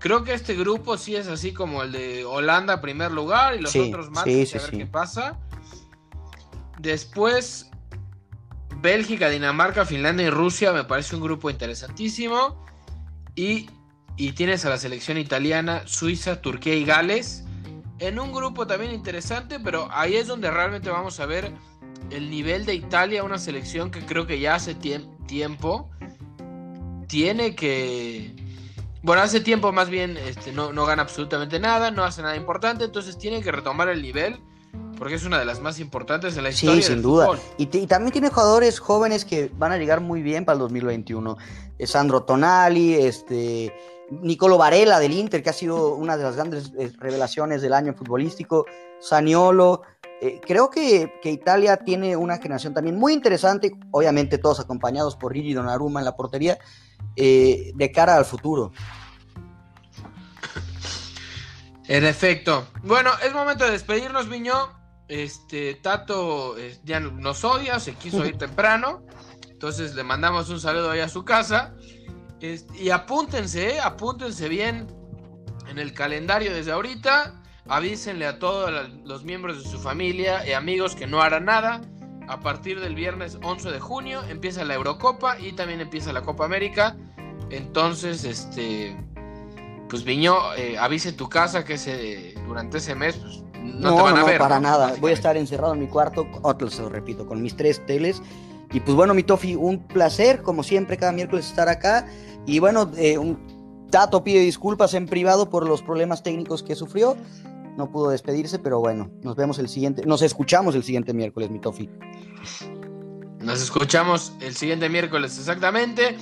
Creo 0.00 0.24
que 0.24 0.34
este 0.34 0.54
grupo 0.54 0.96
sí 0.98 1.14
es 1.16 1.28
así 1.28 1.52
como 1.52 1.82
el 1.82 1.92
de 1.92 2.24
Holanda 2.24 2.80
primer 2.80 3.12
lugar 3.12 3.54
y 3.54 3.60
los 3.60 3.74
otros 3.76 4.10
más, 4.10 4.24
a 4.24 4.26
ver 4.26 4.70
qué 4.70 4.86
pasa. 4.86 5.38
Después, 6.86 7.68
Bélgica, 8.76 9.28
Dinamarca, 9.28 9.84
Finlandia 9.84 10.28
y 10.28 10.30
Rusia 10.30 10.72
me 10.72 10.84
parece 10.84 11.16
un 11.16 11.22
grupo 11.22 11.50
interesantísimo. 11.50 12.64
Y, 13.34 13.68
y 14.16 14.32
tienes 14.32 14.64
a 14.64 14.70
la 14.70 14.78
selección 14.78 15.18
italiana, 15.18 15.82
Suiza, 15.86 16.40
Turquía 16.40 16.74
y 16.74 16.84
Gales 16.84 17.44
en 17.98 18.20
un 18.20 18.32
grupo 18.32 18.66
también 18.66 18.92
interesante, 18.92 19.58
pero 19.58 19.88
ahí 19.90 20.14
es 20.14 20.28
donde 20.28 20.50
realmente 20.50 20.88
vamos 20.88 21.18
a 21.18 21.26
ver 21.26 21.52
el 22.10 22.30
nivel 22.30 22.64
de 22.64 22.74
Italia, 22.74 23.24
una 23.24 23.38
selección 23.38 23.90
que 23.90 24.04
creo 24.06 24.26
que 24.26 24.38
ya 24.38 24.54
hace 24.54 24.74
tiempo 24.74 25.90
tiene 27.08 27.56
que... 27.56 28.32
Bueno, 29.02 29.22
hace 29.22 29.40
tiempo 29.40 29.72
más 29.72 29.90
bien 29.90 30.16
este, 30.16 30.52
no, 30.52 30.72
no 30.72 30.86
gana 30.86 31.02
absolutamente 31.02 31.58
nada, 31.58 31.90
no 31.90 32.04
hace 32.04 32.22
nada 32.22 32.36
importante, 32.36 32.84
entonces 32.84 33.18
tiene 33.18 33.42
que 33.42 33.50
retomar 33.50 33.88
el 33.88 34.02
nivel 34.02 34.40
porque 34.98 35.14
es 35.14 35.24
una 35.24 35.38
de 35.38 35.44
las 35.44 35.60
más 35.60 35.78
importantes 35.78 36.36
en 36.36 36.44
la 36.44 36.50
historia. 36.50 36.82
Sí, 36.82 36.88
sin 36.88 37.02
duda. 37.02 37.28
Y, 37.58 37.64
y, 37.64 37.86
también 37.86 38.12
tiene 38.12 38.30
jugadores 38.30 38.80
jóvenes 38.80 39.24
que 39.24 39.50
van 39.56 39.72
a 39.72 39.76
llegar 39.76 40.00
muy 40.00 40.22
bien 40.22 40.44
para 40.44 40.54
el 40.54 40.60
2021. 40.60 41.36
Sandro 41.84 42.22
Tonali, 42.22 42.94
este, 42.94 43.72
Nicolo 44.10 44.56
Varela 44.56 44.98
del 44.98 45.12
Inter, 45.12 45.42
que 45.42 45.50
ha 45.50 45.54
sido 45.54 45.94
una 45.94 46.16
de 46.16 46.22
las 46.22 46.36
grandes 46.36 46.72
eh, 46.78 46.92
revelaciones 46.98 47.62
del 47.62 47.72
año 47.72 47.94
futbolístico, 47.94 48.66
Saniolo. 49.00 49.82
Eh, 50.20 50.40
creo 50.44 50.70
que, 50.70 51.12
Italia 51.24 51.76
tiene 51.78 52.16
una 52.16 52.38
generación 52.38 52.72
también 52.72 52.96
muy 52.96 53.12
interesante, 53.12 53.72
obviamente 53.90 54.38
todos 54.38 54.60
acompañados 54.60 55.16
por 55.16 55.34
Gigi 55.34 55.52
Donnarumma 55.52 56.00
en 56.00 56.06
la 56.06 56.16
portería, 56.16 56.58
eh, 57.16 57.72
de 57.74 57.92
cara 57.92 58.16
al 58.16 58.24
futuro. 58.24 58.72
En 61.88 62.04
efecto. 62.04 62.66
Bueno, 62.82 63.10
es 63.24 63.32
momento 63.32 63.64
de 63.64 63.70
despedirnos, 63.72 64.28
Viño. 64.28 64.54
Este, 65.08 65.74
Tato 65.74 66.56
ya 66.84 66.98
nos 66.98 67.44
odia, 67.44 67.78
se 67.78 67.94
quiso 67.94 68.24
ir 68.26 68.38
temprano. 68.38 69.06
Entonces 69.48 69.94
le 69.94 70.02
mandamos 70.02 70.50
un 70.50 70.60
saludo 70.60 70.90
ahí 70.90 71.00
a 71.00 71.08
su 71.08 71.24
casa 71.24 71.74
y 72.40 72.90
apúntense, 72.90 73.76
eh, 73.76 73.80
apúntense 73.80 74.48
bien 74.48 74.86
en 75.68 75.78
el 75.78 75.92
calendario 75.92 76.54
desde 76.54 76.72
ahorita. 76.72 77.42
Avísenle 77.68 78.26
a 78.26 78.38
todos 78.38 78.70
los 79.04 79.24
miembros 79.24 79.62
de 79.62 79.68
su 79.68 79.78
familia 79.80 80.46
y 80.46 80.52
amigos 80.52 80.94
que 80.94 81.06
no 81.06 81.22
harán 81.22 81.46
nada. 81.46 81.80
A 82.28 82.40
partir 82.40 82.80
del 82.80 82.94
viernes 82.94 83.38
11 83.42 83.70
de 83.70 83.80
junio 83.80 84.22
empieza 84.28 84.64
la 84.64 84.74
Eurocopa 84.74 85.38
y 85.38 85.52
también 85.52 85.80
empieza 85.80 86.12
la 86.12 86.22
Copa 86.22 86.44
América. 86.44 86.96
Entonces, 87.50 88.24
este, 88.24 88.96
pues 89.88 90.04
Viño, 90.04 90.54
eh, 90.56 90.76
avise 90.78 91.12
tu 91.12 91.28
casa 91.28 91.64
que 91.64 91.74
ese, 91.74 92.34
durante 92.46 92.78
ese 92.78 92.94
mes 92.94 93.16
pues, 93.16 93.42
no, 93.62 93.96
te 93.96 94.02
van 94.02 94.16
a 94.16 94.24
ver. 94.24 94.38
Para 94.38 94.60
nada, 94.60 94.94
voy 95.00 95.10
a 95.10 95.14
estar 95.14 95.36
encerrado 95.36 95.74
en 95.74 95.80
mi 95.80 95.88
cuarto, 95.88 96.26
otro 96.42 96.70
se 96.70 96.82
lo 96.82 96.88
repito, 96.88 97.26
con 97.26 97.42
mis 97.42 97.56
tres 97.56 97.84
teles. 97.86 98.22
Y 98.72 98.80
pues 98.80 98.96
bueno, 98.96 99.14
mi 99.14 99.22
Tofi, 99.22 99.54
un 99.54 99.86
placer, 99.86 100.42
como 100.42 100.62
siempre, 100.62 100.96
cada 100.96 101.12
miércoles 101.12 101.46
estar 101.46 101.68
acá. 101.68 102.06
Y 102.46 102.58
bueno, 102.58 102.90
eh, 102.96 103.18
un 103.18 103.38
Tato 103.90 104.24
pide 104.24 104.40
disculpas 104.40 104.94
en 104.94 105.06
privado 105.06 105.48
por 105.48 105.68
los 105.68 105.82
problemas 105.82 106.22
técnicos 106.22 106.62
que 106.62 106.74
sufrió. 106.74 107.16
No 107.76 107.90
pudo 107.90 108.10
despedirse, 108.10 108.58
pero 108.58 108.80
bueno, 108.80 109.10
nos 109.22 109.36
vemos 109.36 109.58
el 109.58 109.68
siguiente, 109.68 110.04
nos 110.06 110.22
escuchamos 110.22 110.74
el 110.74 110.82
siguiente 110.82 111.12
miércoles, 111.12 111.50
mi 111.50 111.60
Tofi. 111.60 111.88
Nos 113.38 113.62
escuchamos 113.62 114.32
el 114.40 114.56
siguiente 114.56 114.88
miércoles, 114.88 115.38
exactamente. 115.38 116.16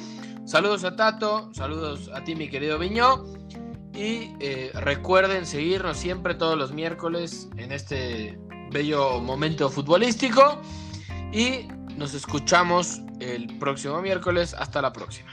Saludos 0.45 0.85
a 0.85 0.95
Tato, 0.95 1.51
saludos 1.55 2.11
a 2.15 2.23
ti, 2.23 2.35
mi 2.35 2.49
querido 2.49 2.79
Viñó. 2.79 3.25
Y 3.95 4.33
eh, 4.41 4.73
recuerden 4.75 5.47
seguirnos 5.47 5.97
siempre 5.97 6.35
todos 6.35 6.59
los 6.59 6.73
miércoles 6.73 7.49
en 7.57 7.73
este 7.73 8.39
bello 8.71 9.21
momento 9.21 9.71
futbolístico. 9.71 10.61
Y 11.33 11.69
nos 11.97 12.13
escuchamos 12.13 13.01
el 13.21 13.59
próximo 13.59 14.03
miércoles. 14.03 14.55
Hasta 14.55 14.83
la 14.83 14.93
próxima. 14.93 15.33